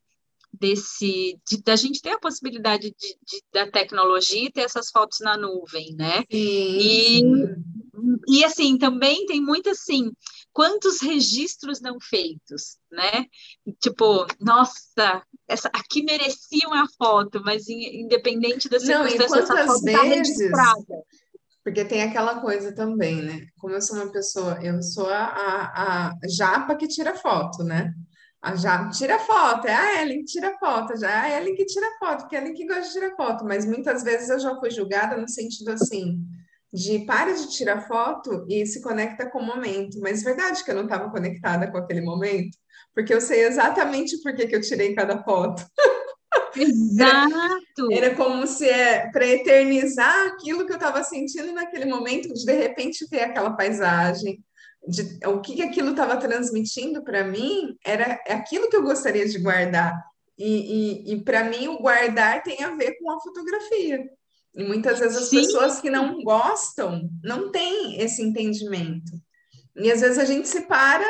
desse 0.59 1.39
de, 1.47 1.61
da 1.63 1.75
gente 1.75 1.99
ter 1.99 2.11
a 2.11 2.19
possibilidade 2.19 2.91
de, 2.91 3.17
de, 3.25 3.43
da 3.51 3.69
tecnologia 3.69 4.45
e 4.45 4.51
ter 4.51 4.61
essas 4.61 4.89
fotos 4.91 5.19
na 5.19 5.35
nuvem, 5.35 5.95
né? 5.95 6.19
Sim, 6.19 6.27
e. 6.29 7.21
e 8.27 8.43
assim 8.43 8.77
também 8.77 9.25
tem 9.25 9.39
muito 9.41 9.69
assim 9.69 10.11
quantos 10.51 11.01
registros 11.01 11.81
não 11.81 11.99
feitos, 11.99 12.77
né? 12.91 13.25
Tipo, 13.79 14.25
nossa, 14.39 15.23
essa 15.47 15.67
aqui 15.69 16.03
merecia 16.03 16.67
uma 16.67 16.87
foto, 16.97 17.41
mas 17.43 17.67
independente 17.67 18.69
da 18.69 18.79
circunstância, 18.79 19.27
não, 19.27 19.37
essa 19.37 19.67
foto 19.67 19.85
está 19.85 20.03
registrada. 20.03 21.03
Porque 21.63 21.85
tem 21.85 22.03
aquela 22.03 22.41
coisa 22.41 22.73
também, 22.73 23.21
né? 23.21 23.47
Como 23.57 23.73
eu 23.73 23.81
sou 23.81 23.95
uma 23.95 24.11
pessoa, 24.11 24.59
eu 24.61 24.81
sou 24.81 25.09
a, 25.09 25.23
a, 25.23 26.07
a 26.09 26.27
japa 26.27 26.75
que 26.75 26.87
tira 26.87 27.15
foto, 27.15 27.63
né? 27.63 27.93
A 28.41 28.55
já 28.55 28.89
tira 28.89 29.17
foto, 29.19 29.67
é 29.67 29.73
a 29.73 30.01
Ellen 30.01 30.19
que 30.19 30.25
tira 30.25 30.57
foto, 30.59 30.99
já 30.99 31.09
é 31.09 31.35
a 31.35 31.41
Ellen 31.41 31.55
que 31.55 31.65
tira 31.65 31.87
foto, 31.97 32.21
porque 32.21 32.35
é 32.35 32.39
a 32.39 32.41
Ellen 32.41 32.53
que 32.53 32.67
gosta 32.67 32.81
de 32.81 32.91
tirar 32.91 33.15
foto, 33.15 33.45
mas 33.45 33.65
muitas 33.65 34.03
vezes 34.03 34.29
eu 34.29 34.37
já 34.37 34.59
fui 34.59 34.69
julgada 34.69 35.15
no 35.15 35.29
sentido 35.29 35.71
assim, 35.71 36.21
de 36.73 37.05
para 37.05 37.31
de 37.33 37.51
tirar 37.51 37.87
foto 37.87 38.45
e 38.49 38.65
se 38.65 38.81
conecta 38.81 39.29
com 39.29 39.39
o 39.39 39.45
momento. 39.45 39.99
Mas 40.01 40.21
é 40.21 40.25
verdade 40.25 40.63
que 40.63 40.71
eu 40.71 40.75
não 40.75 40.83
estava 40.83 41.09
conectada 41.11 41.69
com 41.71 41.77
aquele 41.77 42.01
momento, 42.01 42.57
porque 42.95 43.13
eu 43.13 43.21
sei 43.21 43.45
exatamente 43.45 44.19
por 44.23 44.33
que, 44.35 44.47
que 44.47 44.55
eu 44.55 44.61
tirei 44.61 44.95
cada 44.95 45.23
foto. 45.23 45.63
Exato! 46.55 47.91
Era, 47.91 48.07
era 48.07 48.15
como 48.15 48.47
se 48.47 48.67
é 48.67 49.11
para 49.11 49.27
eternizar 49.27 50.27
aquilo 50.27 50.65
que 50.65 50.71
eu 50.71 50.77
estava 50.77 51.03
sentindo 51.03 51.53
naquele 51.53 51.85
momento, 51.85 52.33
de 52.33 52.43
de 52.43 52.53
repente 52.53 53.05
ver 53.09 53.21
aquela 53.21 53.55
paisagem, 53.55 54.43
de, 54.87 55.19
o 55.27 55.39
que, 55.39 55.55
que 55.55 55.61
aquilo 55.61 55.91
estava 55.91 56.17
transmitindo 56.17 57.03
para 57.03 57.23
mim 57.23 57.77
era 57.85 58.19
aquilo 58.27 58.69
que 58.69 58.75
eu 58.75 58.83
gostaria 58.83 59.27
de 59.27 59.37
guardar. 59.37 59.93
E, 60.37 61.11
e, 61.11 61.13
e 61.13 61.23
para 61.23 61.43
mim, 61.43 61.67
o 61.67 61.77
guardar 61.77 62.41
tem 62.41 62.63
a 62.63 62.71
ver 62.71 62.97
com 62.99 63.11
a 63.11 63.19
fotografia. 63.19 64.09
E 64.55 64.63
muitas 64.63 64.99
vezes 64.99 65.17
as 65.17 65.29
Sim. 65.29 65.37
pessoas 65.37 65.79
que 65.79 65.89
não 65.89 66.23
gostam 66.23 67.09
não 67.23 67.51
têm 67.51 67.99
esse 67.99 68.21
entendimento. 68.21 69.11
E 69.75 69.91
às 69.91 70.01
vezes 70.01 70.19
a 70.19 70.25
gente 70.25 70.47
se 70.47 70.61
para 70.61 71.05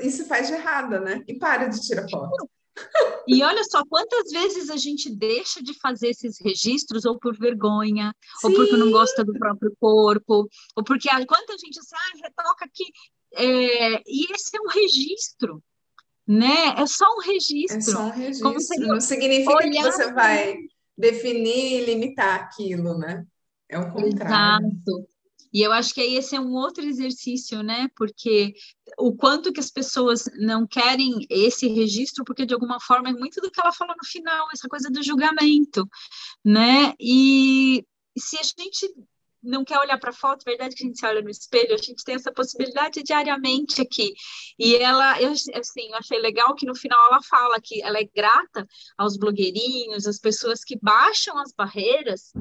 e 0.00 0.10
se 0.10 0.24
faz 0.24 0.48
de 0.48 0.54
errada, 0.54 0.98
né? 0.98 1.22
E 1.28 1.34
para 1.34 1.66
de 1.66 1.78
tirar 1.80 2.08
foto. 2.08 2.48
E 3.26 3.42
olha 3.42 3.62
só 3.64 3.84
quantas 3.84 4.30
vezes 4.32 4.68
a 4.70 4.76
gente 4.76 5.14
deixa 5.14 5.62
de 5.62 5.78
fazer 5.78 6.08
esses 6.08 6.40
registros, 6.40 7.04
ou 7.04 7.18
por 7.18 7.36
vergonha, 7.36 8.14
Sim. 8.40 8.48
ou 8.48 8.54
porque 8.54 8.76
não 8.76 8.90
gosta 8.90 9.24
do 9.24 9.32
próprio 9.34 9.74
corpo, 9.78 10.48
ou 10.74 10.84
porque 10.84 11.08
a, 11.08 11.24
quanta 11.24 11.56
gente 11.58 11.78
assim, 11.78 11.94
ah, 11.94 12.26
retoca 12.26 12.64
aqui. 12.64 12.84
É, 13.34 14.02
e 14.06 14.32
esse 14.32 14.56
é 14.56 14.60
um 14.60 14.68
registro, 14.68 15.62
né? 16.26 16.74
É 16.78 16.86
só 16.86 17.06
um 17.16 17.20
registro. 17.20 17.76
É 17.76 17.80
só 17.80 18.00
um 18.00 18.10
registro. 18.10 18.86
Não 18.86 19.00
significa 19.00 19.58
que 19.58 19.82
você 19.82 20.12
vai 20.12 20.56
definir 20.96 21.82
e 21.82 21.84
limitar 21.84 22.40
aquilo, 22.40 22.96
né? 22.98 23.24
É 23.68 23.78
o 23.78 23.92
contrário. 23.92 24.66
Exato. 24.66 25.08
E 25.52 25.62
eu 25.62 25.72
acho 25.72 25.94
que 25.94 26.00
aí 26.00 26.16
esse 26.16 26.34
é 26.34 26.40
um 26.40 26.52
outro 26.52 26.84
exercício, 26.84 27.62
né? 27.62 27.88
Porque 27.96 28.54
o 28.98 29.14
quanto 29.14 29.52
que 29.52 29.60
as 29.60 29.70
pessoas 29.70 30.24
não 30.36 30.66
querem 30.66 31.24
esse 31.30 31.68
registro, 31.68 32.24
porque 32.24 32.44
de 32.44 32.52
alguma 32.52 32.80
forma 32.80 33.10
é 33.10 33.12
muito 33.12 33.40
do 33.40 33.48
que 33.50 33.60
ela 33.60 33.72
falou 33.72 33.94
no 33.96 34.08
final, 34.08 34.48
essa 34.52 34.68
coisa 34.68 34.90
do 34.90 35.00
julgamento, 35.00 35.88
né? 36.44 36.92
E 36.98 37.86
se 38.18 38.36
a 38.36 38.42
gente 38.42 38.92
não 39.44 39.64
quer 39.64 39.78
olhar 39.78 39.98
para 39.98 40.10
a 40.10 40.14
foto, 40.14 40.44
verdade 40.44 40.74
que 40.74 40.82
a 40.82 40.86
gente 40.86 40.98
se 40.98 41.06
olha 41.06 41.22
no 41.22 41.30
espelho, 41.30 41.74
a 41.74 41.78
gente 41.78 42.02
tem 42.04 42.14
essa 42.14 42.32
possibilidade 42.32 43.02
diariamente 43.02 43.80
aqui. 43.80 44.14
E 44.58 44.76
ela, 44.76 45.20
eu, 45.20 45.30
assim, 45.30 45.90
eu 45.90 45.96
achei 45.96 46.18
legal 46.18 46.54
que 46.54 46.66
no 46.66 46.74
final 46.74 46.98
ela 47.06 47.22
fala 47.22 47.60
que 47.60 47.82
ela 47.82 47.98
é 47.98 48.04
grata 48.04 48.66
aos 48.96 49.16
blogueirinhos, 49.16 50.06
às 50.06 50.18
pessoas 50.18 50.64
que 50.64 50.78
baixam 50.80 51.38
as 51.38 51.52
barreiras 51.52 52.32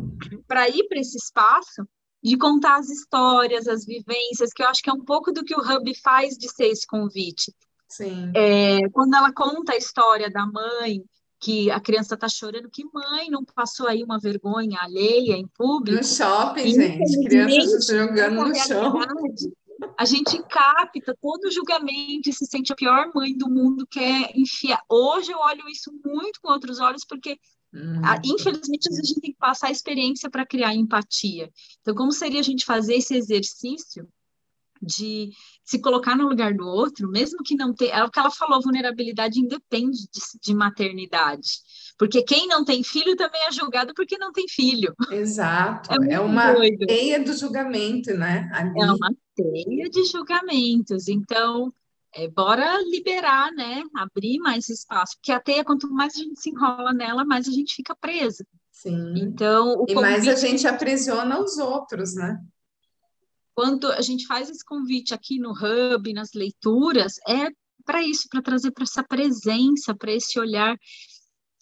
para 0.47 0.69
ir 0.69 0.87
para 0.87 0.99
esse 0.99 1.17
espaço 1.17 1.85
de 2.23 2.37
contar 2.37 2.77
as 2.77 2.89
histórias, 2.89 3.67
as 3.67 3.85
vivências, 3.85 4.53
que 4.53 4.63
eu 4.63 4.67
acho 4.67 4.81
que 4.81 4.89
é 4.89 4.93
um 4.93 5.03
pouco 5.03 5.31
do 5.31 5.43
que 5.43 5.53
o 5.53 5.59
Hub 5.59 5.93
faz 6.01 6.37
de 6.37 6.47
ser 6.47 6.67
esse 6.67 6.87
convite. 6.87 7.53
Sim. 7.89 8.31
É, 8.33 8.89
quando 8.89 9.13
ela 9.13 9.31
conta 9.33 9.73
a 9.73 9.77
história 9.77 10.31
da 10.31 10.45
mãe, 10.45 11.03
que 11.43 11.69
a 11.69 11.79
criança 11.79 12.15
está 12.15 12.29
chorando, 12.29 12.69
que 12.69 12.85
mãe 12.85 13.29
não 13.29 13.43
passou 13.43 13.85
aí 13.85 14.01
uma 14.01 14.17
vergonha 14.17 14.79
alheia 14.79 15.33
em 15.33 15.45
público. 15.45 15.97
No 15.97 16.03
shopping, 16.03 16.73
gente, 16.73 17.23
crianças 17.25 17.85
jogando 17.85 18.47
no 18.47 18.55
chão. 18.55 18.93
A 19.97 20.05
gente 20.05 20.41
capta 20.43 21.13
todo 21.21 21.45
o 21.45 21.51
julgamento 21.51 22.29
e 22.29 22.33
se 22.33 22.45
sente 22.45 22.71
a 22.71 22.75
pior 22.75 23.11
mãe 23.13 23.35
do 23.35 23.49
mundo, 23.49 23.85
quer 23.85 24.31
enfiar. 24.33 24.79
Hoje 24.89 25.33
eu 25.33 25.37
olho 25.37 25.67
isso 25.67 25.91
muito 26.05 26.39
com 26.41 26.49
outros 26.49 26.79
olhos, 26.79 27.03
porque 27.05 27.37
Hum. 27.75 28.01
Infelizmente, 28.23 28.87
a 28.87 28.95
gente 28.95 29.19
tem 29.19 29.31
que 29.31 29.37
passar 29.39 29.69
a 29.69 29.71
experiência 29.71 30.29
para 30.29 30.45
criar 30.45 30.75
empatia. 30.75 31.49
Então, 31.81 31.95
como 31.95 32.11
seria 32.11 32.39
a 32.39 32.43
gente 32.43 32.65
fazer 32.65 32.93
esse 32.93 33.15
exercício 33.15 34.07
de 34.83 35.29
se 35.63 35.79
colocar 35.79 36.15
no 36.15 36.27
lugar 36.27 36.53
do 36.53 36.65
outro, 36.65 37.09
mesmo 37.09 37.43
que 37.43 37.55
não 37.55 37.73
tenha. 37.73 37.93
É 37.95 38.03
o 38.03 38.09
que 38.09 38.19
ela 38.19 38.31
falou, 38.31 38.61
vulnerabilidade 38.61 39.39
independe 39.39 39.97
de, 39.97 40.21
de, 40.41 40.53
maternidade. 40.53 41.49
Porque 41.97 42.23
quem 42.23 42.47
não 42.47 42.65
tem 42.65 42.83
filho 42.83 43.15
também 43.15 43.41
é 43.47 43.51
julgado 43.51 43.93
porque 43.95 44.17
não 44.17 44.31
tem 44.31 44.45
filho. 44.47 44.93
Exato. 45.11 45.91
É, 45.91 46.13
é 46.13 46.19
uma 46.19 46.53
doido. 46.53 46.85
teia 46.85 47.23
do 47.23 47.33
julgamento, 47.33 48.13
né? 48.13 48.49
Ali. 48.53 48.71
É 48.81 48.91
uma 48.91 49.13
teia 49.35 49.89
de 49.89 50.05
julgamentos. 50.05 51.07
Então, 51.07 51.73
é, 52.13 52.27
bora 52.27 52.81
liberar, 52.83 53.51
né? 53.51 53.83
Abrir 53.95 54.37
mais 54.39 54.69
espaço. 54.69 55.15
Porque 55.17 55.31
a 55.31 55.39
teia, 55.39 55.63
quanto 55.63 55.89
mais 55.89 56.15
a 56.15 56.19
gente 56.19 56.39
se 56.39 56.49
enrola 56.49 56.93
nela, 56.93 57.25
mais 57.25 57.47
a 57.47 57.51
gente 57.51 57.73
fica 57.75 57.95
presa. 57.95 58.45
Sim. 58.71 59.13
Então, 59.17 59.85
e 59.87 59.95
mais 59.95 60.27
a 60.27 60.35
gente 60.35 60.67
aprisiona 60.67 61.39
os 61.39 61.57
outros, 61.57 62.15
né? 62.15 62.37
Quando 63.55 63.91
a 63.91 64.01
gente 64.01 64.25
faz 64.25 64.49
esse 64.49 64.65
convite 64.65 65.13
aqui 65.13 65.39
no 65.39 65.51
Hub, 65.51 66.11
nas 66.13 66.33
leituras, 66.33 67.15
é 67.27 67.49
para 67.85 68.01
isso, 68.01 68.27
para 68.29 68.41
trazer 68.41 68.71
para 68.71 68.83
essa 68.83 69.03
presença, 69.03 69.95
para 69.95 70.11
esse 70.11 70.39
olhar. 70.39 70.75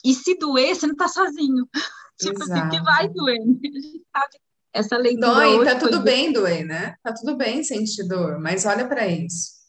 E 0.03 0.13
se 0.13 0.35
doer, 0.35 0.75
você 0.75 0.87
não 0.87 0.93
está 0.93 1.07
sozinho. 1.07 1.67
tipo 2.19 2.41
assim, 2.43 2.69
que 2.69 2.81
vai 2.81 3.09
doer. 3.09 3.39
Né? 3.39 3.55
A 3.63 3.79
gente 3.79 4.05
sabe 4.11 4.37
essa 4.73 4.97
leitura. 4.97 5.33
Dói, 5.33 5.65
tá 5.65 5.77
tudo 5.77 5.99
bem 5.99 6.31
doer, 6.31 6.65
né? 6.65 6.95
Tá 7.03 7.13
tudo 7.13 7.35
bem 7.35 7.63
sentir 7.63 8.07
dor, 8.07 8.39
mas 8.39 8.65
olha 8.65 8.87
para 8.87 9.07
isso. 9.07 9.61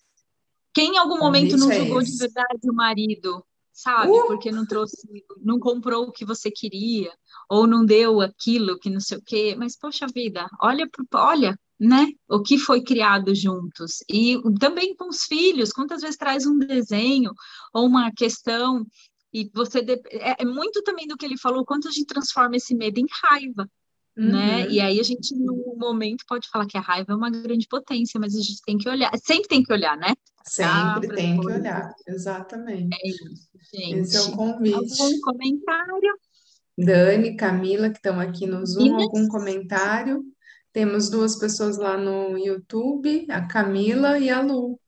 Quem 0.75 0.95
em 0.95 0.99
algum 0.99 1.19
momento 1.19 1.57
não 1.57 1.71
é 1.71 1.81
julgou 1.81 2.01
é 2.01 2.05
de 2.05 2.17
verdade 2.17 2.71
o 2.71 2.73
marido, 2.73 3.45
sabe? 3.73 4.11
Uh! 4.11 4.27
Porque 4.27 4.51
não 4.51 4.65
trouxe, 4.65 4.97
não 5.43 5.59
comprou 5.59 6.05
o 6.05 6.13
que 6.13 6.25
você 6.25 6.51
queria, 6.51 7.13
ou 7.49 7.67
não 7.67 7.85
deu 7.85 8.21
aquilo 8.21 8.79
que 8.79 8.89
não 8.89 9.01
sei 9.01 9.19
o 9.19 9.23
quê. 9.23 9.55
Mas, 9.59 9.77
poxa 9.77 10.07
vida, 10.07 10.49
olha, 10.63 10.89
olha, 11.15 11.59
né? 11.83 12.07
O 12.29 12.41
que 12.41 12.57
foi 12.57 12.81
criado 12.81 13.35
juntos. 13.35 14.05
E 14.09 14.41
também 14.61 14.95
com 14.95 15.09
os 15.09 15.25
filhos, 15.25 15.73
quantas 15.73 16.01
vezes 16.01 16.17
traz 16.17 16.47
um 16.47 16.57
desenho 16.57 17.33
ou 17.75 17.87
uma 17.87 18.13
questão 18.13 18.87
e 19.35 19.51
você 19.53 19.81
é, 20.11 20.43
é 20.43 20.45
muito 20.45 20.83
também 20.83 21.09
do 21.09 21.17
que 21.17 21.25
ele 21.25 21.39
falou, 21.39 21.65
quanto 21.65 21.89
a 21.89 21.91
gente 21.91 22.07
transforma 22.07 22.57
esse 22.57 22.75
medo 22.75 23.01
em 23.01 23.07
raiva. 23.25 23.69
Né? 24.15 24.25
Uhum. 24.25 24.31
Né? 24.31 24.69
E 24.69 24.81
aí 24.81 25.01
a 25.01 25.03
gente, 25.03 25.35
no 25.35 25.75
momento, 25.77 26.25
pode 26.29 26.49
falar 26.49 26.67
que 26.67 26.77
a 26.77 26.83
raiva 26.83 27.13
é 27.13 27.17
uma 27.17 27.31
grande 27.31 27.67
potência, 27.67 28.21
mas 28.21 28.37
a 28.37 28.41
gente 28.41 28.61
tem 28.65 28.79
que 28.79 28.89
olhar, 28.89 29.11
sempre 29.17 29.49
tem 29.49 29.63
que 29.63 29.73
olhar, 29.73 29.97
né? 29.97 30.13
Sempre 30.45 31.09
ah, 31.09 31.15
tem 31.15 31.41
que 31.41 31.47
olhar, 31.47 31.95
exatamente. 32.07 32.95
É 32.95 33.09
isso, 33.09 33.25
gente. 33.75 34.01
Esse 34.01 34.17
é 34.19 34.21
o 34.21 34.37
convite. 34.37 34.75
Algum 34.75 35.21
comentário? 35.21 36.19
Dani, 36.77 37.37
Camila, 37.37 37.91
que 37.91 37.97
estão 37.97 38.21
aqui 38.21 38.47
no 38.47 38.65
Zoom, 38.67 39.01
algum 39.01 39.27
comentário? 39.29 40.23
Temos 40.73 41.11
duas 41.11 41.39
pessoas 41.39 41.77
lá 41.77 41.99
no 41.99 42.39
YouTube, 42.39 43.27
a 43.31 43.47
Camila 43.47 44.19
e 44.19 44.31
a 44.31 44.41
Lu. 44.41 44.81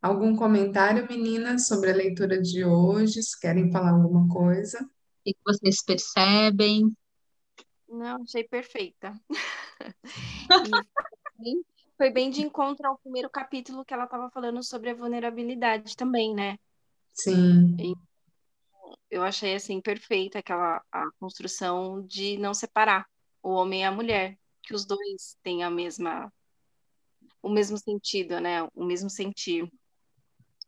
Algum 0.00 0.36
comentário, 0.36 1.06
meninas, 1.08 1.66
sobre 1.66 1.90
a 1.90 1.94
leitura 1.94 2.40
de 2.40 2.64
hoje? 2.64 3.22
Se 3.22 3.38
querem 3.38 3.72
falar 3.72 3.90
alguma 3.90 4.28
coisa? 4.28 4.78
O 4.82 4.88
que 5.24 5.36
vocês 5.44 5.84
percebem? 5.84 6.96
Não, 7.88 8.22
achei 8.22 8.44
perfeita. 8.44 9.12
E 11.42 11.64
foi 11.96 12.10
bem 12.10 12.30
de 12.30 12.42
encontro 12.42 12.86
ao 12.86 12.98
primeiro 12.98 13.30
capítulo 13.30 13.82
que 13.82 13.94
ela 13.94 14.04
estava 14.04 14.30
falando 14.30 14.62
sobre 14.62 14.90
a 14.90 14.94
vulnerabilidade 14.94 15.96
também, 15.96 16.34
né? 16.34 16.58
Sim. 17.14 17.74
E 17.78 17.94
eu 19.10 19.22
achei 19.22 19.54
assim 19.54 19.80
perfeita 19.80 20.40
aquela 20.40 20.84
a 20.92 21.10
construção 21.18 22.06
de 22.06 22.36
não 22.36 22.52
separar 22.52 23.08
o 23.42 23.50
homem 23.50 23.80
e 23.80 23.84
a 23.84 23.92
mulher, 23.92 24.38
que 24.62 24.74
os 24.74 24.84
dois 24.84 25.36
têm 25.42 25.62
a 25.62 25.70
mesma 25.70 26.32
o 27.42 27.48
mesmo 27.48 27.78
sentido, 27.78 28.38
né? 28.40 28.62
O 28.74 28.84
mesmo 28.84 29.08
sentir 29.08 29.70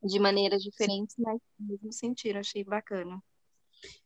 de 0.02 0.18
maneiras 0.18 0.62
diferentes, 0.62 1.14
mas 1.18 1.36
o 1.60 1.64
mesmo 1.70 1.92
sentir, 1.92 2.36
achei 2.36 2.64
bacana. 2.64 3.22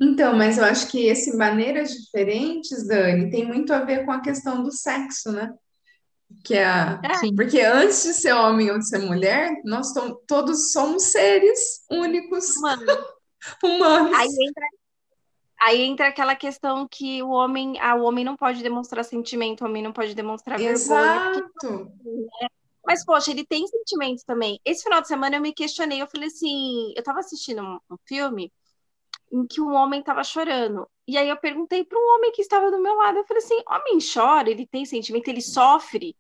Então, 0.01 0.37
mas 0.37 0.59
eu 0.59 0.65
acho 0.65 0.91
que 0.91 1.07
esse 1.07 1.37
maneiras 1.37 1.91
diferentes, 1.91 2.87
Dani, 2.87 3.31
tem 3.31 3.47
muito 3.47 3.73
a 3.73 3.85
ver 3.85 4.05
com 4.05 4.13
a 4.13 4.21
questão 4.21 4.63
do 4.63 4.73
sexo, 4.73 5.33
né? 5.33 5.55
Que 6.45 6.55
é, 6.55 6.65
a... 6.65 7.01
é. 7.05 7.35
porque 7.35 7.61
antes 7.61 8.03
de 8.03 8.15
ser 8.15 8.33
homem 8.33 8.71
ou 8.71 8.79
de 8.79 8.89
ser 8.89 8.99
mulher, 8.99 9.61
nós 9.65 9.93
todos 10.27 10.73
somos 10.73 11.05
seres 11.05 11.85
únicos, 11.91 12.57
humanos. 12.57 12.87
humanos. 13.63 14.19
Aí 14.19 14.29
entra, 14.29 14.67
aí 15.61 15.83
entra 15.83 16.09
aquela 16.09 16.37
questão 16.37 16.87
que 16.89 17.23
o 17.23 17.31
homem, 17.31 17.79
ah, 17.81 17.95
o 17.95 18.03
homem 18.03 18.25
não 18.25 18.37
pode 18.37 18.63
demonstrar 18.63 19.05
sentimento, 19.05 19.63
o 19.63 19.67
homem 19.67 19.83
não 19.83 19.93
pode 19.93 20.15
demonstrar 20.15 20.61
Exato. 20.61 21.51
vergonha. 21.63 21.91
Né? 22.41 22.49
Mas, 22.87 23.05
poxa, 23.05 23.33
ele 23.33 23.45
tem 23.45 23.67
sentimentos 23.67 24.23
também. 24.23 24.61
Esse 24.65 24.85
final 24.85 25.01
de 25.01 25.09
semana 25.09 25.37
eu 25.37 25.41
me 25.41 25.53
questionei, 25.53 26.01
eu 26.01 26.07
falei 26.07 26.29
assim, 26.29 26.93
eu 26.97 27.03
tava 27.03 27.19
assistindo 27.19 27.61
um, 27.61 27.81
um 27.91 27.97
filme 28.07 28.53
em 29.33 29.45
que 29.45 29.61
um 29.61 29.75
homem 29.75 30.01
estava 30.01 30.23
chorando. 30.23 30.89
E 31.07 31.19
aí 31.19 31.29
eu 31.29 31.37
perguntei 31.37 31.85
para 31.85 31.99
um 31.99 32.15
homem 32.15 32.31
que 32.31 32.43
estava 32.43 32.71
do 32.71 32.81
meu 32.81 32.95
lado, 32.95 33.19
eu 33.19 33.27
falei 33.27 33.43
assim, 33.43 33.61
homem 33.69 33.99
chora, 33.99 34.51
ele 34.51 34.67
tem 34.67 34.85
sentimento, 34.85 35.27
ele 35.27 35.43
sofre? 35.43 36.17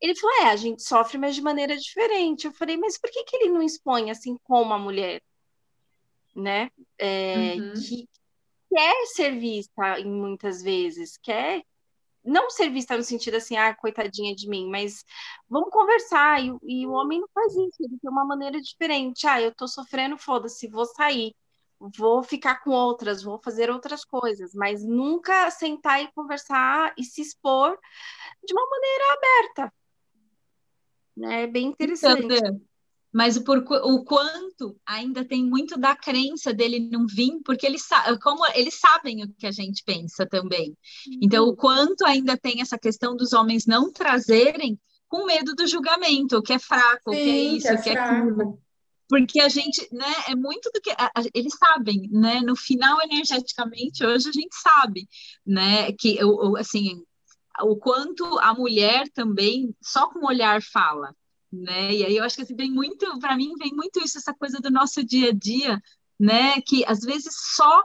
Ele 0.00 0.14
falou, 0.14 0.36
é, 0.42 0.50
a 0.50 0.56
gente 0.56 0.82
sofre, 0.82 1.16
mas 1.16 1.34
de 1.34 1.40
maneira 1.40 1.76
diferente. 1.76 2.46
Eu 2.46 2.52
falei, 2.52 2.76
mas 2.76 2.98
por 2.98 3.10
que, 3.10 3.24
que 3.24 3.36
ele 3.36 3.50
não 3.50 3.62
expõe 3.62 4.10
assim 4.10 4.36
como 4.44 4.74
a 4.74 4.78
mulher? 4.78 5.22
Né? 6.34 6.70
É, 6.98 7.54
uhum. 7.56 7.72
Que 7.74 8.08
quer 8.72 9.06
ser 9.06 9.38
vista 9.38 10.00
em 10.00 10.10
muitas 10.10 10.62
vezes, 10.62 11.18
quer 11.22 11.62
não 12.24 12.50
ser 12.50 12.70
vista 12.70 12.96
no 12.96 13.02
sentido 13.02 13.36
assim, 13.36 13.56
ah, 13.56 13.74
coitadinha 13.74 14.34
de 14.34 14.48
mim, 14.48 14.70
mas 14.70 15.04
vamos 15.48 15.70
conversar. 15.70 16.40
E, 16.42 16.52
e, 16.62 16.86
o 16.86 16.92
homem 16.92 17.20
não 17.20 17.28
faz 17.34 17.52
isso, 17.52 17.76
ele 17.80 17.98
tem 18.00 18.10
uma 18.10 18.24
maneira 18.24 18.60
diferente. 18.60 19.26
Ah, 19.26 19.40
eu 19.40 19.54
tô 19.54 19.66
sofrendo, 19.66 20.16
foda-se, 20.16 20.68
vou 20.68 20.86
sair 20.86 21.34
vou 21.96 22.22
ficar 22.22 22.62
com 22.62 22.70
outras, 22.70 23.22
vou 23.22 23.38
fazer 23.38 23.70
outras 23.70 24.04
coisas, 24.04 24.54
mas 24.54 24.84
nunca 24.84 25.50
sentar 25.50 26.02
e 26.02 26.12
conversar 26.12 26.94
e 26.96 27.04
se 27.04 27.20
expor 27.20 27.76
de 28.44 28.52
uma 28.52 28.66
maneira 28.68 29.04
aberta. 29.14 29.74
Né? 31.16 31.42
É 31.42 31.46
bem 31.46 31.66
interessante. 31.66 32.40
Mas 33.12 33.38
por, 33.38 33.58
o 33.58 34.04
quanto 34.04 34.74
ainda 34.86 35.24
tem 35.24 35.44
muito 35.44 35.78
da 35.78 35.94
crença 35.94 36.52
dele 36.52 36.80
não 36.80 37.06
vir, 37.06 37.40
porque 37.44 37.66
eles, 37.66 37.86
como 38.22 38.46
eles 38.54 38.78
sabem 38.80 39.22
o 39.22 39.32
que 39.34 39.46
a 39.46 39.52
gente 39.52 39.82
pensa 39.84 40.26
também. 40.26 40.76
Então, 41.20 41.44
o 41.44 41.50
uhum. 41.50 41.56
quanto 41.56 42.06
ainda 42.06 42.36
tem 42.36 42.60
essa 42.62 42.78
questão 42.78 43.14
dos 43.14 43.32
homens 43.32 43.66
não 43.66 43.92
trazerem 43.92 44.78
com 45.08 45.26
medo 45.26 45.54
do 45.54 45.66
julgamento, 45.66 46.38
o 46.38 46.42
que 46.42 46.54
é 46.54 46.58
fraco, 46.58 47.10
o 47.10 47.12
que 47.12 47.18
é 47.18 47.38
isso, 47.44 47.66
que 47.66 47.72
é, 47.72 47.82
que 47.82 47.88
é 47.90 47.98
aquilo 47.98 48.58
porque 49.12 49.42
a 49.42 49.48
gente, 49.50 49.86
né, 49.92 50.10
é 50.28 50.34
muito 50.34 50.70
do 50.72 50.80
que 50.80 50.90
a, 50.92 51.04
a, 51.14 51.22
eles 51.34 51.52
sabem, 51.58 52.08
né, 52.10 52.40
no 52.40 52.56
final 52.56 52.98
energeticamente 53.02 54.02
hoje 54.02 54.30
a 54.30 54.32
gente 54.32 54.54
sabe, 54.54 55.06
né, 55.46 55.92
que 55.92 56.24
o, 56.24 56.56
assim, 56.56 57.04
o 57.60 57.76
quanto 57.76 58.24
a 58.38 58.54
mulher 58.54 59.06
também 59.10 59.76
só 59.82 60.08
com 60.08 60.20
o 60.20 60.28
olhar 60.28 60.62
fala, 60.62 61.14
né? 61.52 61.94
E 61.94 62.04
aí 62.04 62.16
eu 62.16 62.24
acho 62.24 62.36
que 62.36 62.42
assim, 62.42 62.56
vem 62.56 62.70
muito, 62.70 63.18
para 63.18 63.36
mim 63.36 63.52
vem 63.58 63.72
muito 63.72 64.00
isso 64.00 64.18
essa 64.18 64.32
coisa 64.32 64.58
do 64.58 64.70
nosso 64.70 65.04
dia 65.04 65.30
a 65.30 65.32
dia, 65.32 65.82
né, 66.18 66.60
que 66.60 66.84
às 66.86 67.00
vezes 67.00 67.34
só 67.54 67.82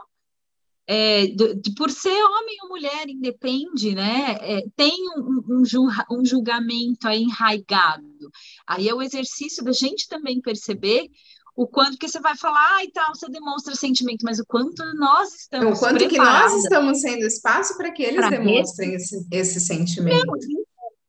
é, 0.86 1.26
de, 1.26 1.54
de, 1.56 1.74
por 1.74 1.90
ser 1.90 2.08
homem 2.08 2.56
ou 2.62 2.70
mulher, 2.70 3.08
independe, 3.10 3.94
né? 3.94 4.38
É, 4.40 4.64
tem 4.74 4.94
um, 5.18 5.42
um, 5.46 5.62
um, 6.10 6.24
julgamento 6.24 7.06
aí 7.06 7.24
enraigado. 7.24 8.30
Aí 8.66 8.88
é 8.88 8.94
o 8.94 9.02
exercício 9.02 9.62
da 9.62 9.72
gente 9.72 10.08
também 10.08 10.40
perceber 10.40 11.10
o 11.54 11.66
quanto 11.66 11.98
que 11.98 12.08
você 12.08 12.20
vai 12.20 12.34
falar, 12.36 12.76
ah, 12.76 12.84
e 12.84 12.90
tal, 12.90 13.14
você 13.14 13.28
demonstra 13.28 13.74
sentimento, 13.74 14.22
mas 14.22 14.38
o 14.38 14.46
quanto 14.46 14.82
nós 14.94 15.34
estamos. 15.34 15.76
O 15.76 15.80
quanto 15.80 16.08
que 16.08 16.16
nós 16.16 16.54
estamos 16.54 17.00
sendo 17.02 17.26
espaço 17.26 17.76
para 17.76 17.90
que 17.90 18.02
eles 18.02 18.30
demonstrem 18.30 18.94
esse, 18.94 19.26
esse 19.30 19.60
sentimento. 19.60 20.24
Não, 20.24 20.38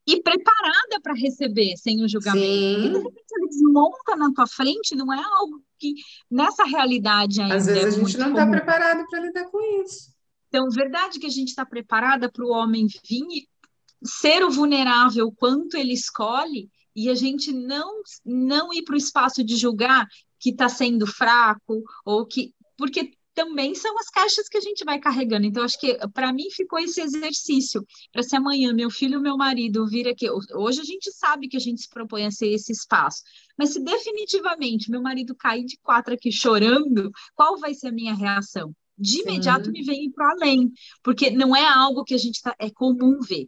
e 0.10 0.24
preparada 0.24 1.00
para 1.04 1.14
receber 1.14 1.78
sem 1.78 2.04
o 2.04 2.10
julgamento. 2.10 2.44
Sim. 2.44 2.86
E 2.86 2.90
de 2.90 2.98
repente 2.98 3.32
ele 3.32 3.48
desmonta 3.48 4.16
na 4.16 4.34
tua 4.34 4.48
frente, 4.48 4.96
não 4.96 5.14
é 5.14 5.22
algo 5.24 5.64
que 5.78 5.94
nessa 6.30 6.64
realidade 6.64 7.40
ainda. 7.40 7.56
Às 7.56 7.68
vezes 7.68 7.84
é 7.84 7.88
a 7.88 8.04
gente 8.04 8.18
não 8.18 8.30
está 8.30 8.48
preparado 8.48 9.06
para 9.08 9.20
lidar 9.20 9.46
com 9.46 9.84
isso. 9.84 10.12
Então, 10.48 10.68
verdade 10.72 11.20
que 11.20 11.28
a 11.28 11.30
gente 11.30 11.50
está 11.50 11.64
preparada 11.64 12.32
para 12.32 12.44
o 12.44 12.50
homem 12.50 12.88
vir 13.08 13.24
e 13.30 13.48
ser 14.04 14.44
o 14.44 14.50
vulnerável 14.50 15.32
quanto 15.32 15.78
ele 15.78 15.94
escolhe 15.94 16.70
e 16.96 17.08
a 17.10 17.14
gente 17.14 17.52
não 17.54 18.02
não 18.26 18.74
ir 18.74 18.82
para 18.84 18.96
o 18.96 18.98
espaço 18.98 19.44
de 19.44 19.56
julgar 19.56 20.08
que 20.40 20.50
está 20.50 20.68
sendo 20.68 21.06
fraco 21.06 21.84
ou 22.04 22.26
que 22.26 22.54
porque 22.78 23.12
também 23.40 23.74
são 23.74 23.98
as 23.98 24.10
caixas 24.10 24.50
que 24.50 24.58
a 24.58 24.62
gente 24.62 24.84
vai 24.84 25.00
carregando. 25.00 25.46
Então, 25.46 25.64
acho 25.64 25.80
que 25.80 25.98
para 26.14 26.34
mim 26.34 26.50
ficou 26.52 26.78
esse 26.78 27.00
exercício. 27.00 27.86
Para 28.12 28.22
se 28.22 28.36
amanhã 28.36 28.74
meu 28.74 28.90
filho 28.90 29.22
meu 29.22 29.38
marido 29.38 29.88
vir 29.88 30.10
aqui. 30.10 30.28
Hoje 30.54 30.82
a 30.82 30.84
gente 30.84 31.10
sabe 31.14 31.48
que 31.48 31.56
a 31.56 31.60
gente 31.60 31.82
se 31.82 31.90
propõe 31.90 32.26
a 32.26 32.32
ser 32.32 32.48
esse 32.48 32.74
espaço. 32.74 33.24
Mas 33.58 33.70
se 33.70 33.80
definitivamente 33.82 34.92
meu 34.92 35.02
marido 35.02 35.34
cair 35.34 35.64
de 35.64 35.78
quatro 35.78 36.14
aqui 36.14 36.34
chorando, 36.34 37.10
qual 37.34 37.58
vai 37.58 37.74
ser 37.74 37.88
a 37.88 37.92
minha 37.94 38.14
reação? 38.14 38.76
De 38.98 39.22
imediato 39.22 39.68
Sim. 39.68 39.72
me 39.72 39.84
vem 39.84 40.12
para 40.12 40.32
além, 40.32 40.70
porque 41.02 41.30
não 41.30 41.56
é 41.56 41.66
algo 41.66 42.04
que 42.04 42.14
a 42.14 42.18
gente 42.18 42.42
tá, 42.42 42.54
é 42.60 42.70
comum 42.70 43.20
ver. 43.22 43.48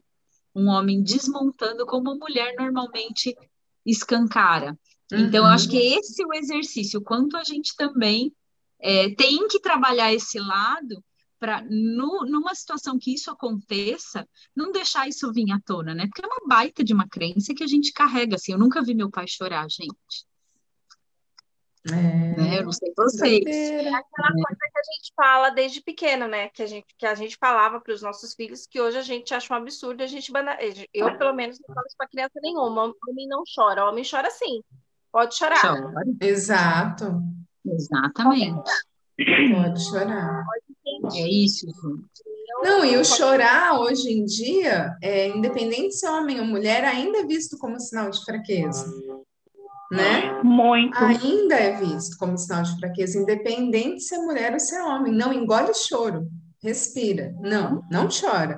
um 0.55 0.67
homem 0.67 1.01
desmontando 1.03 1.85
como 1.85 2.11
a 2.11 2.15
mulher 2.15 2.55
normalmente 2.57 3.35
escancara. 3.85 4.77
Então, 5.11 5.45
eu 5.45 5.45
acho 5.45 5.69
que 5.69 5.77
Uhum. 5.77 5.99
esse 5.99 6.23
é 6.23 6.25
o 6.25 6.33
exercício, 6.33 7.01
quanto 7.01 7.35
a 7.35 7.43
gente 7.43 7.75
também 7.75 8.33
é, 8.81 9.13
tem 9.15 9.47
que 9.47 9.59
trabalhar 9.59 10.13
esse 10.13 10.39
lado 10.39 11.03
para, 11.39 11.63
numa 11.69 12.53
situação 12.53 12.99
que 12.99 13.13
isso 13.13 13.31
aconteça, 13.31 14.27
não 14.55 14.71
deixar 14.71 15.07
isso 15.07 15.31
vir 15.33 15.51
à 15.51 15.59
tona, 15.65 15.95
né? 15.95 16.05
Porque 16.07 16.23
é 16.23 16.27
uma 16.27 16.47
baita 16.47 16.83
de 16.83 16.93
uma 16.93 17.07
crença 17.07 17.53
que 17.53 17.63
a 17.63 17.67
gente 17.67 17.91
carrega, 17.93 18.35
assim. 18.35 18.51
Eu 18.51 18.59
nunca 18.59 18.83
vi 18.83 18.93
meu 18.93 19.09
pai 19.09 19.25
chorar, 19.27 19.67
gente. 19.69 20.25
É, 21.89 21.91
Né? 22.37 22.59
Eu 22.59 22.65
não 22.65 22.71
sei 22.71 22.93
vocês. 22.95 23.43
doideira. 23.43 23.97
Aquela 23.97 24.31
coisa 24.31 24.71
que 24.71 24.79
a 24.79 24.93
gente 24.93 25.13
fala 25.15 25.49
desde 25.49 25.81
pequeno, 25.81 26.27
né? 26.27 26.49
Que 26.49 26.61
a 26.61 26.67
gente, 26.67 26.85
que 26.95 27.05
a 27.05 27.15
gente 27.15 27.37
falava 27.37 27.81
para 27.81 27.93
os 27.93 28.03
nossos 28.03 28.35
filhos, 28.35 28.67
que 28.67 28.79
hoje 28.79 28.97
a 28.97 29.01
gente 29.01 29.33
acha 29.33 29.51
um 29.51 29.57
absurdo, 29.57 30.03
a 30.03 30.07
gente 30.07 30.31
bana... 30.31 30.57
Eu, 30.93 31.17
pelo 31.17 31.33
menos, 31.33 31.59
não 31.59 31.73
falo 31.73 31.87
isso 31.87 31.97
para 31.97 32.07
criança 32.07 32.39
nenhuma. 32.41 32.93
Homem 33.07 33.27
não 33.27 33.43
chora, 33.55 33.89
homem 33.89 34.03
chora 34.09 34.29
sim. 34.29 34.61
Pode 35.11 35.35
chorar. 35.35 35.59
Chora. 35.59 35.91
Exato. 36.21 37.21
Exatamente. 37.65 38.71
Pode 39.17 39.83
chorar. 39.83 40.43
É 41.15 41.27
isso, 41.27 41.67
gente. 41.67 42.31
Não, 42.63 42.85
e 42.85 42.97
o 42.97 43.03
chorar 43.03 43.79
hoje 43.79 44.11
em 44.11 44.25
dia, 44.25 44.95
é, 45.01 45.29
independente 45.29 45.95
se 45.95 46.05
é 46.05 46.11
homem 46.11 46.39
ou 46.39 46.45
mulher, 46.45 46.83
ainda 46.83 47.19
é 47.19 47.25
visto 47.25 47.57
como 47.57 47.79
sinal 47.79 48.09
de 48.11 48.23
fraqueza, 48.23 48.85
né? 49.91 50.41
Muito. 50.43 50.95
Ainda 50.95 51.55
é 51.55 51.79
visto 51.79 52.17
como 52.17 52.37
sinal 52.37 52.61
de 52.63 52.77
fraqueza, 52.77 53.17
independente 53.17 54.03
se 54.03 54.13
é 54.13 54.19
mulher 54.19 54.53
ou 54.53 54.59
se 54.59 54.75
é 54.75 54.83
homem. 54.83 55.11
Não 55.11 55.33
engole 55.33 55.73
choro, 55.73 56.27
respira. 56.61 57.33
Não, 57.39 57.83
não 57.89 58.07
chora. 58.07 58.57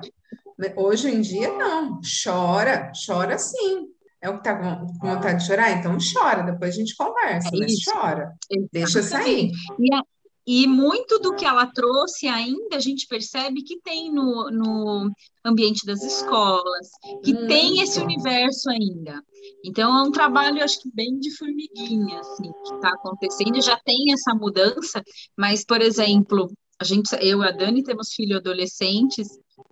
Hoje 0.76 1.08
em 1.10 1.20
dia, 1.20 1.50
não. 1.56 2.00
Chora, 2.24 2.92
chora 3.06 3.38
sim. 3.38 3.88
É 4.24 4.30
o 4.30 4.38
que 4.38 4.44
tá 4.44 4.56
com 4.58 4.86
com 4.98 5.06
vontade 5.14 5.38
de 5.40 5.46
chorar? 5.46 5.70
Então 5.78 5.98
chora, 6.00 6.42
depois 6.42 6.74
a 6.74 6.78
gente 6.78 6.96
conversa, 6.96 7.50
É 7.54 7.58
mas 7.58 7.72
isso. 7.72 7.90
chora. 7.92 8.32
Deixa 8.72 9.02
sair. 9.02 9.50
E, 9.78 9.94
a- 9.94 10.02
e 10.46 10.66
muito 10.66 11.18
do 11.18 11.34
que 11.34 11.44
ela 11.44 11.66
trouxe 11.66 12.26
ainda 12.26 12.76
a 12.76 12.80
gente 12.80 13.06
percebe 13.06 13.62
que 13.62 13.78
tem 13.82 14.10
no, 14.10 14.50
no 14.50 15.10
ambiente 15.44 15.84
das 15.86 16.02
escolas, 16.02 16.88
que 17.22 17.34
Muito. 17.34 17.48
tem 17.48 17.80
esse 17.82 18.00
universo 18.00 18.70
ainda. 18.70 19.22
Então 19.62 19.94
é 19.98 20.02
um 20.08 20.10
trabalho, 20.10 20.64
acho 20.64 20.80
que 20.80 20.90
bem 20.94 21.18
de 21.18 21.30
formiguinha, 21.36 22.18
assim, 22.20 22.50
que 22.66 22.74
está 22.76 22.88
acontecendo, 22.90 23.60
já 23.60 23.78
tem 23.84 24.10
essa 24.12 24.34
mudança, 24.34 25.02
mas, 25.36 25.64
por 25.66 25.82
exemplo, 25.82 26.50
a 26.80 26.84
gente, 26.84 27.14
eu 27.20 27.42
e 27.42 27.46
a 27.46 27.50
Dani 27.50 27.82
temos 27.82 28.12
filhos 28.14 28.38
adolescentes, 28.38 29.28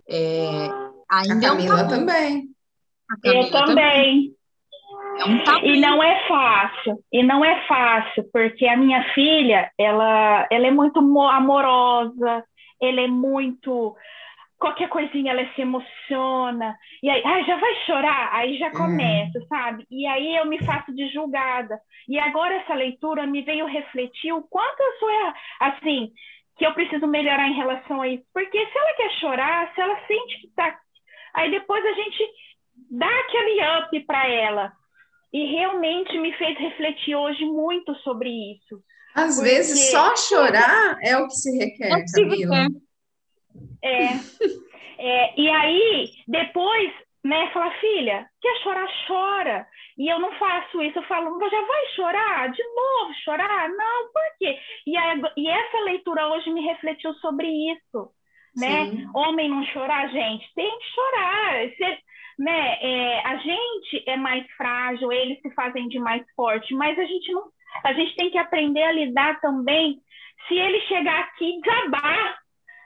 é, 0.07 0.67
A 1.09 1.21
ainda 1.21 1.47
é 1.47 1.51
um 1.51 1.55
Camila 1.57 1.75
tabu. 1.77 1.89
também. 1.89 2.49
A 3.11 3.15
Eu 3.27 3.33
Camila 3.51 3.65
também. 3.65 4.35
É 5.19 5.25
um 5.25 5.43
tabu. 5.43 5.65
E 5.65 5.79
não 5.79 6.01
é 6.03 6.27
fácil, 6.27 6.97
e 7.11 7.23
não 7.23 7.43
é 7.45 7.61
fácil, 7.67 8.23
porque 8.31 8.67
a 8.67 8.75
minha 8.77 9.03
filha, 9.13 9.71
ela, 9.77 10.47
ela 10.51 10.67
é 10.67 10.71
muito 10.71 11.01
mo- 11.01 11.27
amorosa, 11.27 12.43
ela 12.81 13.01
é 13.01 13.07
muito. 13.07 13.95
Qualquer 14.57 14.87
coisinha 14.87 15.33
ela 15.33 15.45
se 15.53 15.61
emociona, 15.61 16.77
e 17.01 17.09
aí, 17.09 17.21
ah, 17.25 17.41
já 17.43 17.57
vai 17.57 17.75
chorar? 17.85 18.29
Aí 18.33 18.57
já 18.57 18.71
começa, 18.71 19.39
sabe? 19.47 19.85
E 19.91 20.05
aí 20.07 20.35
eu 20.37 20.45
me 20.45 20.63
faço 20.63 20.93
de 20.95 21.07
julgada. 21.09 21.77
E 22.07 22.17
agora 22.17 22.55
essa 22.55 22.73
leitura 22.73 23.27
me 23.27 23.41
veio 23.41 23.65
refletir 23.65 24.31
o 24.31 24.41
quanto 24.43 24.79
eu 24.79 24.93
sou, 24.99 25.33
assim, 25.59 26.11
que 26.57 26.65
eu 26.65 26.73
preciso 26.73 27.05
melhorar 27.07 27.47
em 27.49 27.55
relação 27.55 28.01
a 28.01 28.07
isso. 28.07 28.23
Porque 28.33 28.57
se 28.57 28.77
ela 28.77 28.93
quer 28.93 29.11
chorar, 29.19 29.73
se 29.73 29.81
ela 29.81 29.97
sente 30.07 30.39
que 30.41 30.47
tá. 30.55 30.77
Aí 31.33 31.51
depois 31.51 31.85
a 31.85 31.93
gente 31.93 32.23
dá 32.91 33.07
aquele 33.19 33.59
up 33.79 33.99
para 34.05 34.27
ela. 34.29 34.71
E 35.33 35.45
realmente 35.51 36.17
me 36.19 36.31
fez 36.33 36.57
refletir 36.59 37.15
hoje 37.15 37.43
muito 37.45 37.95
sobre 37.99 38.29
isso. 38.29 38.79
Às 39.15 39.35
Porque- 39.35 39.49
vezes 39.49 39.91
só 39.91 40.15
chorar 40.15 40.97
é 41.01 41.17
o 41.17 41.27
que 41.27 41.33
se 41.35 41.57
requer, 41.57 42.03
Camila. 42.13 42.67
É, 43.83 44.05
é, 44.97 45.39
e 45.39 45.49
aí, 45.49 46.09
depois, 46.27 46.91
né, 47.23 47.49
fala, 47.53 47.71
filha, 47.79 48.27
quer 48.41 48.55
chorar, 48.63 48.87
chora. 49.07 49.67
E 49.97 50.11
eu 50.11 50.19
não 50.19 50.31
faço 50.39 50.81
isso, 50.81 50.97
eu 50.97 51.03
falo, 51.03 51.39
já 51.49 51.61
vai 51.61 51.85
chorar? 51.95 52.51
De 52.51 52.63
novo 52.63 53.13
chorar? 53.23 53.69
Não, 53.69 54.03
por 54.11 54.37
quê? 54.39 54.57
E, 54.87 54.97
aí, 54.97 55.21
e 55.37 55.47
essa 55.47 55.79
leitura 55.81 56.27
hoje 56.29 56.49
me 56.51 56.61
refletiu 56.61 57.13
sobre 57.15 57.47
isso, 57.47 58.09
né? 58.55 58.89
Sim. 58.89 59.07
Homem 59.13 59.49
não 59.49 59.63
chorar, 59.65 60.09
gente, 60.09 60.45
tem 60.55 60.79
que 60.79 60.85
chorar. 60.95 61.69
Se- 61.77 61.99
né, 62.37 62.77
é, 62.81 63.27
a 63.27 63.37
gente 63.37 64.03
é 64.07 64.17
mais 64.17 64.45
frágil, 64.57 65.11
eles 65.11 65.41
se 65.41 65.51
fazem 65.51 65.87
de 65.87 65.99
mais 65.99 66.23
forte, 66.35 66.73
mas 66.73 66.97
a 66.97 67.05
gente 67.05 67.31
não, 67.31 67.43
a 67.83 67.93
gente 67.93 68.15
tem 68.15 68.29
que 68.29 68.37
aprender 68.37 68.83
a 68.83 68.91
lidar 68.91 69.39
também. 69.39 69.99
Se 70.47 70.55
ele 70.55 70.79
chegar 70.81 71.19
aqui 71.21 71.57
e 71.57 71.61
desabar, 71.61 72.37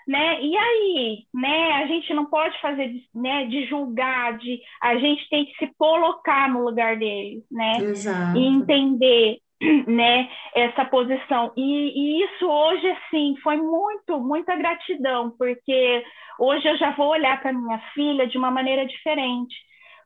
né? 0.08 0.42
E 0.42 0.58
aí, 0.58 1.26
né? 1.34 1.74
A 1.74 1.88
gente 1.88 2.14
não 2.14 2.26
pode 2.26 2.60
fazer 2.62 2.88
de, 2.88 3.04
né, 3.14 3.46
de 3.48 3.66
julgar, 3.68 4.38
de 4.38 4.62
a 4.82 4.96
gente 4.98 5.28
tem 5.30 5.46
que 5.46 5.58
se 5.58 5.74
colocar 5.78 6.50
no 6.50 6.64
lugar 6.64 6.98
dele, 6.98 7.44
né? 7.52 7.78
Exato. 7.80 8.38
e 8.38 8.46
entender 8.46 9.40
né, 9.88 10.30
essa 10.54 10.86
posição. 10.86 11.52
E, 11.56 11.62
e 11.62 12.24
isso 12.24 12.48
hoje, 12.48 12.90
assim, 12.92 13.36
foi 13.42 13.58
muito, 13.58 14.20
muita 14.20 14.56
gratidão, 14.56 15.32
porque 15.32 16.04
hoje 16.40 16.68
eu 16.68 16.78
já 16.78 16.92
vou 16.92 17.08
olhar 17.08 17.42
para 17.42 17.54
minha 17.54 17.80
filha 17.94 18.28
de 18.28 18.38
uma 18.38 18.52
maneira 18.52 18.86
diferente. 18.86 19.56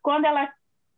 Quando 0.01 0.25
ela 0.25 0.51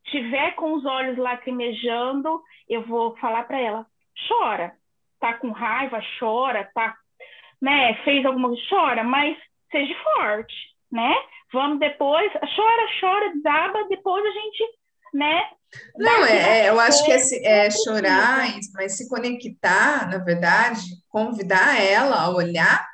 tiver 0.06 0.52
com 0.52 0.74
os 0.74 0.86
olhos 0.86 1.18
lacrimejando, 1.18 2.42
eu 2.70 2.84
vou 2.84 3.16
falar 3.18 3.44
para 3.44 3.60
ela: 3.60 3.86
chora, 4.28 4.74
tá 5.20 5.34
com 5.34 5.52
raiva, 5.52 6.00
chora, 6.20 6.70
tá, 6.74 6.96
né, 7.62 7.96
fez 8.04 8.26
alguma 8.26 8.50
coisa, 8.50 8.64
chora, 8.70 9.04
mas 9.04 9.38
seja 9.72 9.96
forte, 10.04 10.56
né? 10.92 11.14
Vamos 11.52 11.80
depois, 11.80 12.32
chora, 12.34 12.88
chora, 13.00 13.34
desaba, 13.34 13.88
depois 13.88 14.26
a 14.26 14.32
gente, 14.32 14.64
né? 15.14 15.42
Não, 15.98 16.26
é, 16.26 16.70
eu 16.70 16.80
acho 16.80 17.04
que 17.04 17.12
é, 17.12 17.18
se- 17.18 17.46
é 17.46 17.70
chorar, 17.72 18.48
mas 18.74 18.96
se 18.96 19.08
conectar, 19.08 20.08
na 20.10 20.20
verdade, 20.20 20.82
convidar 21.10 21.82
ela 21.82 22.16
a 22.22 22.30
olhar 22.30 22.88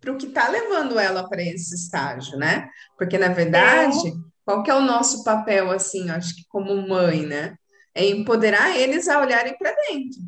para 0.00 0.12
o 0.12 0.16
que 0.16 0.26
está 0.26 0.48
levando 0.48 0.98
ela 0.98 1.28
para 1.28 1.42
esse 1.42 1.74
estágio, 1.74 2.36
né? 2.36 2.68
Porque, 2.98 3.16
na 3.16 3.28
verdade, 3.28 4.12
qual 4.44 4.62
que 4.62 4.70
é 4.70 4.74
o 4.74 4.80
nosso 4.80 5.24
papel, 5.24 5.70
assim, 5.70 6.08
eu 6.08 6.14
acho 6.14 6.34
que 6.34 6.44
como 6.48 6.86
mãe, 6.86 7.24
né? 7.24 7.54
É 7.94 8.06
empoderar 8.06 8.76
eles 8.76 9.08
a 9.08 9.20
olharem 9.20 9.56
para 9.56 9.72
dentro. 9.88 10.20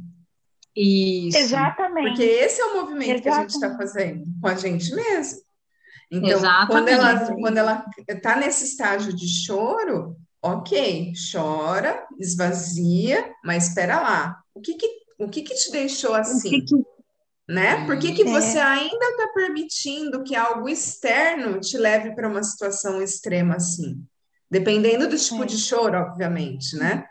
Isso. 0.76 1.36
Exatamente. 1.38 2.08
Porque 2.08 2.22
esse 2.22 2.60
é 2.60 2.64
o 2.66 2.74
movimento 2.80 3.22
que 3.22 3.28
a 3.28 3.40
gente 3.40 3.50
está 3.50 3.66
Exatamente. 3.66 3.92
fazendo 3.92 4.24
com 4.40 4.48
a 4.48 4.54
gente 4.54 4.94
mesmo. 4.94 5.40
Então, 6.10 6.28
Exatamente. 6.30 6.68
quando 6.70 6.88
ela 6.88 7.34
quando 7.40 7.56
ela 7.58 7.86
está 8.08 8.36
nesse 8.36 8.64
estágio 8.64 9.12
de 9.14 9.26
choro, 9.26 10.16
ok, 10.44 11.12
chora, 11.32 12.06
esvazia, 12.20 13.32
mas 13.42 13.68
espera 13.68 14.00
lá. 14.00 14.36
O 14.54 14.60
que 14.60 14.74
que, 14.74 14.86
o 15.18 15.28
que 15.28 15.42
que 15.42 15.54
te 15.54 15.72
deixou 15.72 16.14
assim? 16.14 16.50
que 16.50 16.60
que- 16.62 16.84
né? 17.48 17.84
Por 17.86 17.98
que 17.98 18.12
que 18.12 18.22
É. 18.22 18.24
você 18.30 18.58
ainda 18.58 19.04
está 19.06 19.28
permitindo 19.34 20.22
que 20.22 20.34
algo 20.36 20.68
externo 20.68 21.60
te 21.60 21.76
leve 21.78 22.14
para 22.14 22.28
uma 22.28 22.42
situação 22.42 23.02
extrema 23.02 23.56
assim? 23.56 23.96
Dependendo 24.50 25.08
do 25.08 25.16
tipo 25.18 25.42
É. 25.42 25.46
de 25.46 25.56
choro, 25.56 25.98
obviamente, 25.98 26.76
né? 26.76 27.06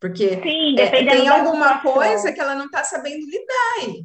Porque 0.00 0.40
Sim, 0.42 0.78
é, 0.78 0.90
tem 1.04 1.28
alguma 1.28 1.80
coisa 1.80 2.32
que 2.32 2.40
ela 2.40 2.54
não 2.54 2.66
está 2.66 2.84
sabendo 2.84 3.26
lidar 3.26 3.74
aí. 3.80 4.04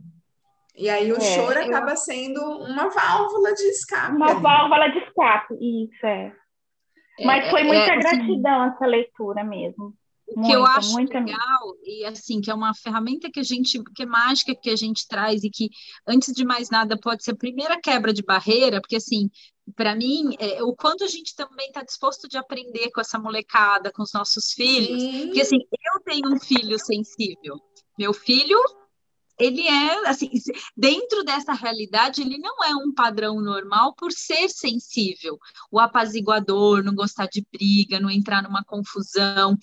E 0.75 0.89
aí 0.89 1.11
o 1.11 1.17
É, 1.17 1.19
choro 1.19 1.59
eu- 1.59 1.65
acaba 1.67 1.95
sendo 1.95 2.41
uma 2.41 2.89
válvula 2.89 3.53
de 3.53 3.63
escape 3.63 4.15
Uma 4.15 4.32
ali. 4.32 4.41
válvula 4.41 4.88
de 4.89 4.99
escape, 4.99 5.53
isso 5.59 6.05
é. 6.05 6.34
Mas 7.20 7.49
foi 7.49 7.62
é, 7.62 7.64
muita 7.64 7.93
assim, 7.93 7.99
gratidão 7.99 8.64
essa 8.66 8.86
leitura 8.86 9.43
mesmo. 9.43 9.93
O 10.28 10.41
que 10.41 10.51
eu 10.51 10.62
Muita, 10.62 10.78
acho 10.78 10.93
muita 10.93 11.20
mesmo. 11.20 11.38
legal, 11.38 11.76
e 11.84 12.05
assim, 12.05 12.39
que 12.39 12.49
é 12.49 12.53
uma 12.53 12.74
ferramenta 12.74 13.30
que 13.30 13.39
a 13.39 13.43
gente, 13.43 13.84
que 13.93 14.03
é 14.03 14.05
mágica 14.05 14.55
que 14.55 14.70
a 14.70 14.76
gente 14.78 15.05
traz 15.05 15.43
e 15.43 15.49
que, 15.49 15.70
antes 16.07 16.34
de 16.34 16.45
mais 16.45 16.70
nada, 16.70 16.97
pode 16.97 17.22
ser 17.22 17.32
a 17.32 17.36
primeira 17.36 17.78
quebra 17.82 18.14
de 18.14 18.24
barreira, 18.24 18.80
porque 18.80 18.95
assim, 18.95 19.30
para 19.76 19.93
mim, 19.93 20.34
é, 20.39 20.64
o 20.64 20.74
quanto 20.74 21.03
a 21.03 21.07
gente 21.07 21.36
também 21.36 21.68
está 21.68 21.84
disposto 21.84 22.30
de 22.30 22.38
aprender 22.38 22.91
com 22.91 23.01
essa 23.01 23.20
molecada, 23.20 23.91
com 23.91 24.03
os 24.03 24.14
nossos 24.14 24.53
filhos, 24.53 25.01
Sim. 25.01 25.26
porque 25.26 25.41
assim, 25.41 25.57
eu 25.57 25.99
tenho 26.01 26.34
um 26.34 26.39
filho 26.39 26.80
sensível. 26.80 27.59
Meu 27.99 28.14
filho, 28.14 28.57
ele 29.42 29.68
é 29.68 30.08
assim, 30.08 30.30
dentro 30.78 31.24
dessa 31.24 31.52
realidade, 31.54 32.22
ele 32.22 32.38
não 32.38 32.64
é 32.64 32.76
um 32.76 32.94
padrão 32.94 33.42
normal 33.42 33.96
por 33.96 34.12
ser 34.12 34.48
sensível. 34.50 35.39
O 35.72 35.80
apaziguador, 35.80 36.84
não 36.84 36.94
gostar 36.94 37.28
de 37.28 37.46
briga, 37.52 38.00
não 38.00 38.10
entrar 38.10 38.44
numa 38.44 38.64
confusão. 38.64 39.58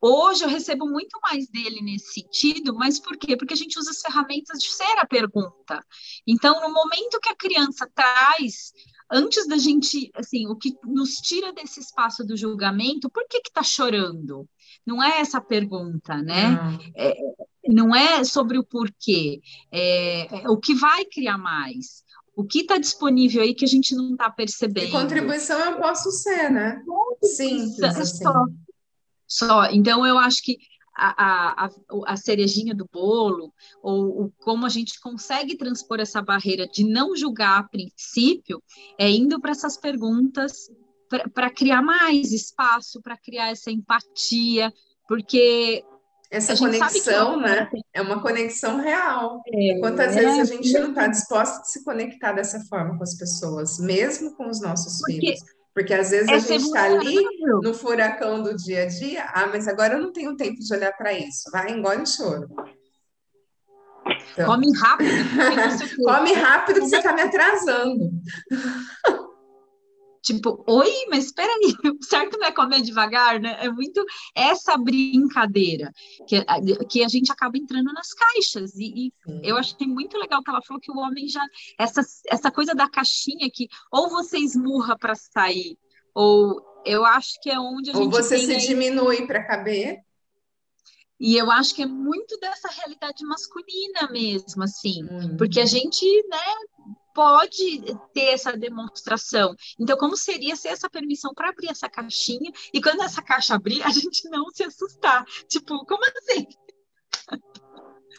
Hoje 0.00 0.42
eu 0.42 0.48
recebo 0.48 0.88
muito 0.88 1.16
mais 1.22 1.48
dele 1.48 1.80
nesse 1.80 2.14
sentido, 2.14 2.74
mas 2.74 2.98
por 2.98 3.16
quê? 3.16 3.36
Porque 3.36 3.54
a 3.54 3.56
gente 3.56 3.78
usa 3.78 3.92
as 3.92 4.00
ferramentas 4.00 4.58
de 4.58 4.68
ser 4.68 4.98
a 4.98 5.06
pergunta. 5.06 5.80
Então, 6.26 6.60
no 6.60 6.74
momento 6.74 7.20
que 7.20 7.28
a 7.28 7.36
criança 7.36 7.88
traz 7.94 8.72
antes 9.08 9.46
da 9.46 9.56
gente, 9.56 10.10
assim, 10.16 10.48
o 10.48 10.56
que 10.56 10.74
nos 10.84 11.16
tira 11.18 11.52
desse 11.52 11.78
espaço 11.78 12.24
do 12.24 12.36
julgamento, 12.36 13.08
por 13.08 13.28
que 13.28 13.40
que 13.40 13.52
tá 13.52 13.62
chorando? 13.62 14.48
Não 14.84 15.00
é 15.00 15.20
essa 15.20 15.38
a 15.38 15.40
pergunta, 15.40 16.16
né? 16.16 16.50
Não 16.50 16.78
é, 16.96 17.14
não 17.72 17.94
é 17.94 18.24
sobre 18.24 18.58
o 18.58 18.64
porquê, 18.64 19.40
é, 19.70 20.44
é 20.44 20.48
o 20.48 20.56
que 20.56 20.74
vai 20.74 21.04
criar 21.04 21.38
mais. 21.38 22.02
O 22.34 22.44
que 22.44 22.60
está 22.60 22.78
disponível 22.78 23.42
aí 23.42 23.54
que 23.54 23.64
a 23.64 23.68
gente 23.68 23.94
não 23.94 24.12
está 24.12 24.30
percebendo? 24.30 24.86
E 24.86 24.90
contribuição 24.90 25.58
eu 25.58 25.76
posso 25.78 26.10
ser, 26.10 26.50
né? 26.50 26.82
Simples, 27.22 27.82
assim. 27.82 28.24
Só, 28.24 28.46
só. 29.26 29.64
Então, 29.66 30.06
eu 30.06 30.16
acho 30.18 30.42
que 30.42 30.56
a, 30.94 31.66
a, 31.66 31.70
a, 32.06 32.16
cerejinha 32.16 32.74
do 32.74 32.88
bolo, 32.90 33.52
ou, 33.82 34.22
ou, 34.22 34.32
como 34.40 34.66
a 34.66 34.68
gente 34.68 35.00
consegue 35.00 35.56
transpor 35.56 36.00
essa 36.00 36.22
barreira 36.22 36.66
de 36.66 36.84
não 36.84 37.16
julgar 37.16 37.58
a 37.58 37.62
princípio, 37.64 38.62
é 38.98 39.10
indo 39.10 39.40
para 39.40 39.52
essas 39.52 39.76
perguntas 39.76 40.70
para 41.34 41.50
criar 41.50 41.82
mais 41.82 42.32
espaço, 42.32 43.02
para 43.02 43.18
criar 43.18 43.50
essa 43.50 43.70
empatia, 43.70 44.72
porque 45.06 45.84
essa 46.32 46.56
conexão, 46.56 47.38
né? 47.38 47.68
É 47.92 48.00
uma 48.00 48.22
conexão 48.22 48.78
real. 48.78 49.42
É, 49.46 49.78
Quantas 49.80 50.16
é, 50.16 50.20
vezes 50.20 50.38
a 50.40 50.44
gente 50.54 50.72
não 50.72 50.88
está 50.88 51.06
disposta 51.06 51.60
a 51.60 51.64
se 51.64 51.84
conectar 51.84 52.32
dessa 52.32 52.58
forma 52.70 52.96
com 52.96 53.02
as 53.02 53.14
pessoas, 53.14 53.78
mesmo 53.78 54.34
com 54.34 54.48
os 54.48 54.60
nossos 54.62 54.98
porque 54.98 55.20
filhos? 55.20 55.40
Porque 55.74 55.92
às 55.92 56.10
vezes 56.10 56.28
a 56.30 56.38
gente 56.38 56.64
está 56.64 56.84
ali 56.84 57.18
no 57.62 57.74
furacão 57.74 58.42
do 58.42 58.56
dia 58.56 58.84
a 58.84 58.86
dia, 58.86 59.24
ah, 59.34 59.46
mas 59.46 59.68
agora 59.68 59.94
eu 59.94 60.02
não 60.02 60.12
tenho 60.12 60.34
tempo 60.36 60.58
de 60.58 60.74
olhar 60.74 60.92
para 60.96 61.12
isso. 61.12 61.50
Vai, 61.50 61.70
engole 61.70 62.02
o 62.02 62.06
choro. 62.06 62.48
Então... 64.32 64.46
Come 64.46 64.66
rápido. 64.78 65.10
Come 66.04 66.32
rápido 66.32 66.80
que 66.80 66.88
você 66.88 66.96
está 66.96 67.12
me 67.12 67.22
atrasando. 67.22 68.10
Tipo, 70.22 70.62
oi, 70.68 70.92
mas 71.10 71.26
espera 71.26 71.52
aí, 71.52 71.74
certo 72.02 72.38
não 72.38 72.46
é 72.46 72.52
comer 72.52 72.80
devagar, 72.80 73.40
né? 73.40 73.56
É 73.60 73.68
muito 73.68 74.04
essa 74.34 74.78
brincadeira 74.78 75.92
que, 76.28 76.44
que 76.86 77.02
a 77.02 77.08
gente 77.08 77.32
acaba 77.32 77.58
entrando 77.58 77.92
nas 77.92 78.14
caixas. 78.14 78.74
E, 78.76 79.08
e 79.08 79.12
eu 79.42 79.56
achei 79.56 79.86
muito 79.86 80.16
legal 80.16 80.42
que 80.42 80.48
ela 80.50 80.62
falou 80.62 80.80
que 80.80 80.92
o 80.92 80.96
homem 80.96 81.26
já. 81.28 81.44
Essa, 81.76 82.02
essa 82.28 82.50
coisa 82.52 82.72
da 82.72 82.88
caixinha 82.88 83.50
que 83.52 83.66
ou 83.90 84.08
você 84.08 84.38
esmurra 84.38 84.96
para 84.96 85.16
sair, 85.16 85.76
ou 86.14 86.62
eu 86.86 87.04
acho 87.04 87.40
que 87.40 87.50
é 87.50 87.58
onde 87.58 87.90
a 87.90 87.94
ou 87.94 88.04
gente. 88.04 88.14
Ou 88.14 88.22
você 88.22 88.38
se 88.38 88.52
aí... 88.52 88.58
diminui 88.58 89.26
para 89.26 89.44
caber. 89.44 89.98
E 91.18 91.36
eu 91.36 91.52
acho 91.52 91.74
que 91.74 91.82
é 91.82 91.86
muito 91.86 92.36
dessa 92.38 92.68
realidade 92.68 93.24
masculina 93.24 94.10
mesmo, 94.10 94.64
assim, 94.64 95.04
hum. 95.04 95.36
porque 95.36 95.60
a 95.60 95.64
gente, 95.64 96.04
né, 96.28 96.96
pode 97.14 97.82
ter 98.12 98.30
essa 98.32 98.56
demonstração. 98.56 99.54
Então, 99.78 99.96
como 99.96 100.16
seria 100.16 100.56
ser 100.56 100.68
essa 100.68 100.88
permissão 100.88 101.32
para 101.34 101.50
abrir 101.50 101.70
essa 101.70 101.88
caixinha 101.88 102.52
e 102.72 102.80
quando 102.80 103.02
essa 103.02 103.22
caixa 103.22 103.54
abrir, 103.54 103.82
a 103.82 103.90
gente 103.90 104.28
não 104.28 104.50
se 104.50 104.64
assustar? 104.64 105.24
Tipo, 105.48 105.84
como 105.86 106.02
assim? 106.04 106.46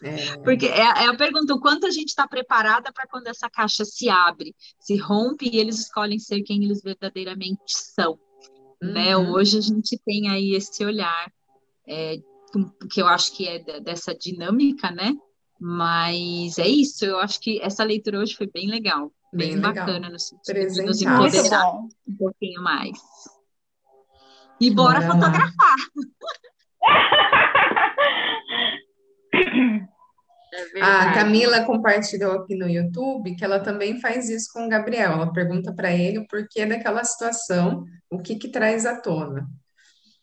É. 0.03 0.37
Porque 0.37 0.65
é, 0.65 0.81
é, 0.81 1.07
a 1.07 1.15
pergunta: 1.15 1.53
o 1.53 1.59
quanto 1.59 1.85
a 1.85 1.91
gente 1.91 2.09
está 2.09 2.27
preparada 2.27 2.91
para 2.91 3.07
quando 3.07 3.27
essa 3.27 3.49
caixa 3.49 3.85
se 3.85 4.09
abre, 4.09 4.55
se 4.79 4.97
rompe 4.97 5.49
e 5.49 5.59
eles 5.59 5.79
escolhem 5.79 6.19
ser 6.19 6.41
quem 6.43 6.63
eles 6.63 6.81
verdadeiramente 6.81 7.61
são. 7.67 8.19
Né? 8.81 9.15
Uhum. 9.15 9.23
Né? 9.23 9.31
Hoje 9.31 9.57
a 9.57 9.61
gente 9.61 9.97
tem 10.05 10.29
aí 10.29 10.55
esse 10.55 10.83
olhar, 10.83 11.31
é, 11.87 12.17
que 12.89 13.01
eu 13.01 13.07
acho 13.07 13.35
que 13.35 13.47
é 13.47 13.59
dessa 13.79 14.13
dinâmica, 14.13 14.91
né? 14.91 15.13
Mas 15.59 16.57
é 16.57 16.67
isso, 16.67 17.05
eu 17.05 17.19
acho 17.19 17.39
que 17.39 17.61
essa 17.61 17.83
leitura 17.83 18.19
hoje 18.19 18.35
foi 18.35 18.47
bem 18.47 18.69
legal, 18.69 19.11
bem, 19.31 19.51
bem 19.51 19.61
bacana 19.61 20.09
no 20.09 20.19
sentido 20.19 20.73
de 20.73 20.81
nos 20.81 21.01
empoderar 21.01 21.71
um 21.75 22.17
pouquinho 22.17 22.61
mais. 22.61 22.97
E 24.59 24.69
bora 24.71 24.99
Bora 24.99 25.11
fotografar! 25.11 25.75
É 30.75 30.81
a 30.81 31.13
Camila 31.13 31.65
compartilhou 31.65 32.33
aqui 32.33 32.55
no 32.55 32.69
YouTube 32.69 33.35
que 33.35 33.43
ela 33.43 33.59
também 33.59 33.99
faz 33.99 34.29
isso 34.29 34.51
com 34.53 34.65
o 34.65 34.69
Gabriel. 34.69 35.13
Ela 35.13 35.33
pergunta 35.33 35.73
para 35.73 35.91
ele 35.91 36.19
o 36.19 36.27
porquê 36.27 36.65
daquela 36.65 37.03
situação, 37.03 37.85
o 38.09 38.19
que 38.19 38.35
que 38.35 38.49
traz 38.49 38.85
à 38.85 38.99
tona. 38.99 39.47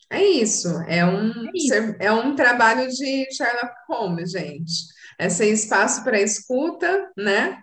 É 0.09 0.23
isso, 0.23 0.69
é 0.89 1.05
um, 1.07 1.31
é, 1.31 1.51
isso. 1.55 1.75
é 2.01 2.13
um 2.13 2.35
trabalho 2.35 2.89
de 2.89 3.27
Sherlock 3.33 3.73
Holmes, 3.89 4.33
gente 4.33 5.00
é 5.21 5.29
sem 5.29 5.53
espaço 5.53 6.03
para 6.03 6.19
escuta, 6.19 7.13
né? 7.15 7.63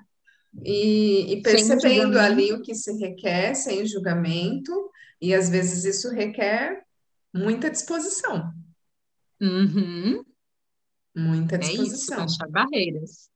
E, 0.64 1.34
e 1.34 1.42
percebendo 1.42 2.20
ali 2.20 2.54
o 2.54 2.62
que 2.62 2.76
se 2.76 2.92
requer, 2.94 3.56
sem 3.56 3.84
julgamento, 3.84 4.92
e 5.20 5.34
às 5.34 5.50
vezes 5.50 5.84
isso 5.84 6.14
requer 6.14 6.84
muita 7.34 7.72
disposição. 7.72 8.54
Uhum. 9.42 10.24
Muita 11.16 11.58
disposição. 11.58 12.22
É 12.22 12.26
isso, 12.26 12.38
barreiras. 12.48 13.30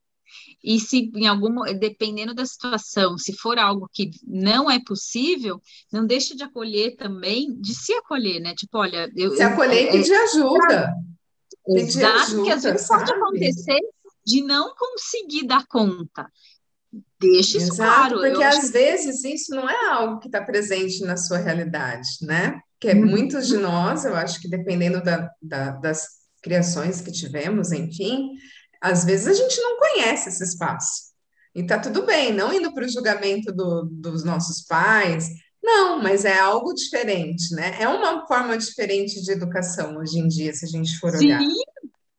E 0.64 0.80
se 0.80 1.12
em 1.16 1.28
algum, 1.28 1.64
dependendo 1.80 2.36
da 2.36 2.46
situação, 2.46 3.18
se 3.18 3.34
for 3.34 3.58
algo 3.58 3.90
que 3.92 4.12
não 4.24 4.70
é 4.70 4.80
possível, 4.86 5.60
não 5.92 6.06
deixe 6.06 6.36
de 6.36 6.44
acolher 6.44 6.96
também, 6.96 7.60
de 7.60 7.74
se 7.74 7.92
acolher, 7.94 8.40
né? 8.40 8.54
Tipo, 8.54 8.78
olha, 8.78 9.12
eu, 9.16 9.36
se 9.36 9.42
acolher 9.42 9.90
e 9.90 9.92
pedir 9.92 10.14
ajuda. 10.14 10.94
Exato, 11.68 12.18
ajuda, 12.18 12.36
porque 12.36 12.52
às 12.52 12.64
vezes 12.64 12.82
sabe? 12.82 13.06
pode 13.06 13.20
acontecer 13.20 13.80
de 14.26 14.44
não 14.44 14.74
conseguir 14.76 15.48
dar 15.48 15.66
conta. 15.68 16.30
Deixe 17.20 17.58
isso 17.58 17.74
Exato, 17.74 18.16
claro. 18.16 18.20
Porque 18.20 18.44
às 18.44 18.70
vezes 18.70 19.24
isso 19.24 19.56
não 19.56 19.70
é 19.70 19.92
algo 19.92 20.20
que 20.20 20.28
está 20.28 20.44
presente 20.44 21.04
na 21.04 21.16
sua 21.16 21.38
realidade, 21.38 22.10
né? 22.22 22.60
Que 22.80 22.90
é, 22.90 22.94
muitos 22.94 23.48
de 23.48 23.58
nós, 23.58 24.06
eu 24.06 24.16
acho 24.16 24.42
que 24.42 24.50
dependendo 24.50 25.02
da, 25.04 25.30
da, 25.42 25.72
das 25.72 26.08
criações 26.42 27.00
que 27.00 27.12
tivemos, 27.12 27.72
enfim, 27.72 28.32
às 28.82 29.06
vezes 29.06 29.28
a 29.28 29.34
gente 29.34 29.62
não 29.62 29.78
conhece 29.78 30.30
esse 30.30 30.44
espaço. 30.44 31.12
E 31.54 31.64
tá 31.64 31.78
tudo 31.78 32.06
bem, 32.06 32.34
não 32.34 32.54
indo 32.54 32.74
para 32.74 32.86
o 32.86 32.90
julgamento 32.90 33.52
do, 33.52 33.88
dos 33.92 34.24
nossos 34.24 34.66
pais, 34.66 35.30
não, 35.64 36.02
mas 36.02 36.26
é 36.26 36.40
algo 36.40 36.74
diferente, 36.74 37.54
né? 37.54 37.78
É 37.80 37.88
uma 37.88 38.26
forma 38.26 38.58
diferente 38.58 39.22
de 39.22 39.32
educação 39.32 39.98
hoje 39.98 40.18
em 40.18 40.28
dia, 40.28 40.54
se 40.54 40.66
a 40.66 40.68
gente 40.68 40.98
for 40.98 41.14
olhar. 41.14 41.40
Sim, 41.40 41.54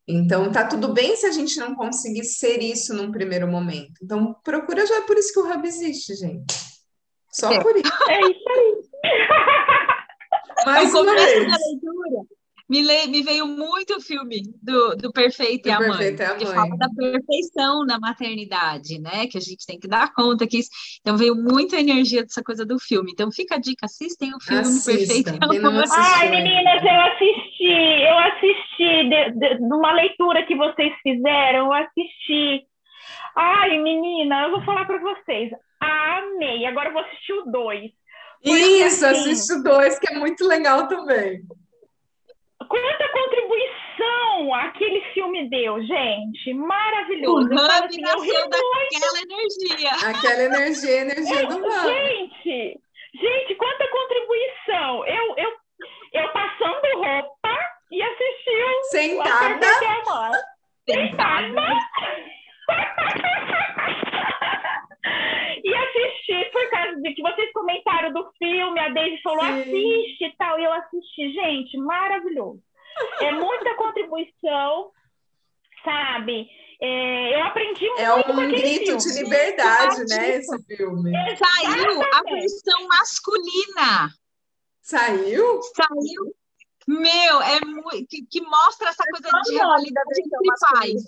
então, 0.06 0.50
tá 0.50 0.66
tudo 0.66 0.92
bem 0.92 1.14
se 1.16 1.26
a 1.26 1.30
gente 1.30 1.58
não 1.58 1.74
conseguir 1.74 2.24
ser 2.24 2.60
isso 2.60 2.92
num 2.94 3.12
primeiro 3.12 3.46
momento. 3.46 3.92
Então, 4.02 4.34
procura 4.42 4.84
já, 4.86 4.96
é 4.96 5.00
por 5.02 5.16
isso 5.16 5.32
que 5.32 5.38
o 5.38 5.50
Hub 5.50 5.66
existe, 5.66 6.14
gente. 6.14 6.54
Só 7.30 7.52
é. 7.52 7.60
por 7.60 7.76
isso. 7.76 7.92
É 8.10 8.20
isso 8.20 8.48
aí. 8.48 8.82
Mais 10.66 10.94
uma 10.94 11.14
vez. 11.14 11.50
Da 11.50 11.56
leitura, 11.56 12.26
me, 12.72 12.82
le, 12.82 13.06
me 13.08 13.22
veio 13.22 13.46
muito 13.46 13.96
o 13.96 14.00
filme 14.00 14.40
do, 14.62 14.96
do 14.96 15.12
Perfeito, 15.12 15.64
do 15.64 15.68
e, 15.68 15.72
a 15.72 15.76
Perfeito 15.76 16.22
mãe, 16.22 16.38
que 16.38 16.46
fala 16.46 16.74
da 16.78 16.88
perfeição 16.88 17.84
na 17.84 18.00
maternidade, 18.00 18.98
né? 18.98 19.26
Que 19.26 19.36
a 19.36 19.40
gente 19.42 19.66
tem 19.66 19.78
que 19.78 19.86
dar 19.86 20.10
conta 20.14 20.46
que 20.46 20.56
isso. 20.56 20.70
Então 21.02 21.18
veio 21.18 21.34
muita 21.34 21.78
energia 21.78 22.22
dessa 22.22 22.42
coisa 22.42 22.64
do 22.64 22.78
filme. 22.78 23.12
Então 23.12 23.30
fica 23.30 23.56
a 23.56 23.58
dica, 23.58 23.84
assistem 23.84 24.34
o 24.34 24.40
filme 24.40 24.62
Assista. 24.62 24.90
Perfeito 24.90 25.28
e 25.52 25.58
a 25.58 25.70
Mãe. 25.70 25.84
Ai, 25.90 26.30
meninas, 26.30 26.82
eu 26.82 27.00
assisti, 27.12 28.02
eu 28.08 28.18
assisti 28.18 29.08
de, 29.10 29.30
de, 29.32 29.58
numa 29.60 29.92
leitura 29.92 30.46
que 30.46 30.56
vocês 30.56 30.94
fizeram, 31.02 31.66
eu 31.66 31.72
assisti. 31.74 32.62
Ai, 33.36 33.78
menina, 33.80 34.44
eu 34.44 34.52
vou 34.52 34.64
falar 34.64 34.86
para 34.86 34.98
vocês. 34.98 35.50
Amei. 35.78 36.64
Agora 36.64 36.88
eu 36.88 36.94
vou 36.94 37.02
assistir 37.02 37.34
o 37.34 37.44
dois. 37.44 37.90
Isso, 38.42 39.04
assim, 39.04 39.30
assiste 39.30 39.52
o 39.52 39.62
dois, 39.62 39.98
que 39.98 40.10
é 40.10 40.18
muito 40.18 40.46
legal 40.46 40.88
também. 40.88 41.42
Quanta 42.68 43.08
contribuição 43.08 44.54
aquele 44.54 45.00
filme 45.12 45.48
deu, 45.48 45.82
gente! 45.82 46.54
Maravilhoso. 46.54 47.32
O 47.32 47.38
Hub 47.44 47.54
assim, 47.54 48.00
nasceu 48.00 48.48
daquela 48.48 49.20
energia. 49.22 49.90
Aquela 50.10 50.42
energia, 50.42 51.00
energia 51.00 51.46
do 51.46 51.58
Hub. 51.58 51.70
Gente, 51.84 52.80
gente, 53.14 53.54
quanta 53.54 53.86
contribuição! 53.88 55.06
Eu, 55.06 55.36
eu, 55.36 55.52
eu 56.14 56.28
passando 56.32 56.96
roupa 56.96 57.56
e 57.90 58.02
assisti 58.02 58.42
Sentada. 58.90 59.66
Sentada. 60.84 61.78
e 65.64 65.74
assisti 65.74 66.50
por 66.52 66.70
causa 66.70 67.00
de 67.00 67.14
que 67.14 67.22
vocês 67.22 67.52
comentaram 67.52 68.12
do 68.12 68.30
filme, 68.38 68.78
a 68.80 68.88
Daisy 68.88 69.22
falou, 69.22 69.44
Sim. 69.44 69.60
assiste 69.60 70.24
e 70.24 70.36
tal, 70.36 70.58
e 70.58 70.64
eu 70.64 70.72
assisti. 70.72 71.32
Gente, 71.72 71.78
maravilhoso. 71.78 72.62
É 73.20 73.32
muita 73.32 73.74
contribuição, 73.76 74.90
sabe? 75.84 76.46
É, 76.80 77.38
eu 77.38 77.44
aprendi 77.44 77.86
muito 77.86 78.00
É 78.00 78.14
um 78.14 78.48
grito 78.48 78.84
filme. 78.84 78.98
de 78.98 79.22
liberdade, 79.22 80.04
né, 80.08 80.36
esse 80.36 80.62
filme. 80.64 81.12
Saiu 81.36 82.02
a 82.02 82.22
versão 82.22 82.88
masculina. 82.88 84.14
Saiu? 84.80 85.60
Saiu. 85.74 86.34
Meu, 86.86 87.40
é 87.42 87.64
muito, 87.64 88.06
que, 88.08 88.26
que 88.26 88.40
mostra 88.40 88.88
essa 88.88 89.04
coisa 89.04 89.30
de 89.44 89.52
rivalidade 89.52 90.20
entre 90.20 90.72
pais. 90.72 91.02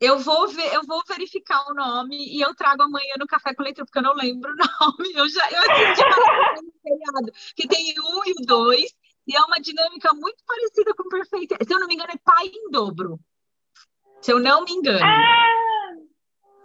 Eu 0.00 0.18
vou 0.18 0.48
ver, 0.48 0.74
eu 0.74 0.82
vou 0.86 1.02
verificar 1.06 1.62
o 1.70 1.74
nome 1.74 2.16
e 2.16 2.40
eu 2.40 2.54
trago 2.54 2.82
amanhã 2.82 3.14
no 3.18 3.26
café 3.26 3.54
com 3.54 3.62
leitura, 3.62 3.84
porque 3.84 3.98
eu 3.98 4.02
não 4.02 4.14
lembro 4.14 4.50
o 4.50 4.56
nome. 4.56 5.12
Eu 5.14 5.28
já 5.28 5.50
eu 5.50 5.60
assisti 5.70 6.02
que 7.54 7.68
tem 7.68 7.94
um 8.00 8.24
e 8.24 8.32
o 8.32 8.46
dois, 8.46 8.90
e 9.30 9.36
é 9.36 9.40
uma 9.42 9.60
dinâmica 9.60 10.12
muito 10.12 10.42
parecida 10.44 10.92
com 10.92 11.08
Perfeito. 11.08 11.54
Se 11.64 11.72
eu 11.72 11.78
não 11.78 11.86
me 11.86 11.94
engano, 11.94 12.10
é 12.12 12.18
pai 12.18 12.46
em 12.48 12.70
dobro. 12.70 13.20
Se 14.20 14.32
eu 14.32 14.40
não 14.40 14.64
me 14.64 14.72
engano. 14.72 15.04
Ah! 15.04 15.96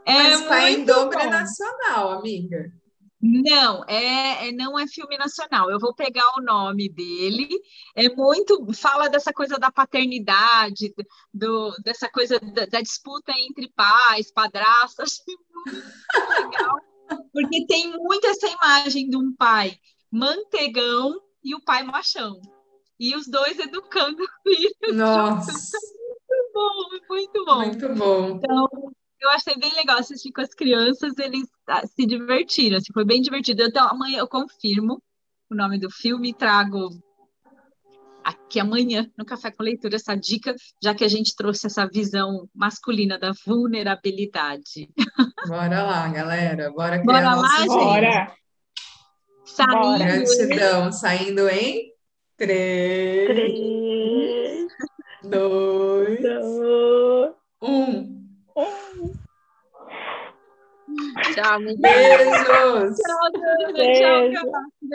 É 0.07 0.13
Mas 0.13 0.41
pai 0.47 0.73
em 0.73 0.85
dobro 0.85 1.19
é 1.19 1.27
nacional, 1.27 2.11
amiga. 2.13 2.71
Não, 3.21 3.83
é, 3.87 4.49
é, 4.49 4.51
não 4.51 4.77
é 4.77 4.87
filme 4.87 5.17
nacional. 5.17 5.69
Eu 5.69 5.79
vou 5.79 5.93
pegar 5.93 6.27
o 6.37 6.41
nome 6.41 6.89
dele. 6.89 7.47
É 7.95 8.09
muito 8.09 8.65
fala 8.73 9.09
dessa 9.09 9.31
coisa 9.31 9.57
da 9.57 9.71
paternidade, 9.71 10.93
do, 11.33 11.71
dessa 11.83 12.09
coisa 12.09 12.39
da, 12.39 12.65
da 12.65 12.81
disputa 12.81 13.31
entre 13.31 13.71
pais, 13.75 14.31
padrastos. 14.31 14.99
Achei 14.99 15.35
muito 15.65 16.29
legal, 16.29 16.79
porque 17.31 17.65
tem 17.67 17.91
muito 17.97 18.25
essa 18.27 18.47
imagem 18.47 19.09
de 19.09 19.17
um 19.17 19.35
pai 19.35 19.79
mantegão 20.11 21.19
e 21.43 21.55
o 21.55 21.63
pai 21.63 21.83
machão. 21.83 22.39
E 22.99 23.15
os 23.15 23.27
dois 23.27 23.59
educando 23.59 24.23
filhos. 24.43 24.95
Nossa. 24.95 25.51
Muito 25.51 26.53
bom, 26.53 26.89
muito 27.09 27.45
bom. 27.45 27.57
Muito 27.57 27.93
bom. 27.95 28.29
Então, 28.37 28.67
eu 29.21 29.29
achei 29.29 29.57
bem 29.57 29.73
legal 29.73 29.97
assistir 29.97 30.31
com 30.31 30.41
as 30.41 30.53
crianças, 30.53 31.17
eles 31.17 31.47
ah, 31.67 31.85
se 31.85 32.05
divertiram, 32.05 32.77
assim, 32.77 32.93
foi 32.93 33.05
bem 33.05 33.21
divertido. 33.21 33.63
Então, 33.63 33.87
amanhã 33.87 34.19
eu 34.19 34.27
confirmo 34.27 35.01
o 35.49 35.55
nome 35.55 35.79
do 35.79 35.89
filme 35.89 36.29
e 36.29 36.33
trago 36.33 36.89
aqui 38.23 38.59
amanhã 38.59 39.07
no 39.15 39.23
Café 39.23 39.51
com 39.51 39.61
Leitura 39.61 39.97
essa 39.97 40.15
dica, 40.15 40.55
já 40.81 40.95
que 40.95 41.03
a 41.03 41.07
gente 41.07 41.35
trouxe 41.35 41.67
essa 41.67 41.87
visão 41.87 42.49
masculina 42.55 43.19
da 43.19 43.31
vulnerabilidade. 43.45 44.89
Bora 45.47 45.83
lá, 45.83 46.07
galera, 46.07 46.71
bora 46.71 46.99
criar 46.99 47.05
Bora 47.05 47.35
lá, 47.35 47.57
gente. 47.59 47.67
Bora. 47.67 48.35
Saindo, 49.45 49.97
Gratidão, 49.99 50.91
saindo 50.91 51.47
em 51.47 51.94
três, 52.37 53.27
Três, 53.27 54.67
dois, 55.23 56.21
dois, 56.21 57.33
um. 57.61 58.25
um. 58.55 59.13
Tchau. 61.33 61.59
Beijos! 61.79 62.97
Tchau. 62.97 63.73
Beijo. 63.73 64.31
Tchau, 64.31 64.51
Ká. 64.51 64.75